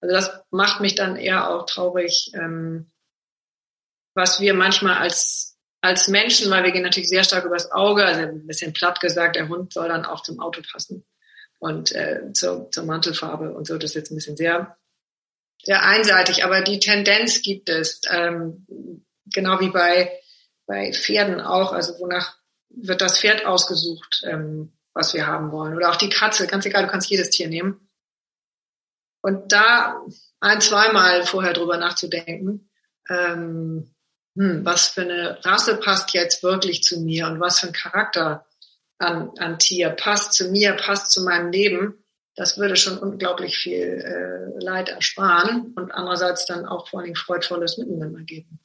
Also 0.00 0.14
das 0.14 0.44
macht 0.50 0.80
mich 0.80 0.94
dann 0.94 1.16
eher 1.16 1.50
auch 1.50 1.66
traurig, 1.66 2.30
ähm, 2.34 2.90
was 4.14 4.40
wir 4.40 4.54
manchmal 4.54 4.96
als 4.96 5.50
als 5.82 6.08
Menschen, 6.08 6.50
weil 6.50 6.64
wir 6.64 6.72
gehen 6.72 6.82
natürlich 6.82 7.08
sehr 7.08 7.24
stark 7.24 7.44
übers 7.44 7.70
Auge, 7.72 8.04
also 8.04 8.20
ein 8.20 8.46
bisschen 8.46 8.72
platt 8.72 9.00
gesagt, 9.00 9.36
der 9.36 9.48
Hund 9.48 9.72
soll 9.72 9.88
dann 9.88 10.04
auch 10.04 10.22
zum 10.22 10.40
Auto 10.40 10.60
passen 10.70 11.06
und 11.58 11.92
äh, 11.92 12.32
zur, 12.32 12.70
zur 12.70 12.84
Mantelfarbe 12.84 13.54
und 13.54 13.66
so. 13.66 13.78
Das 13.78 13.90
ist 13.90 13.94
jetzt 13.94 14.10
ein 14.10 14.16
bisschen 14.16 14.36
sehr 14.36 14.76
sehr 15.62 15.82
einseitig, 15.82 16.44
aber 16.44 16.62
die 16.62 16.80
Tendenz 16.80 17.42
gibt 17.42 17.68
es, 17.68 18.00
ähm, 18.10 18.66
genau 19.26 19.60
wie 19.60 19.70
bei, 19.70 20.18
bei 20.66 20.92
Pferden 20.92 21.40
auch, 21.40 21.72
also 21.72 21.98
wonach 21.98 22.36
wird 22.70 23.00
das 23.00 23.18
Pferd 23.18 23.44
ausgesucht, 23.44 24.22
ähm, 24.24 24.72
was 24.94 25.14
wir 25.14 25.26
haben 25.26 25.52
wollen. 25.52 25.76
Oder 25.76 25.90
auch 25.90 25.96
die 25.96 26.08
Katze, 26.08 26.46
ganz 26.46 26.66
egal, 26.66 26.84
du 26.84 26.90
kannst 26.90 27.10
jedes 27.10 27.30
Tier 27.30 27.48
nehmen. 27.48 27.88
Und 29.22 29.52
da 29.52 30.00
ein, 30.40 30.60
zweimal 30.60 31.24
vorher 31.24 31.52
drüber 31.52 31.76
nachzudenken, 31.76 32.70
ähm, 33.08 33.94
hm, 34.36 34.64
was 34.64 34.88
für 34.88 35.02
eine 35.02 35.44
Rasse 35.44 35.76
passt 35.76 36.14
jetzt 36.14 36.42
wirklich 36.42 36.82
zu 36.82 37.00
mir 37.00 37.26
und 37.26 37.40
was 37.40 37.60
für 37.60 37.66
ein 37.66 37.72
Charakter 37.72 38.46
an, 38.98 39.32
an 39.38 39.58
Tier 39.58 39.90
passt 39.90 40.32
zu 40.32 40.50
mir, 40.50 40.72
passt 40.74 41.10
zu 41.10 41.22
meinem 41.22 41.50
Leben 41.50 42.04
das 42.40 42.56
würde 42.56 42.74
schon 42.74 42.96
unglaublich 42.96 43.58
viel 43.58 43.82
äh, 44.02 44.64
Leid 44.64 44.88
ersparen 44.88 45.74
und 45.76 45.92
andererseits 45.92 46.46
dann 46.46 46.64
auch 46.64 46.88
vor 46.88 47.00
allen 47.00 47.08
Dingen 47.08 47.16
freudvolles 47.16 47.76
Miteinander 47.76 48.22
geben. 48.22 48.58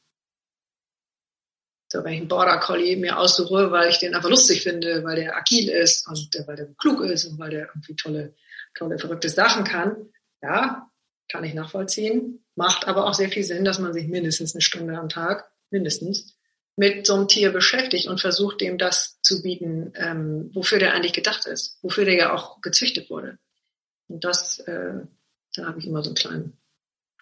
So, 1.91 2.01
wenn 2.05 2.13
ich 2.13 2.19
einen 2.19 2.29
Border 2.29 2.57
Collie 2.61 2.95
mir 2.95 3.19
aussuche, 3.19 3.71
weil 3.71 3.89
ich 3.89 3.97
den 3.97 4.15
einfach 4.15 4.29
lustig 4.29 4.63
finde, 4.63 5.03
weil 5.03 5.17
der 5.17 5.35
agil 5.35 5.67
ist 5.67 6.07
und 6.07 6.33
äh, 6.37 6.47
weil 6.47 6.55
der 6.55 6.67
klug 6.75 7.01
ist 7.01 7.25
und 7.25 7.37
weil 7.37 7.49
der 7.49 7.67
irgendwie 7.67 7.97
tolle, 7.97 8.33
tolle, 8.75 8.97
verrückte 8.97 9.27
Sachen 9.27 9.65
kann, 9.65 10.07
ja, 10.41 10.89
kann 11.29 11.43
ich 11.43 11.53
nachvollziehen. 11.53 12.45
Macht 12.55 12.87
aber 12.87 13.05
auch 13.05 13.13
sehr 13.13 13.29
viel 13.29 13.43
Sinn, 13.43 13.65
dass 13.65 13.79
man 13.79 13.91
sich 13.91 14.07
mindestens 14.07 14.55
eine 14.55 14.61
Stunde 14.61 14.97
am 14.97 15.09
Tag, 15.09 15.51
mindestens, 15.69 16.37
mit 16.77 17.05
so 17.05 17.15
einem 17.15 17.27
Tier 17.27 17.51
beschäftigt 17.51 18.07
und 18.07 18.21
versucht, 18.21 18.61
dem 18.61 18.77
das 18.77 19.19
zu 19.21 19.41
bieten, 19.41 19.91
ähm, 19.95 20.49
wofür 20.53 20.79
der 20.79 20.93
eigentlich 20.93 21.11
gedacht 21.11 21.45
ist, 21.45 21.77
wofür 21.81 22.05
der 22.05 22.15
ja 22.15 22.33
auch 22.33 22.61
gezüchtet 22.61 23.09
wurde. 23.09 23.37
Und 24.07 24.23
das, 24.23 24.59
äh, 24.59 25.01
da 25.55 25.65
habe 25.65 25.79
ich 25.79 25.87
immer 25.87 26.03
so 26.03 26.09
einen 26.09 26.15
kleinen 26.15 26.57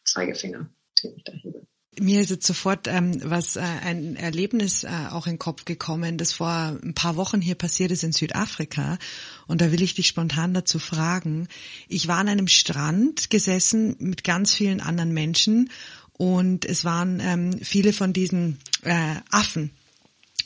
Zeigefinger, 0.04 0.70
den 1.02 1.16
ich 1.16 1.24
da 1.24 1.34
hebe. 1.34 1.66
Mir 2.00 2.22
ist 2.22 2.32
jetzt 2.32 2.48
sofort 2.48 2.88
ähm, 2.88 3.20
was 3.24 3.56
äh, 3.56 3.62
ein 3.62 4.16
Erlebnis 4.16 4.84
äh, 4.84 4.90
auch 5.12 5.28
in 5.28 5.34
den 5.34 5.40
Kopf 5.40 5.64
gekommen, 5.64 6.18
das 6.18 6.34
vor 6.34 6.80
ein 6.82 6.96
paar 6.96 7.18
Wochen 7.18 7.40
hier 7.40 7.54
passiert 7.54 7.92
ist 7.92 8.04
in 8.04 8.14
Südafrika. 8.14 8.98
Und 9.46 9.62
da 9.62 9.72
will 9.72 9.84
ich 9.84 9.94
dich 9.94 10.08
spontan 10.08 10.56
dazu 10.56 10.80
fragen. 10.80 11.48
Ich 11.88 12.08
war 12.08 12.18
an 12.18 12.30
einem 12.30 12.48
Strand 12.48 13.30
gesessen 13.30 13.96
mit 14.00 14.24
ganz 14.24 14.56
vielen 14.56 14.82
anderen 14.82 15.14
Menschen 15.14 15.70
und 16.14 16.66
es 16.66 16.84
waren 16.84 17.20
ähm, 17.20 17.60
viele 17.62 17.94
von 17.94 18.12
diesen 18.12 18.58
äh, 18.82 19.16
Affen 19.30 19.72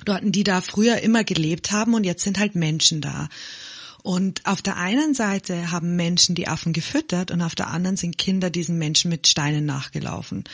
dort, 0.03 0.23
die 0.23 0.43
da 0.43 0.61
früher 0.61 1.01
immer 1.01 1.23
gelebt 1.23 1.71
haben 1.71 1.93
und 1.93 2.03
jetzt 2.03 2.23
sind 2.23 2.39
halt 2.39 2.55
Menschen 2.55 2.99
da. 2.99 3.29
Und 4.07 4.45
auf 4.45 4.61
der 4.61 4.77
einen 4.77 5.13
Seite 5.13 5.69
haben 5.69 5.97
Menschen 5.97 6.33
die 6.33 6.47
Affen 6.47 6.71
gefüttert 6.71 7.29
und 7.29 7.41
auf 7.41 7.55
der 7.55 7.67
anderen 7.67 7.97
sind 7.97 8.17
Kinder 8.17 8.49
diesen 8.49 8.77
Menschen 8.77 9.09
mit 9.09 9.27
Steinen 9.27 9.65
nachgelaufen. 9.65 10.45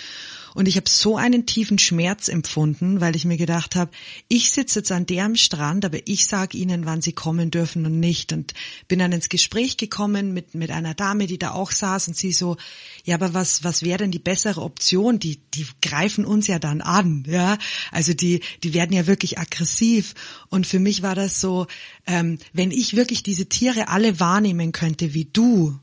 Und 0.56 0.68
ich 0.68 0.76
habe 0.76 0.90
so 0.90 1.18
einen 1.18 1.46
tiefen 1.46 1.80
Schmerz 1.80 2.28
empfunden, 2.28 3.02
weil 3.02 3.16
ich 3.16 3.26
mir 3.26 3.38
gedacht 3.38 3.76
habe, 3.76 3.92
ich 4.28 4.52
sitze 4.52 4.80
jetzt 4.80 4.92
an 4.92 5.06
deren 5.06 5.36
Strand, 5.36 5.86
aber 5.86 6.00
ich 6.06 6.28
sage 6.28 6.58
ihnen, 6.58 6.86
wann 6.86 7.02
sie 7.02 7.14
kommen 7.14 7.50
dürfen 7.52 7.86
und 7.86 8.00
nicht. 8.00 8.34
Und 8.34 8.54
bin 8.88 9.00
dann 9.00 9.12
ins 9.12 9.30
Gespräch 9.30 9.78
gekommen 9.78 10.34
mit, 10.34 10.54
mit 10.54 10.72
einer 10.72 10.94
Dame, 10.94 11.28
die 11.28 11.40
da 11.40 11.52
auch 11.52 11.72
saß 11.72 12.10
und 12.10 12.18
sie 12.18 12.32
so, 12.32 12.58
ja, 13.04 13.16
aber 13.16 13.34
was, 13.34 13.64
was 13.64 13.84
wäre 13.84 14.00
denn 14.00 14.12
die 14.12 14.20
bessere 14.20 14.62
Option? 14.62 15.20
Die, 15.20 15.40
die 15.54 15.66
greifen 15.82 16.26
uns 16.26 16.48
ja 16.48 16.60
dann 16.60 16.82
an, 16.82 17.24
ja. 17.28 17.58
Also 17.92 18.14
die, 18.14 18.42
die 18.64 18.74
werden 18.74 18.96
ja 18.96 19.08
wirklich 19.08 19.40
aggressiv. 19.40 20.14
Und 20.50 20.68
für 20.68 20.80
mich 20.80 21.02
war 21.02 21.16
das 21.16 21.42
so, 21.42 21.68
ähm, 22.06 22.38
wenn 22.54 22.72
ich 22.72 22.96
wirklich 22.96 23.24
diese 23.24 23.48
Tiere 23.48 23.88
alle 23.88 24.20
wahrnehmen 24.20 24.72
könnte 24.72 25.14
wie 25.14 25.26
du, 25.26 25.80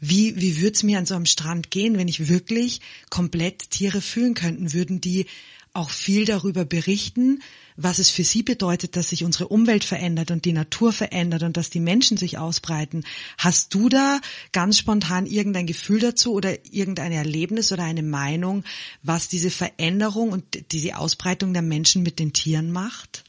wie, 0.00 0.40
wie 0.40 0.60
würde 0.60 0.74
es 0.74 0.82
mir 0.82 0.98
an 0.98 1.06
so 1.06 1.14
einem 1.14 1.26
Strand 1.26 1.70
gehen, 1.70 1.98
wenn 1.98 2.08
ich 2.08 2.28
wirklich 2.28 2.80
komplett 3.10 3.70
Tiere 3.70 4.00
fühlen 4.00 4.34
könnten? 4.34 4.72
Würden 4.72 5.00
die 5.00 5.26
auch 5.74 5.90
viel 5.90 6.24
darüber 6.24 6.64
berichten, 6.64 7.42
was 7.76 7.98
es 7.98 8.10
für 8.10 8.24
sie 8.24 8.42
bedeutet, 8.42 8.96
dass 8.96 9.10
sich 9.10 9.24
unsere 9.24 9.48
Umwelt 9.48 9.84
verändert 9.84 10.30
und 10.30 10.44
die 10.44 10.52
Natur 10.52 10.92
verändert 10.92 11.42
und 11.42 11.56
dass 11.56 11.70
die 11.70 11.80
Menschen 11.80 12.18
sich 12.18 12.36
ausbreiten. 12.36 13.04
Hast 13.38 13.72
du 13.74 13.88
da 13.88 14.20
ganz 14.52 14.78
spontan 14.78 15.24
irgendein 15.24 15.66
Gefühl 15.66 16.00
dazu 16.00 16.34
oder 16.34 16.58
irgendein 16.70 17.12
Erlebnis 17.12 17.72
oder 17.72 17.84
eine 17.84 18.02
Meinung, 18.02 18.64
was 19.02 19.28
diese 19.28 19.50
Veränderung 19.50 20.30
und 20.30 20.72
diese 20.72 20.98
Ausbreitung 20.98 21.54
der 21.54 21.62
Menschen 21.62 22.02
mit 22.02 22.18
den 22.18 22.34
Tieren 22.34 22.70
macht? 22.70 23.24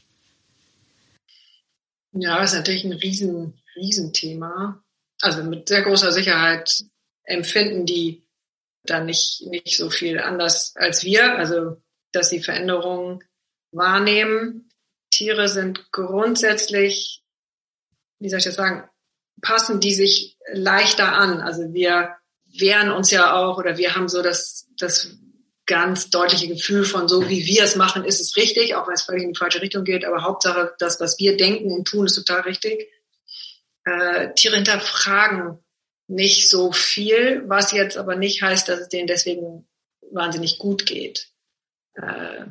Ja, 2.12 2.38
das 2.38 2.52
ist 2.52 2.58
natürlich 2.58 2.84
ein 2.84 2.92
riesen, 2.92 3.54
Riesenthema 3.74 4.83
also 5.20 5.42
mit 5.42 5.68
sehr 5.68 5.82
großer 5.82 6.12
Sicherheit 6.12 6.70
empfinden 7.24 7.86
die 7.86 8.26
dann 8.84 9.06
nicht, 9.06 9.46
nicht 9.46 9.76
so 9.76 9.90
viel 9.90 10.18
anders 10.20 10.74
als 10.76 11.04
wir, 11.04 11.36
also 11.36 11.80
dass 12.12 12.28
sie 12.28 12.42
Veränderungen 12.42 13.24
wahrnehmen. 13.72 14.70
Tiere 15.10 15.48
sind 15.48 15.90
grundsätzlich, 15.90 17.22
wie 18.18 18.28
soll 18.28 18.38
ich 18.38 18.44
das 18.44 18.54
sagen, 18.54 18.88
passen 19.40 19.80
die 19.80 19.94
sich 19.94 20.36
leichter 20.52 21.12
an. 21.12 21.40
Also 21.40 21.72
wir 21.72 22.16
wehren 22.58 22.90
uns 22.90 23.10
ja 23.10 23.34
auch 23.34 23.58
oder 23.58 23.78
wir 23.78 23.94
haben 23.94 24.08
so 24.08 24.22
das, 24.22 24.68
das 24.78 25.16
ganz 25.66 26.10
deutliche 26.10 26.48
Gefühl 26.48 26.84
von 26.84 27.08
so, 27.08 27.28
wie 27.28 27.46
wir 27.46 27.64
es 27.64 27.74
machen, 27.74 28.04
ist 28.04 28.20
es 28.20 28.36
richtig, 28.36 28.74
auch 28.74 28.86
wenn 28.86 28.94
es 28.94 29.02
völlig 29.02 29.22
in 29.22 29.32
die 29.32 29.38
falsche 29.38 29.62
Richtung 29.62 29.84
geht, 29.84 30.04
aber 30.04 30.22
Hauptsache, 30.22 30.74
das, 30.78 31.00
was 31.00 31.18
wir 31.18 31.36
denken 31.38 31.72
und 31.72 31.86
tun, 31.86 32.04
ist 32.04 32.14
total 32.14 32.42
richtig 32.42 32.86
äh, 33.84 34.32
Tiere 34.34 34.56
hinterfragen 34.56 35.58
nicht 36.06 36.50
so 36.50 36.72
viel, 36.72 37.42
was 37.46 37.72
jetzt 37.72 37.96
aber 37.96 38.16
nicht 38.16 38.42
heißt, 38.42 38.68
dass 38.68 38.80
es 38.80 38.88
denen 38.88 39.06
deswegen 39.06 39.66
wahnsinnig 40.10 40.58
gut 40.58 40.86
geht. 40.86 41.28
Äh, 41.94 42.46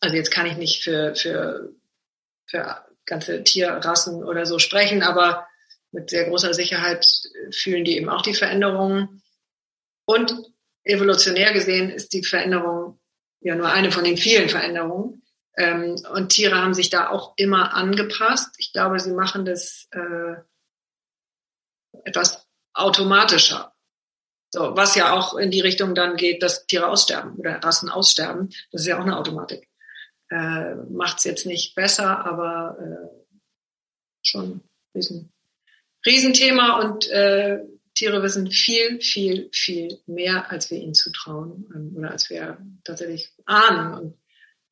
also 0.00 0.16
jetzt 0.16 0.30
kann 0.30 0.46
ich 0.46 0.56
nicht 0.56 0.82
für, 0.82 1.14
für, 1.14 1.72
für 2.46 2.84
ganze 3.04 3.42
Tierrassen 3.42 4.24
oder 4.24 4.46
so 4.46 4.58
sprechen, 4.58 5.02
aber 5.02 5.46
mit 5.92 6.10
sehr 6.10 6.28
großer 6.28 6.54
Sicherheit 6.54 7.04
fühlen 7.50 7.84
die 7.84 7.96
eben 7.96 8.08
auch 8.08 8.22
die 8.22 8.34
Veränderungen. 8.34 9.22
Und 10.04 10.34
evolutionär 10.84 11.52
gesehen 11.52 11.90
ist 11.90 12.12
die 12.12 12.24
Veränderung 12.24 13.00
ja 13.40 13.54
nur 13.54 13.70
eine 13.70 13.90
von 13.90 14.04
den 14.04 14.16
vielen 14.16 14.48
Veränderungen. 14.48 15.22
Ähm, 15.56 15.96
und 16.12 16.30
Tiere 16.30 16.56
haben 16.56 16.74
sich 16.74 16.90
da 16.90 17.08
auch 17.08 17.34
immer 17.36 17.74
angepasst. 17.74 18.54
Ich 18.58 18.72
glaube, 18.72 18.98
sie 18.98 19.12
machen 19.12 19.44
das 19.44 19.88
äh, 19.92 20.36
etwas 22.04 22.46
automatischer. 22.74 23.74
So, 24.52 24.76
was 24.76 24.96
ja 24.96 25.12
auch 25.12 25.34
in 25.34 25.50
die 25.50 25.60
Richtung 25.60 25.94
dann 25.94 26.16
geht, 26.16 26.42
dass 26.42 26.66
Tiere 26.66 26.88
aussterben 26.88 27.36
oder 27.36 27.62
Rassen 27.62 27.88
aussterben. 27.88 28.50
Das 28.72 28.82
ist 28.82 28.86
ja 28.88 28.98
auch 28.98 29.04
eine 29.04 29.16
Automatik. 29.16 29.68
Äh, 30.28 30.74
Macht 30.90 31.18
es 31.18 31.24
jetzt 31.24 31.46
nicht 31.46 31.74
besser, 31.74 32.24
aber 32.24 32.76
äh, 32.80 33.24
schon 34.22 34.62
ein 34.94 35.30
Riesenthema 36.04 36.80
und 36.80 37.08
äh, 37.10 37.60
Tiere 37.94 38.22
wissen 38.22 38.50
viel, 38.50 39.00
viel, 39.00 39.50
viel 39.52 40.00
mehr, 40.06 40.50
als 40.50 40.70
wir 40.70 40.78
ihnen 40.78 40.94
zutrauen 40.94 41.66
ähm, 41.74 41.94
oder 41.96 42.10
als 42.10 42.30
wir 42.30 42.58
tatsächlich 42.84 43.32
ahnen. 43.44 43.94
Und 43.94 44.19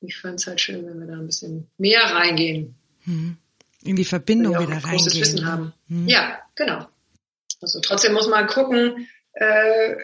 ich 0.01 0.17
fände 0.17 0.35
es 0.35 0.47
halt 0.47 0.61
schön, 0.61 0.85
wenn 0.85 0.99
wir 0.99 1.07
da 1.07 1.13
ein 1.13 1.25
bisschen 1.25 1.69
mehr 1.77 2.01
reingehen. 2.03 2.75
Hm. 3.03 3.37
In 3.83 3.95
die 3.95 4.05
Verbindung 4.05 4.53
wieder 4.53 4.71
reingehen. 4.71 4.91
Großes 4.91 5.19
Wissen 5.19 5.45
haben. 5.45 5.73
Hm. 5.87 6.07
Ja, 6.07 6.39
genau. 6.55 6.87
Also 7.61 7.79
trotzdem 7.81 8.13
muss 8.13 8.27
man 8.27 8.47
gucken, 8.47 9.07
äh, 9.33 9.95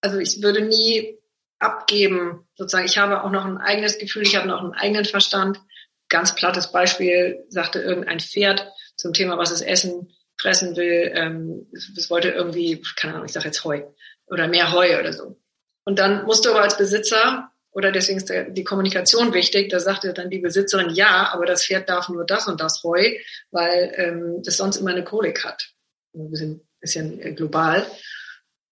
also 0.00 0.18
ich 0.18 0.42
würde 0.42 0.62
nie 0.62 1.18
abgeben, 1.58 2.46
sozusagen. 2.54 2.86
Ich 2.86 2.98
habe 2.98 3.22
auch 3.22 3.30
noch 3.30 3.44
ein 3.44 3.58
eigenes 3.58 3.98
Gefühl, 3.98 4.22
ich 4.22 4.36
habe 4.36 4.48
noch 4.48 4.62
einen 4.62 4.74
eigenen 4.74 5.04
Verstand. 5.04 5.60
Ganz 6.08 6.34
plattes 6.34 6.70
Beispiel 6.70 7.44
sagte 7.48 7.80
irgendein 7.80 8.20
Pferd 8.20 8.70
zum 8.96 9.12
Thema, 9.12 9.38
was 9.38 9.50
es 9.50 9.60
essen, 9.60 10.12
fressen 10.38 10.76
will. 10.76 11.10
Ähm, 11.14 11.66
es 11.72 12.10
wollte 12.10 12.28
irgendwie, 12.28 12.82
keine 12.96 13.14
Ahnung, 13.14 13.26
ich 13.26 13.32
sage 13.32 13.46
jetzt 13.46 13.64
Heu 13.64 13.82
oder 14.26 14.46
mehr 14.48 14.72
Heu 14.72 14.98
oder 14.98 15.12
so. 15.12 15.40
Und 15.84 15.98
dann 15.98 16.24
musst 16.24 16.44
du 16.44 16.50
aber 16.50 16.62
als 16.62 16.76
Besitzer 16.76 17.50
oder 17.76 17.92
deswegen 17.92 18.16
ist 18.16 18.32
die 18.56 18.64
Kommunikation 18.64 19.34
wichtig. 19.34 19.68
Da 19.68 19.80
sagte 19.80 20.14
dann 20.14 20.30
die 20.30 20.38
Besitzerin, 20.38 20.94
ja, 20.94 21.30
aber 21.30 21.44
das 21.44 21.66
Pferd 21.66 21.90
darf 21.90 22.08
nur 22.08 22.24
das 22.24 22.48
und 22.48 22.58
das 22.58 22.82
Heu, 22.82 23.18
weil 23.50 23.92
ähm, 23.96 24.42
das 24.42 24.56
sonst 24.56 24.78
immer 24.78 24.92
eine 24.92 25.04
Kolik 25.04 25.44
hat. 25.44 25.74
Ein 26.14 26.30
bisschen, 26.30 26.66
bisschen 26.80 27.20
äh, 27.20 27.34
global. 27.34 27.86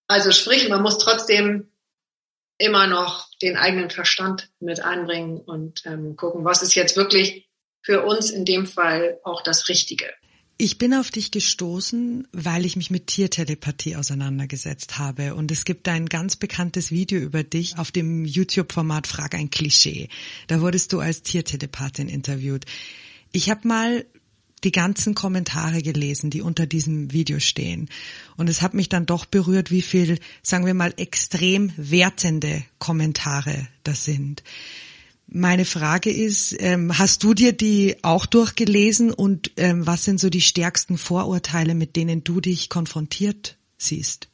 Also 0.08 0.30
sprich, 0.30 0.70
man 0.70 0.80
muss 0.80 0.96
trotzdem 0.96 1.70
immer 2.56 2.86
noch 2.86 3.28
den 3.42 3.58
eigenen 3.58 3.90
Verstand 3.90 4.48
mit 4.58 4.82
einbringen 4.82 5.36
und 5.36 5.84
ähm, 5.84 6.16
gucken, 6.16 6.46
was 6.46 6.62
ist 6.62 6.74
jetzt 6.74 6.96
wirklich 6.96 7.50
für 7.82 8.04
uns 8.06 8.30
in 8.30 8.46
dem 8.46 8.66
Fall 8.66 9.20
auch 9.22 9.42
das 9.42 9.68
Richtige. 9.68 10.14
Ich 10.56 10.78
bin 10.78 10.94
auf 10.94 11.10
dich 11.10 11.32
gestoßen, 11.32 12.28
weil 12.30 12.64
ich 12.64 12.76
mich 12.76 12.88
mit 12.88 13.08
Tiertelepathie 13.08 13.96
auseinandergesetzt 13.96 14.98
habe. 14.98 15.34
Und 15.34 15.50
es 15.50 15.64
gibt 15.64 15.88
ein 15.88 16.06
ganz 16.06 16.36
bekanntes 16.36 16.92
Video 16.92 17.18
über 17.18 17.42
dich 17.42 17.76
auf 17.76 17.90
dem 17.90 18.24
YouTube-Format 18.24 19.08
Frag 19.08 19.34
ein 19.34 19.50
Klischee. 19.50 20.08
Da 20.46 20.60
wurdest 20.60 20.92
du 20.92 21.00
als 21.00 21.22
Tiertelepathin 21.22 22.08
interviewt. 22.08 22.66
Ich 23.32 23.50
habe 23.50 23.66
mal 23.66 24.06
die 24.62 24.70
ganzen 24.70 25.16
Kommentare 25.16 25.82
gelesen, 25.82 26.30
die 26.30 26.40
unter 26.40 26.66
diesem 26.66 27.12
Video 27.12 27.40
stehen. 27.40 27.88
Und 28.36 28.48
es 28.48 28.62
hat 28.62 28.74
mich 28.74 28.88
dann 28.88 29.06
doch 29.06 29.26
berührt, 29.26 29.72
wie 29.72 29.82
viel, 29.82 30.20
sagen 30.42 30.66
wir 30.66 30.74
mal, 30.74 30.94
extrem 30.96 31.72
wertende 31.76 32.64
Kommentare 32.78 33.66
das 33.82 34.04
sind. 34.04 34.44
Meine 35.26 35.64
Frage 35.64 36.12
ist, 36.12 36.54
ähm, 36.60 36.98
hast 36.98 37.24
du 37.24 37.34
dir 37.34 37.52
die 37.52 37.96
auch 38.02 38.26
durchgelesen 38.26 39.12
und 39.12 39.50
ähm, 39.56 39.86
was 39.86 40.04
sind 40.04 40.20
so 40.20 40.28
die 40.28 40.42
stärksten 40.42 40.98
Vorurteile, 40.98 41.74
mit 41.74 41.96
denen 41.96 42.24
du 42.24 42.40
dich 42.40 42.68
konfrontiert 42.68 43.56
siehst? 43.78 44.28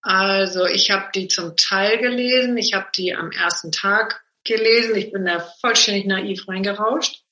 Also 0.00 0.64
ich 0.64 0.90
habe 0.90 1.10
die 1.14 1.28
zum 1.28 1.54
Teil 1.56 1.98
gelesen, 1.98 2.56
ich 2.56 2.72
habe 2.72 2.86
die 2.96 3.14
am 3.14 3.30
ersten 3.30 3.70
Tag 3.70 4.24
gelesen, 4.44 4.96
ich 4.96 5.12
bin 5.12 5.26
da 5.26 5.40
vollständig 5.60 6.06
naiv 6.06 6.48
reingerauscht. 6.48 7.22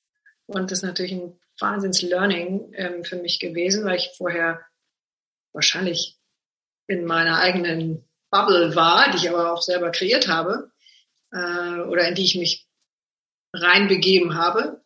Und 0.45 0.71
das 0.71 0.79
ist 0.79 0.83
natürlich 0.83 1.13
ein 1.13 1.39
Wahnsinns-Learning 1.59 2.71
ähm, 2.75 3.03
für 3.03 3.15
mich 3.15 3.39
gewesen, 3.39 3.83
weil 3.83 3.97
ich 3.97 4.11
vorher 4.15 4.61
wahrscheinlich 5.53 6.17
in 6.87 7.03
meiner 7.05 7.39
eigenen 7.39 8.07
Bubble 8.29 8.75
war, 8.75 9.11
die 9.11 9.17
ich 9.17 9.29
aber 9.29 9.51
auch 9.51 9.61
selber 9.61 9.89
kreiert 9.91 10.27
habe 10.27 10.71
äh, 11.31 11.81
oder 11.81 12.07
in 12.07 12.15
die 12.15 12.23
ich 12.23 12.35
mich 12.35 12.67
reinbegeben 13.53 14.35
habe. 14.35 14.81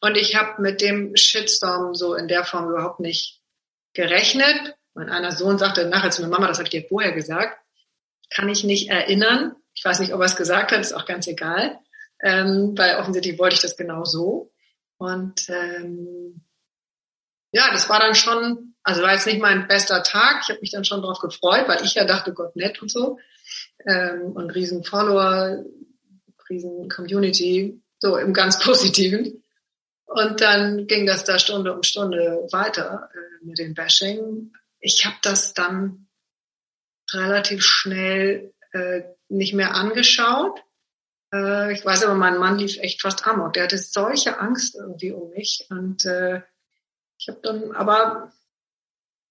Und 0.00 0.16
ich 0.16 0.34
habe 0.34 0.60
mit 0.60 0.80
dem 0.80 1.16
Shitstorm 1.16 1.94
so 1.94 2.14
in 2.14 2.28
der 2.28 2.44
Form 2.44 2.68
überhaupt 2.68 3.00
nicht 3.00 3.40
gerechnet. 3.94 4.74
Mein 4.94 5.08
einer 5.08 5.32
Sohn 5.32 5.58
sagte 5.58 5.86
nachher 5.86 6.10
zu 6.10 6.22
mir, 6.22 6.28
Mama, 6.28 6.48
das 6.48 6.58
habe 6.58 6.64
ich 6.64 6.70
dir 6.70 6.88
vorher 6.88 7.12
gesagt. 7.12 7.58
Kann 8.30 8.48
ich 8.48 8.64
nicht 8.64 8.90
erinnern. 8.90 9.54
Ich 9.74 9.84
weiß 9.84 10.00
nicht, 10.00 10.12
ob 10.12 10.20
er 10.20 10.26
es 10.26 10.36
gesagt 10.36 10.72
hat, 10.72 10.80
ist 10.80 10.92
auch 10.92 11.06
ganz 11.06 11.26
egal. 11.26 11.78
Ähm, 12.22 12.76
weil 12.76 12.96
offensichtlich 12.96 13.38
wollte 13.38 13.54
ich 13.54 13.62
das 13.62 13.76
genau 13.76 14.04
so. 14.04 14.52
Und 14.98 15.48
ähm, 15.48 16.44
ja, 17.52 17.70
das 17.72 17.88
war 17.88 18.00
dann 18.00 18.14
schon, 18.14 18.74
also 18.82 19.02
war 19.02 19.12
jetzt 19.12 19.26
nicht 19.26 19.40
mein 19.40 19.68
bester 19.68 20.02
Tag. 20.02 20.42
Ich 20.42 20.48
habe 20.48 20.60
mich 20.60 20.70
dann 20.70 20.84
schon 20.84 21.02
darauf 21.02 21.18
gefreut, 21.18 21.68
weil 21.68 21.84
ich 21.84 21.94
ja 21.94 22.04
dachte, 22.04 22.32
Gott 22.32 22.56
nett 22.56 22.80
und 22.80 22.90
so. 22.90 23.18
Ähm, 23.86 24.32
und 24.32 24.50
riesen 24.50 24.84
Follower, 24.84 25.64
riesen 26.48 26.88
Community, 26.88 27.82
so 27.98 28.16
im 28.16 28.32
ganz 28.32 28.58
Positiven. 28.64 29.42
Und 30.04 30.40
dann 30.40 30.86
ging 30.86 31.06
das 31.06 31.24
da 31.24 31.38
Stunde 31.38 31.74
um 31.74 31.82
Stunde 31.82 32.46
weiter 32.50 33.08
äh, 33.14 33.44
mit 33.44 33.58
dem 33.58 33.74
Bashing. 33.74 34.52
Ich 34.80 35.06
habe 35.06 35.16
das 35.22 35.54
dann 35.54 36.08
relativ 37.12 37.64
schnell 37.64 38.52
äh, 38.72 39.02
nicht 39.28 39.54
mehr 39.54 39.74
angeschaut 39.74 40.60
äh, 41.32 41.72
ich 41.72 41.84
weiß 41.84 42.04
aber, 42.04 42.14
mein 42.14 42.38
Mann 42.38 42.58
lief 42.58 42.78
echt 42.78 43.00
fast 43.00 43.26
amok. 43.26 43.54
Der 43.54 43.64
hatte 43.64 43.78
solche 43.78 44.38
Angst 44.38 44.76
irgendwie 44.76 45.12
um 45.12 45.30
mich. 45.30 45.66
Und 45.70 46.04
äh, 46.04 46.42
Ich 47.18 47.28
habe 47.28 47.40
dann 47.42 47.72
aber 47.72 48.32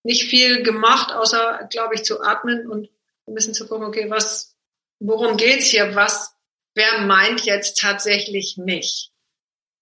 nicht 0.04 0.30
viel 0.30 0.64
gemacht, 0.64 1.14
außer, 1.14 1.68
glaube 1.70 1.96
ich, 1.96 2.04
zu 2.04 2.22
atmen 2.22 2.68
und 2.68 2.90
ein 3.28 3.34
bisschen 3.34 3.54
zu 3.54 3.68
gucken, 3.68 3.88
okay, 3.88 4.10
was, 4.10 4.56
worum 5.00 5.38
geht's 5.38 5.66
hier? 5.66 5.96
Was, 5.96 6.36
wer 6.76 7.02
meint 7.02 7.46
jetzt 7.46 7.80
tatsächlich 7.80 8.58
mich? 8.58 9.12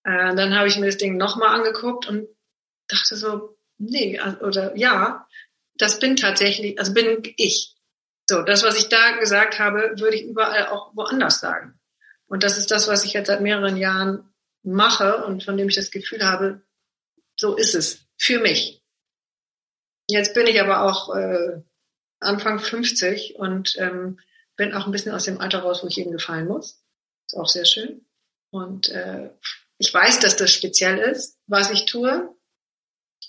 Äh, 0.03 0.35
dann 0.35 0.55
habe 0.57 0.67
ich 0.67 0.77
mir 0.77 0.85
das 0.85 0.97
Ding 0.97 1.17
nochmal 1.17 1.55
angeguckt 1.55 2.07
und 2.07 2.27
dachte 2.87 3.15
so, 3.15 3.57
nee, 3.77 4.19
oder 4.41 4.75
ja, 4.77 5.27
das 5.75 5.99
bin 5.99 6.15
tatsächlich, 6.15 6.77
also 6.79 6.93
bin 6.93 7.21
ich. 7.37 7.75
So, 8.29 8.43
das, 8.43 8.63
was 8.63 8.77
ich 8.77 8.89
da 8.89 9.17
gesagt 9.17 9.59
habe, 9.59 9.93
würde 9.97 10.15
ich 10.15 10.23
überall 10.23 10.67
auch 10.67 10.95
woanders 10.95 11.39
sagen. 11.39 11.79
Und 12.27 12.43
das 12.43 12.57
ist 12.57 12.69
das, 12.69 12.87
was 12.87 13.03
ich 13.03 13.13
jetzt 13.13 13.27
seit 13.27 13.41
mehreren 13.41 13.75
Jahren 13.75 14.31
mache 14.61 15.25
und 15.25 15.43
von 15.43 15.57
dem 15.57 15.69
ich 15.69 15.75
das 15.75 15.89
Gefühl 15.89 16.23
habe, 16.23 16.61
so 17.35 17.55
ist 17.55 17.73
es 17.73 18.05
für 18.17 18.39
mich. 18.39 18.83
Jetzt 20.07 20.33
bin 20.33 20.47
ich 20.47 20.59
aber 20.61 20.81
auch 20.81 21.15
äh, 21.15 21.61
Anfang 22.19 22.59
50 22.59 23.35
und 23.35 23.75
ähm, 23.77 24.19
bin 24.55 24.73
auch 24.73 24.85
ein 24.85 24.91
bisschen 24.91 25.13
aus 25.13 25.23
dem 25.23 25.39
Alter 25.39 25.59
raus, 25.59 25.83
wo 25.83 25.87
ich 25.87 25.95
jedem 25.95 26.11
gefallen 26.11 26.47
muss. 26.47 26.83
Ist 27.27 27.37
auch 27.37 27.47
sehr 27.47 27.65
schön. 27.65 28.05
Und 28.51 28.89
äh, 28.89 29.29
ich 29.77 29.93
weiß, 29.93 30.19
dass 30.19 30.35
das 30.35 30.51
speziell 30.51 30.97
ist, 30.97 31.37
was 31.47 31.71
ich 31.71 31.85
tue. 31.85 32.35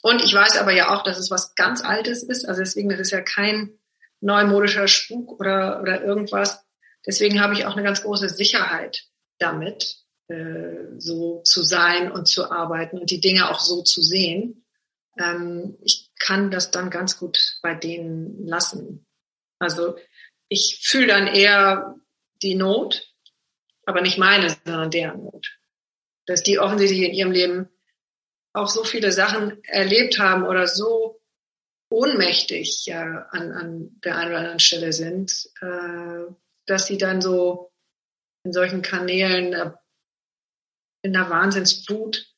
Und 0.02 0.24
ich 0.24 0.32
weiß 0.32 0.56
aber 0.56 0.72
ja 0.72 0.94
auch, 0.94 1.04
dass 1.04 1.18
es 1.18 1.30
was 1.30 1.54
ganz 1.54 1.82
Altes 1.82 2.22
ist. 2.22 2.48
Also 2.48 2.60
deswegen 2.62 2.90
ist 2.90 3.00
es 3.00 3.10
ja 3.10 3.20
kein 3.20 3.78
neumodischer 4.20 4.88
Spuk 4.88 5.38
oder, 5.38 5.80
oder 5.80 6.02
irgendwas. 6.02 6.64
Deswegen 7.06 7.40
habe 7.40 7.54
ich 7.54 7.66
auch 7.66 7.74
eine 7.74 7.82
ganz 7.82 8.02
große 8.02 8.28
Sicherheit 8.28 9.04
damit, 9.38 9.98
äh, 10.28 10.98
so 10.98 11.42
zu 11.44 11.62
sein 11.62 12.10
und 12.10 12.26
zu 12.26 12.50
arbeiten 12.50 12.98
und 12.98 13.10
die 13.10 13.20
Dinge 13.20 13.50
auch 13.50 13.60
so 13.60 13.82
zu 13.82 14.02
sehen. 14.02 14.66
Ähm, 15.18 15.78
ich 15.82 16.09
kann 16.20 16.52
das 16.52 16.70
dann 16.70 16.90
ganz 16.90 17.18
gut 17.18 17.58
bei 17.62 17.74
denen 17.74 18.46
lassen. 18.46 19.06
Also 19.58 19.96
ich 20.48 20.80
fühle 20.82 21.08
dann 21.08 21.26
eher 21.26 21.96
die 22.42 22.54
Not, 22.54 23.12
aber 23.86 24.02
nicht 24.02 24.18
meine, 24.18 24.48
sondern 24.64 24.90
deren 24.90 25.24
Not. 25.24 25.58
Dass 26.26 26.42
die 26.42 26.60
offensichtlich 26.60 27.02
in 27.02 27.14
ihrem 27.14 27.32
Leben 27.32 27.68
auch 28.52 28.68
so 28.68 28.84
viele 28.84 29.10
Sachen 29.10 29.62
erlebt 29.64 30.18
haben 30.18 30.44
oder 30.44 30.66
so 30.66 31.20
ohnmächtig 31.90 32.86
ja, 32.86 33.26
an, 33.30 33.52
an 33.52 34.00
der 34.04 34.16
einen 34.16 34.30
oder 34.30 34.38
anderen 34.38 34.60
Stelle 34.60 34.92
sind, 34.92 35.50
äh, 35.60 36.32
dass 36.66 36.86
sie 36.86 36.98
dann 36.98 37.20
so 37.20 37.72
in 38.44 38.52
solchen 38.52 38.82
Kanälen 38.82 39.52
äh, 39.52 39.72
in 41.02 41.12
der 41.12 41.30
Wahnsinnsflut 41.30 42.32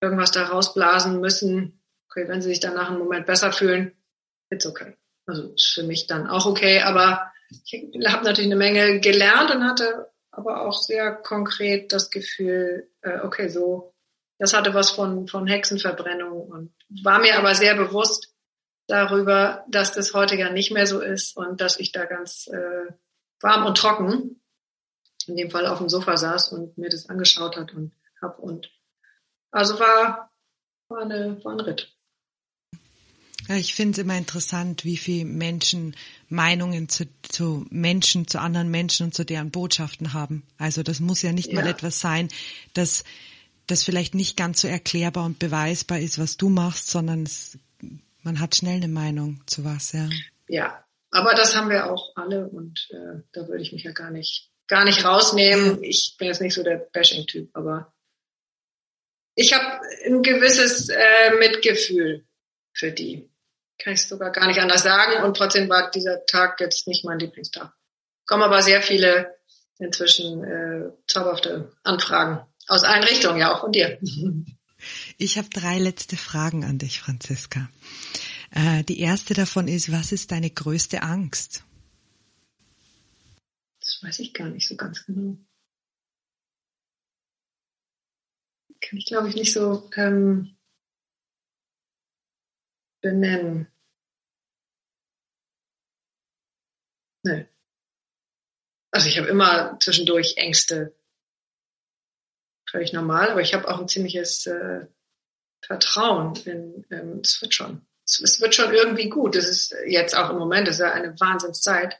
irgendwas 0.00 0.30
da 0.30 0.46
rausblasen 0.46 1.20
müssen. 1.20 1.77
Okay, 2.18 2.28
wenn 2.28 2.42
sie 2.42 2.48
sich 2.48 2.60
dann 2.60 2.74
nach 2.74 2.88
einem 2.88 2.98
Moment 2.98 3.26
besser 3.26 3.52
fühlen, 3.52 3.92
it's 4.50 4.66
okay. 4.66 4.96
Also 5.26 5.52
ist 5.52 5.72
für 5.74 5.84
mich 5.84 6.08
dann 6.08 6.26
auch 6.26 6.46
okay, 6.46 6.80
aber 6.80 7.30
ich 7.50 7.72
habe 8.08 8.24
natürlich 8.24 8.50
eine 8.50 8.56
Menge 8.56 8.98
gelernt 8.98 9.54
und 9.54 9.62
hatte 9.62 10.10
aber 10.32 10.62
auch 10.62 10.80
sehr 10.80 11.12
konkret 11.12 11.92
das 11.92 12.10
Gefühl, 12.10 12.90
äh, 13.02 13.20
okay, 13.20 13.48
so, 13.48 13.94
das 14.38 14.52
hatte 14.52 14.74
was 14.74 14.90
von, 14.90 15.28
von 15.28 15.46
Hexenverbrennung 15.46 16.42
und 16.42 16.74
war 17.02 17.20
mir 17.20 17.38
aber 17.38 17.54
sehr 17.54 17.76
bewusst 17.76 18.34
darüber, 18.88 19.64
dass 19.68 19.92
das 19.92 20.12
heute 20.12 20.34
ja 20.34 20.50
nicht 20.50 20.72
mehr 20.72 20.86
so 20.86 21.00
ist 21.00 21.36
und 21.36 21.60
dass 21.60 21.78
ich 21.78 21.92
da 21.92 22.04
ganz 22.04 22.48
äh, 22.48 22.92
warm 23.40 23.66
und 23.66 23.78
trocken 23.78 24.40
in 25.26 25.36
dem 25.36 25.50
Fall 25.50 25.66
auf 25.66 25.78
dem 25.78 25.88
Sofa 25.88 26.16
saß 26.16 26.52
und 26.52 26.78
mir 26.78 26.88
das 26.88 27.08
angeschaut 27.08 27.56
hat 27.56 27.74
und 27.74 27.92
hab 28.20 28.38
und 28.40 28.72
also 29.50 29.78
war 29.78 30.28
war, 30.88 31.02
eine, 31.02 31.42
war 31.44 31.52
ein 31.52 31.60
Ritt. 31.60 31.94
Ja, 33.48 33.56
ich 33.56 33.74
finde 33.74 33.92
es 33.92 33.98
immer 33.98 34.16
interessant, 34.16 34.84
wie 34.84 34.98
viel 34.98 35.24
Menschen 35.24 35.96
Meinungen 36.28 36.90
zu, 36.90 37.06
zu 37.22 37.66
Menschen, 37.70 38.28
zu 38.28 38.40
anderen 38.40 38.70
Menschen 38.70 39.06
und 39.06 39.14
zu 39.14 39.24
deren 39.24 39.50
Botschaften 39.50 40.12
haben. 40.12 40.46
Also 40.58 40.82
das 40.82 41.00
muss 41.00 41.22
ja 41.22 41.32
nicht 41.32 41.52
ja. 41.52 41.54
mal 41.54 41.66
etwas 41.66 41.98
sein, 41.98 42.28
das, 42.74 43.04
das 43.66 43.84
vielleicht 43.84 44.14
nicht 44.14 44.36
ganz 44.36 44.60
so 44.60 44.68
erklärbar 44.68 45.24
und 45.24 45.38
beweisbar 45.38 45.98
ist, 45.98 46.18
was 46.18 46.36
du 46.36 46.50
machst, 46.50 46.90
sondern 46.90 47.22
es, 47.22 47.58
man 48.22 48.38
hat 48.38 48.54
schnell 48.54 48.76
eine 48.76 48.88
Meinung 48.88 49.40
zu 49.46 49.64
was, 49.64 49.92
ja. 49.92 50.10
Ja, 50.48 50.84
aber 51.10 51.34
das 51.34 51.56
haben 51.56 51.70
wir 51.70 51.90
auch 51.90 52.12
alle 52.16 52.48
und 52.48 52.88
äh, 52.90 53.22
da 53.32 53.48
würde 53.48 53.62
ich 53.62 53.72
mich 53.72 53.84
ja 53.84 53.92
gar 53.92 54.10
nicht, 54.10 54.50
gar 54.66 54.84
nicht 54.84 55.04
rausnehmen. 55.04 55.82
Ich 55.82 56.16
bin 56.18 56.28
jetzt 56.28 56.42
nicht 56.42 56.54
so 56.54 56.62
der 56.62 56.76
Bashing-Typ, 56.92 57.48
aber 57.54 57.94
ich 59.34 59.54
habe 59.54 59.80
ein 60.04 60.22
gewisses 60.22 60.90
äh, 60.90 61.36
Mitgefühl 61.38 62.26
für 62.74 62.92
die 62.92 63.27
kann 63.78 63.94
ich 63.94 64.06
sogar 64.06 64.30
gar 64.30 64.46
nicht 64.46 64.60
anders 64.60 64.82
sagen. 64.82 65.24
Und 65.24 65.36
trotzdem 65.36 65.68
war 65.68 65.90
dieser 65.90 66.24
Tag 66.26 66.60
jetzt 66.60 66.86
nicht 66.88 67.04
mein 67.04 67.18
Lieblingstag. 67.18 67.72
Kommen 68.26 68.42
aber 68.42 68.62
sehr 68.62 68.82
viele 68.82 69.36
inzwischen 69.78 70.44
äh, 70.44 70.90
zauberhafte 71.06 71.72
Anfragen 71.84 72.44
aus 72.66 72.84
allen 72.84 73.04
Richtungen, 73.04 73.38
ja 73.38 73.54
auch 73.54 73.60
von 73.60 73.72
dir. 73.72 73.98
Ich 75.16 75.38
habe 75.38 75.48
drei 75.48 75.76
letzte 75.78 76.16
Fragen 76.16 76.64
an 76.64 76.78
dich, 76.78 77.00
Franziska. 77.00 77.68
Äh, 78.52 78.84
die 78.84 79.00
erste 79.00 79.34
davon 79.34 79.66
ist, 79.66 79.90
was 79.90 80.12
ist 80.12 80.30
deine 80.30 80.50
größte 80.50 81.02
Angst? 81.02 81.64
Das 83.80 83.98
weiß 84.02 84.20
ich 84.20 84.32
gar 84.34 84.48
nicht 84.48 84.68
so 84.68 84.76
ganz 84.76 85.04
genau. 85.04 85.36
Kann 88.80 88.98
ich, 88.98 89.06
glaube 89.06 89.28
ich, 89.28 89.34
nicht 89.34 89.52
so 89.52 89.90
ähm, 89.96 90.56
benennen. 93.00 93.68
Nö. 97.24 97.44
Also 98.90 99.08
ich 99.08 99.18
habe 99.18 99.28
immer 99.28 99.78
zwischendurch 99.80 100.36
Ängste. 100.36 100.94
Völlig 102.70 102.92
normal, 102.92 103.30
aber 103.30 103.40
ich 103.40 103.54
habe 103.54 103.68
auch 103.68 103.78
ein 103.78 103.88
ziemliches 103.88 104.46
äh, 104.46 104.86
Vertrauen 105.64 106.36
in, 106.44 106.86
ähm, 106.90 107.20
es 107.22 107.40
wird 107.40 107.54
schon. 107.54 107.86
Es, 108.04 108.20
es, 108.20 108.40
wird 108.40 108.54
schon 108.54 108.72
irgendwie 108.72 109.08
gut. 109.08 109.36
Das 109.36 109.48
ist 109.48 109.74
jetzt 109.86 110.16
auch 110.16 110.30
im 110.30 110.38
Moment, 110.38 110.68
das 110.68 110.76
ist 110.76 110.80
ja 110.80 110.92
eine 110.92 111.18
Wahnsinnszeit. 111.18 111.98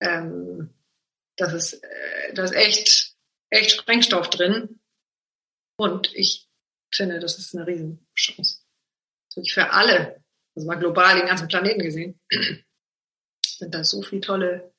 Ähm, 0.00 0.74
das 1.36 1.52
ist, 1.52 1.84
äh, 1.84 2.34
da 2.34 2.44
ist 2.44 2.54
echt, 2.54 3.16
echt 3.50 3.70
Sprengstoff 3.72 4.30
drin. 4.30 4.80
Und 5.76 6.14
ich 6.14 6.48
finde, 6.92 7.18
das 7.18 7.38
ist 7.38 7.54
eine 7.54 7.66
Riesenchance. 7.66 8.60
Für 9.48 9.72
alle 9.72 10.23
also 10.54 10.66
mal 10.66 10.78
global 10.78 11.16
den 11.16 11.26
ganzen 11.26 11.48
Planeten 11.48 11.82
gesehen, 11.82 12.20
sind 13.46 13.74
da 13.74 13.84
so 13.84 14.02
viele 14.02 14.20
tolle 14.20 14.72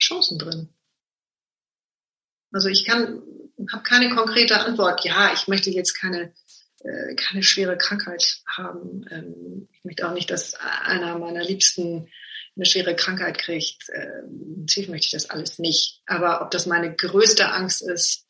Chancen 0.00 0.38
drin. 0.38 0.68
Also 2.52 2.68
ich 2.68 2.84
kann, 2.84 3.22
habe 3.72 3.82
keine 3.82 4.10
konkrete 4.14 4.60
Antwort. 4.60 5.04
Ja, 5.04 5.32
ich 5.32 5.48
möchte 5.48 5.70
jetzt 5.70 5.94
keine 5.94 6.32
äh, 6.84 7.14
keine 7.14 7.42
schwere 7.42 7.78
Krankheit 7.78 8.42
haben. 8.46 9.06
Ähm, 9.10 9.68
ich 9.72 9.84
möchte 9.84 10.06
auch 10.06 10.12
nicht, 10.12 10.30
dass 10.30 10.54
einer 10.54 11.18
meiner 11.18 11.42
Liebsten 11.42 12.08
eine 12.56 12.66
schwere 12.66 12.94
Krankheit 12.94 13.38
kriegt. 13.38 13.84
Ähm, 13.94 14.56
natürlich 14.58 14.90
möchte 14.90 15.06
ich 15.06 15.12
das 15.12 15.30
alles 15.30 15.58
nicht. 15.58 16.02
Aber 16.06 16.42
ob 16.42 16.50
das 16.50 16.66
meine 16.66 16.94
größte 16.94 17.50
Angst 17.50 17.82
ist, 17.82 18.26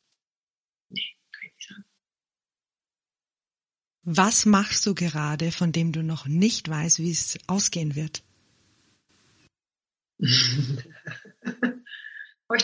Was 4.05 4.45
machst 4.45 4.85
du 4.85 4.95
gerade, 4.95 5.51
von 5.51 5.73
dem 5.73 5.93
du 5.93 6.03
noch 6.03 6.27
nicht 6.27 6.69
weißt, 6.69 6.99
wie 6.99 7.11
es 7.11 7.39
ausgehen 7.47 7.97
wird? 7.97 8.23
ich 10.19 10.85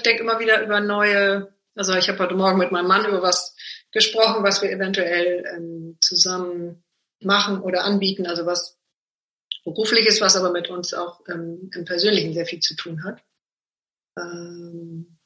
denke 0.03 0.23
immer 0.23 0.39
wieder 0.39 0.63
über 0.63 0.81
neue, 0.81 1.55
also 1.75 1.95
ich 1.95 2.11
habe 2.11 2.19
heute 2.19 2.35
Morgen 2.35 2.59
mit 2.59 2.73
meinem 2.73 2.89
Mann 2.89 3.07
über 3.07 3.23
was 3.23 3.57
gesprochen, 3.91 4.45
was 4.45 4.61
wir 4.61 4.71
eventuell 4.71 5.47
ähm, 5.57 5.97
zusammen 6.01 6.85
machen 7.21 7.63
oder 7.63 7.85
anbieten, 7.85 8.27
also 8.27 8.45
was 8.45 8.79
berufliches, 9.65 10.21
was 10.21 10.37
aber 10.37 10.53
mit 10.53 10.69
uns 10.69 10.93
auch 10.93 11.23
ähm, 11.29 11.71
im 11.75 11.87
Persönlichen 11.87 12.35
sehr 12.35 12.47
viel 12.47 12.61
zu 12.61 12.77
tun 12.77 13.03
hat. 13.03 13.23
Ähm, 14.19 15.19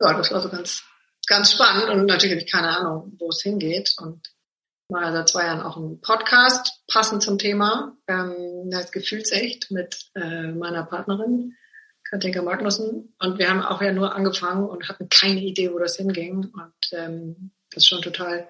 ja, 0.00 0.14
das 0.14 0.32
war 0.32 0.40
so 0.40 0.48
ganz, 0.48 0.82
ganz 1.26 1.52
spannend 1.52 1.90
und 1.90 2.06
natürlich 2.06 2.34
habe 2.34 2.44
ich 2.44 2.50
keine 2.50 2.76
Ahnung, 2.76 3.14
wo 3.18 3.28
es 3.28 3.42
hingeht 3.42 3.94
und 3.98 4.32
mal 4.90 5.12
seit 5.12 5.28
zwei 5.28 5.44
Jahren 5.44 5.62
auch 5.62 5.76
einen 5.76 6.00
Podcast, 6.00 6.82
passend 6.88 7.22
zum 7.22 7.38
Thema, 7.38 7.96
ähm, 8.06 8.70
heißt 8.72 8.92
Gefühlsecht 8.92 9.70
mit 9.70 10.10
äh, 10.14 10.48
meiner 10.52 10.84
Partnerin, 10.84 11.56
Katinka 12.08 12.42
Magnussen. 12.42 13.14
Und 13.18 13.38
wir 13.38 13.48
haben 13.48 13.62
auch 13.62 13.80
ja 13.80 13.92
nur 13.92 14.14
angefangen 14.14 14.68
und 14.68 14.88
hatten 14.88 15.08
keine 15.08 15.40
Idee, 15.40 15.72
wo 15.72 15.78
das 15.78 15.96
hinging. 15.96 16.52
Und 16.52 16.92
ähm, 16.92 17.52
das 17.70 17.84
ist 17.84 17.88
schon 17.88 18.02
total, 18.02 18.48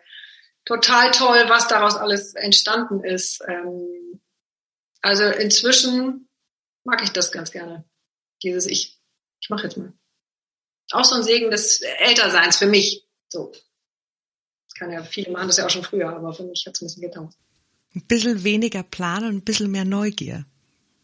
total 0.64 1.11
toll, 1.11 1.45
was 1.49 1.68
daraus 1.68 1.97
alles 1.97 2.34
entstanden 2.34 3.05
ist. 3.05 3.43
Ähm, 3.47 4.20
also 5.03 5.24
inzwischen 5.24 6.28
mag 6.84 7.03
ich 7.03 7.11
das 7.11 7.32
ganz 7.32 7.51
gerne. 7.51 7.84
Dieses 8.43 8.66
Ich, 8.66 8.99
ich 9.41 9.51
mache 9.51 9.64
jetzt 9.64 9.76
mal. 9.76 9.93
Auch 10.93 11.05
so 11.05 11.14
ein 11.14 11.22
Segen 11.22 11.51
des 11.51 11.82
Älterseins 11.82 12.57
für 12.57 12.66
mich. 12.66 13.07
So 13.28 13.53
kann 14.81 14.91
ja 14.91 15.05
viele 15.05 15.31
machen 15.31 15.47
das 15.47 15.59
ja 15.59 15.66
auch 15.66 15.70
schon 15.70 15.85
früher, 15.85 16.09
aber 16.09 16.33
für 16.33 16.43
mich 16.43 16.64
hat 16.66 16.74
es 16.74 16.81
ein 16.81 16.87
bisschen 16.87 17.03
gedauert. 17.03 17.35
Ein 17.95 18.03
bisschen 18.03 18.45
weniger 18.45 18.83
Plan 18.83 19.24
und 19.24 19.37
ein 19.37 19.43
bisschen 19.43 19.70
mehr 19.70 19.85
Neugier. 19.85 20.47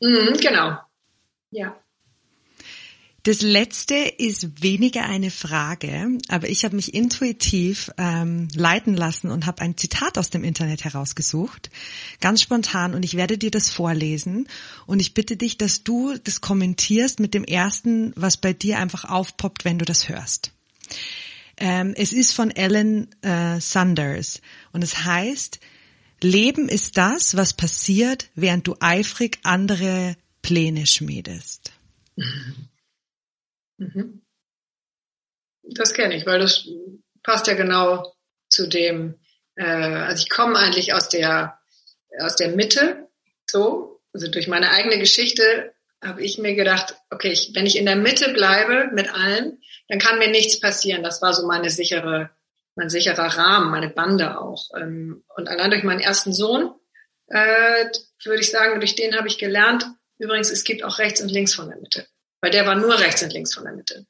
Mhm, 0.00 0.38
genau. 0.40 0.78
Ja. 1.50 1.76
Das 3.24 3.42
letzte 3.42 3.96
ist 3.96 4.62
weniger 4.62 5.04
eine 5.04 5.32
Frage, 5.32 6.16
aber 6.28 6.48
ich 6.48 6.64
habe 6.64 6.76
mich 6.76 6.94
intuitiv 6.94 7.90
ähm, 7.98 8.46
leiten 8.54 8.94
lassen 8.94 9.32
und 9.32 9.46
habe 9.46 9.62
ein 9.62 9.76
Zitat 9.76 10.16
aus 10.16 10.30
dem 10.30 10.44
Internet 10.44 10.84
herausgesucht, 10.84 11.70
ganz 12.20 12.40
spontan, 12.40 12.94
und 12.94 13.04
ich 13.04 13.16
werde 13.16 13.36
dir 13.36 13.50
das 13.50 13.68
vorlesen. 13.68 14.46
Und 14.86 15.00
ich 15.00 15.12
bitte 15.12 15.36
dich, 15.36 15.58
dass 15.58 15.82
du 15.82 16.14
das 16.22 16.40
kommentierst 16.40 17.18
mit 17.18 17.34
dem 17.34 17.42
ersten, 17.42 18.12
was 18.14 18.36
bei 18.36 18.52
dir 18.52 18.78
einfach 18.78 19.04
aufpoppt, 19.04 19.64
wenn 19.64 19.80
du 19.80 19.84
das 19.84 20.08
hörst. 20.08 20.52
Ähm, 21.58 21.94
es 21.96 22.12
ist 22.12 22.32
von 22.32 22.50
Ellen 22.50 23.10
äh, 23.22 23.60
Sanders 23.60 24.42
und 24.72 24.82
es 24.82 25.04
heißt, 25.04 25.58
Leben 26.22 26.68
ist 26.68 26.96
das, 26.96 27.36
was 27.36 27.54
passiert, 27.54 28.30
während 28.34 28.66
du 28.66 28.76
eifrig 28.80 29.38
andere 29.42 30.16
Pläne 30.42 30.86
schmiedest. 30.86 31.72
Mhm. 32.16 32.68
Mhm. 33.78 34.22
Das 35.62 35.92
kenne 35.94 36.16
ich, 36.16 36.26
weil 36.26 36.38
das 36.38 36.68
passt 37.22 37.46
ja 37.46 37.54
genau 37.54 38.14
zu 38.48 38.68
dem, 38.68 39.18
äh, 39.56 39.64
also 39.64 40.22
ich 40.22 40.30
komme 40.30 40.58
eigentlich 40.58 40.94
aus 40.94 41.08
der, 41.08 41.58
aus 42.20 42.36
der 42.36 42.50
Mitte, 42.50 43.08
so, 43.50 44.00
also 44.12 44.30
durch 44.30 44.46
meine 44.46 44.70
eigene 44.70 44.98
Geschichte 44.98 45.74
habe 46.02 46.22
ich 46.22 46.38
mir 46.38 46.54
gedacht, 46.54 46.96
okay, 47.10 47.30
ich, 47.30 47.52
wenn 47.54 47.66
ich 47.66 47.76
in 47.76 47.86
der 47.86 47.96
Mitte 47.96 48.32
bleibe 48.32 48.90
mit 48.92 49.12
allen, 49.12 49.60
dann 49.88 49.98
kann 49.98 50.18
mir 50.18 50.30
nichts 50.30 50.60
passieren. 50.60 51.02
Das 51.02 51.22
war 51.22 51.32
so 51.32 51.46
meine 51.46 51.70
sichere, 51.70 52.30
mein 52.74 52.90
sicherer 52.90 53.36
Rahmen, 53.36 53.70
meine 53.70 53.88
Bande 53.88 54.40
auch. 54.40 54.70
Ähm, 54.76 55.24
und 55.36 55.48
allein 55.48 55.70
durch 55.70 55.82
meinen 55.82 56.00
ersten 56.00 56.32
Sohn, 56.32 56.74
äh, 57.28 57.86
würde 58.24 58.40
ich 58.40 58.50
sagen, 58.50 58.80
durch 58.80 58.94
den 58.94 59.16
habe 59.16 59.28
ich 59.28 59.38
gelernt, 59.38 59.86
übrigens, 60.18 60.50
es 60.50 60.64
gibt 60.64 60.82
auch 60.84 60.98
rechts 60.98 61.20
und 61.20 61.30
links 61.30 61.54
von 61.54 61.68
der 61.68 61.78
Mitte 61.78 62.06
weil 62.40 62.50
der 62.50 62.66
war 62.66 62.76
nur 62.76 62.98
rechts 62.98 63.24
und 63.24 63.32
links 63.32 63.54
von 63.54 63.64
der 63.64 63.72
Mitte. 63.72 64.06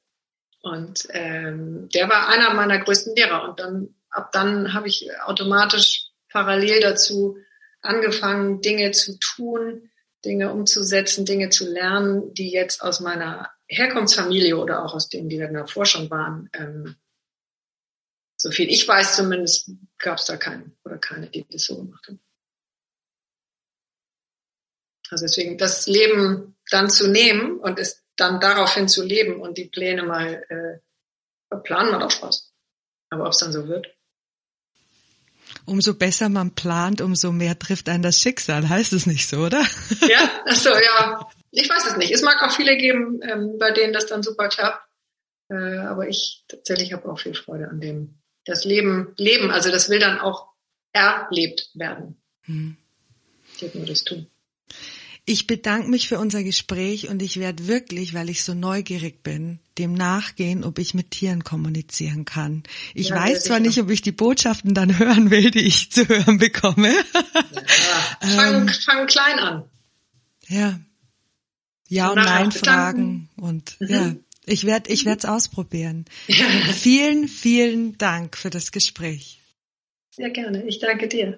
Und 0.60 1.08
ähm, 1.10 1.88
der 1.94 2.08
war 2.08 2.28
einer 2.28 2.52
meiner 2.52 2.78
größten 2.78 3.14
Lehrer. 3.14 3.48
Und 3.48 3.60
dann 3.60 3.94
ab 4.10 4.30
dann 4.32 4.74
habe 4.74 4.88
ich 4.88 5.08
automatisch 5.24 6.08
parallel 6.30 6.80
dazu 6.80 7.38
angefangen, 7.80 8.60
Dinge 8.60 8.90
zu 8.90 9.18
tun, 9.18 9.90
Dinge 10.26 10.52
umzusetzen, 10.52 11.24
Dinge 11.24 11.50
zu 11.50 11.70
lernen, 11.70 12.34
die 12.34 12.50
jetzt 12.50 12.82
aus 12.82 13.00
meiner 13.00 13.50
Herkunftsfamilie 13.68 14.56
oder 14.56 14.84
auch 14.84 14.94
aus 14.94 15.08
denen, 15.08 15.28
die 15.28 15.38
da 15.38 15.46
davor 15.46 15.86
schon 15.86 16.10
waren, 16.10 16.50
ähm, 16.52 16.96
so 18.36 18.50
viel 18.50 18.68
ich 18.68 18.86
weiß 18.86 19.16
zumindest, 19.16 19.70
gab 19.98 20.18
es 20.18 20.26
da 20.26 20.36
keinen 20.36 20.76
oder 20.84 20.98
keine, 20.98 21.28
die 21.28 21.46
das 21.48 21.64
so 21.64 21.76
gemacht 21.76 22.06
haben. 22.06 22.20
Also 25.10 25.24
deswegen 25.24 25.56
das 25.56 25.86
Leben 25.86 26.56
dann 26.70 26.90
zu 26.90 27.08
nehmen 27.08 27.58
und 27.60 27.78
es 27.78 28.04
dann 28.16 28.40
daraufhin 28.40 28.88
zu 28.88 29.04
leben 29.04 29.40
und 29.40 29.56
die 29.56 29.68
Pläne 29.68 30.02
mal 30.02 30.44
äh, 30.48 31.56
planen 31.62 31.92
macht 31.92 32.02
auch 32.02 32.10
Spaß. 32.10 32.52
Aber 33.10 33.24
ob 33.24 33.32
es 33.32 33.38
dann 33.38 33.52
so 33.52 33.68
wird. 33.68 33.95
Umso 35.66 35.94
besser 35.94 36.28
man 36.28 36.54
plant, 36.54 37.00
umso 37.00 37.32
mehr 37.32 37.58
trifft 37.58 37.88
einen 37.88 38.02
das 38.02 38.20
Schicksal. 38.20 38.68
Heißt 38.68 38.92
es 38.92 39.06
nicht 39.06 39.28
so, 39.28 39.38
oder? 39.38 39.60
Ja, 40.08 40.30
ach 40.46 40.56
so, 40.56 40.70
ja. 40.70 41.28
Ich 41.50 41.68
weiß 41.68 41.86
es 41.86 41.96
nicht. 41.96 42.12
Es 42.12 42.22
mag 42.22 42.42
auch 42.42 42.54
viele 42.54 42.76
geben, 42.76 43.20
ähm, 43.22 43.58
bei 43.58 43.72
denen 43.72 43.92
das 43.92 44.06
dann 44.06 44.22
super 44.22 44.48
klappt. 44.48 44.86
Äh, 45.48 45.78
aber 45.78 46.08
ich 46.08 46.44
tatsächlich 46.48 46.92
habe 46.92 47.10
auch 47.10 47.18
viel 47.18 47.34
Freude 47.34 47.68
an 47.68 47.80
dem. 47.80 48.18
Das 48.44 48.64
Leben, 48.64 49.12
Leben, 49.16 49.50
also 49.50 49.70
das 49.70 49.88
will 49.90 49.98
dann 49.98 50.20
auch 50.20 50.48
erlebt 50.92 51.70
werden. 51.74 52.20
Hm. 52.42 52.76
Ich 53.60 53.74
nur 53.74 53.86
das 53.86 54.04
tun. 54.04 54.28
Ich 55.28 55.48
bedanke 55.48 55.90
mich 55.90 56.06
für 56.06 56.20
unser 56.20 56.44
Gespräch 56.44 57.08
und 57.08 57.20
ich 57.20 57.40
werde 57.40 57.66
wirklich, 57.66 58.14
weil 58.14 58.30
ich 58.30 58.44
so 58.44 58.54
neugierig 58.54 59.24
bin, 59.24 59.58
dem 59.76 59.92
nachgehen, 59.92 60.62
ob 60.62 60.78
ich 60.78 60.94
mit 60.94 61.10
Tieren 61.10 61.42
kommunizieren 61.42 62.24
kann. 62.24 62.62
Ich 62.94 63.08
ja, 63.08 63.16
weiß 63.16 63.42
zwar 63.42 63.58
nicht, 63.58 63.80
ob 63.80 63.90
ich 63.90 64.02
die 64.02 64.12
Botschaften 64.12 64.72
dann 64.72 65.00
hören 65.00 65.32
will, 65.32 65.50
die 65.50 65.66
ich 65.66 65.90
zu 65.90 66.08
hören 66.08 66.38
bekomme. 66.38 66.92
Ja, 66.92 68.28
fang, 68.36 68.54
ähm, 68.62 68.68
fang 68.68 69.06
klein 69.08 69.38
an. 69.40 69.64
Ja. 70.46 70.78
Ja 71.88 72.10
und, 72.10 72.18
und 72.18 72.24
Nein 72.24 72.52
Fragen 72.52 73.28
und 73.36 73.80
mhm. 73.80 73.88
ja. 73.88 74.14
Ich 74.48 74.64
werde 74.64 74.92
ich 74.92 75.04
werde 75.04 75.18
es 75.18 75.24
ausprobieren. 75.24 76.04
Ja. 76.28 76.46
Vielen, 76.72 77.26
vielen 77.26 77.98
Dank 77.98 78.36
für 78.36 78.50
das 78.50 78.70
Gespräch. 78.70 79.40
Sehr 80.12 80.30
gerne. 80.30 80.64
Ich 80.66 80.78
danke 80.78 81.08
dir. 81.08 81.36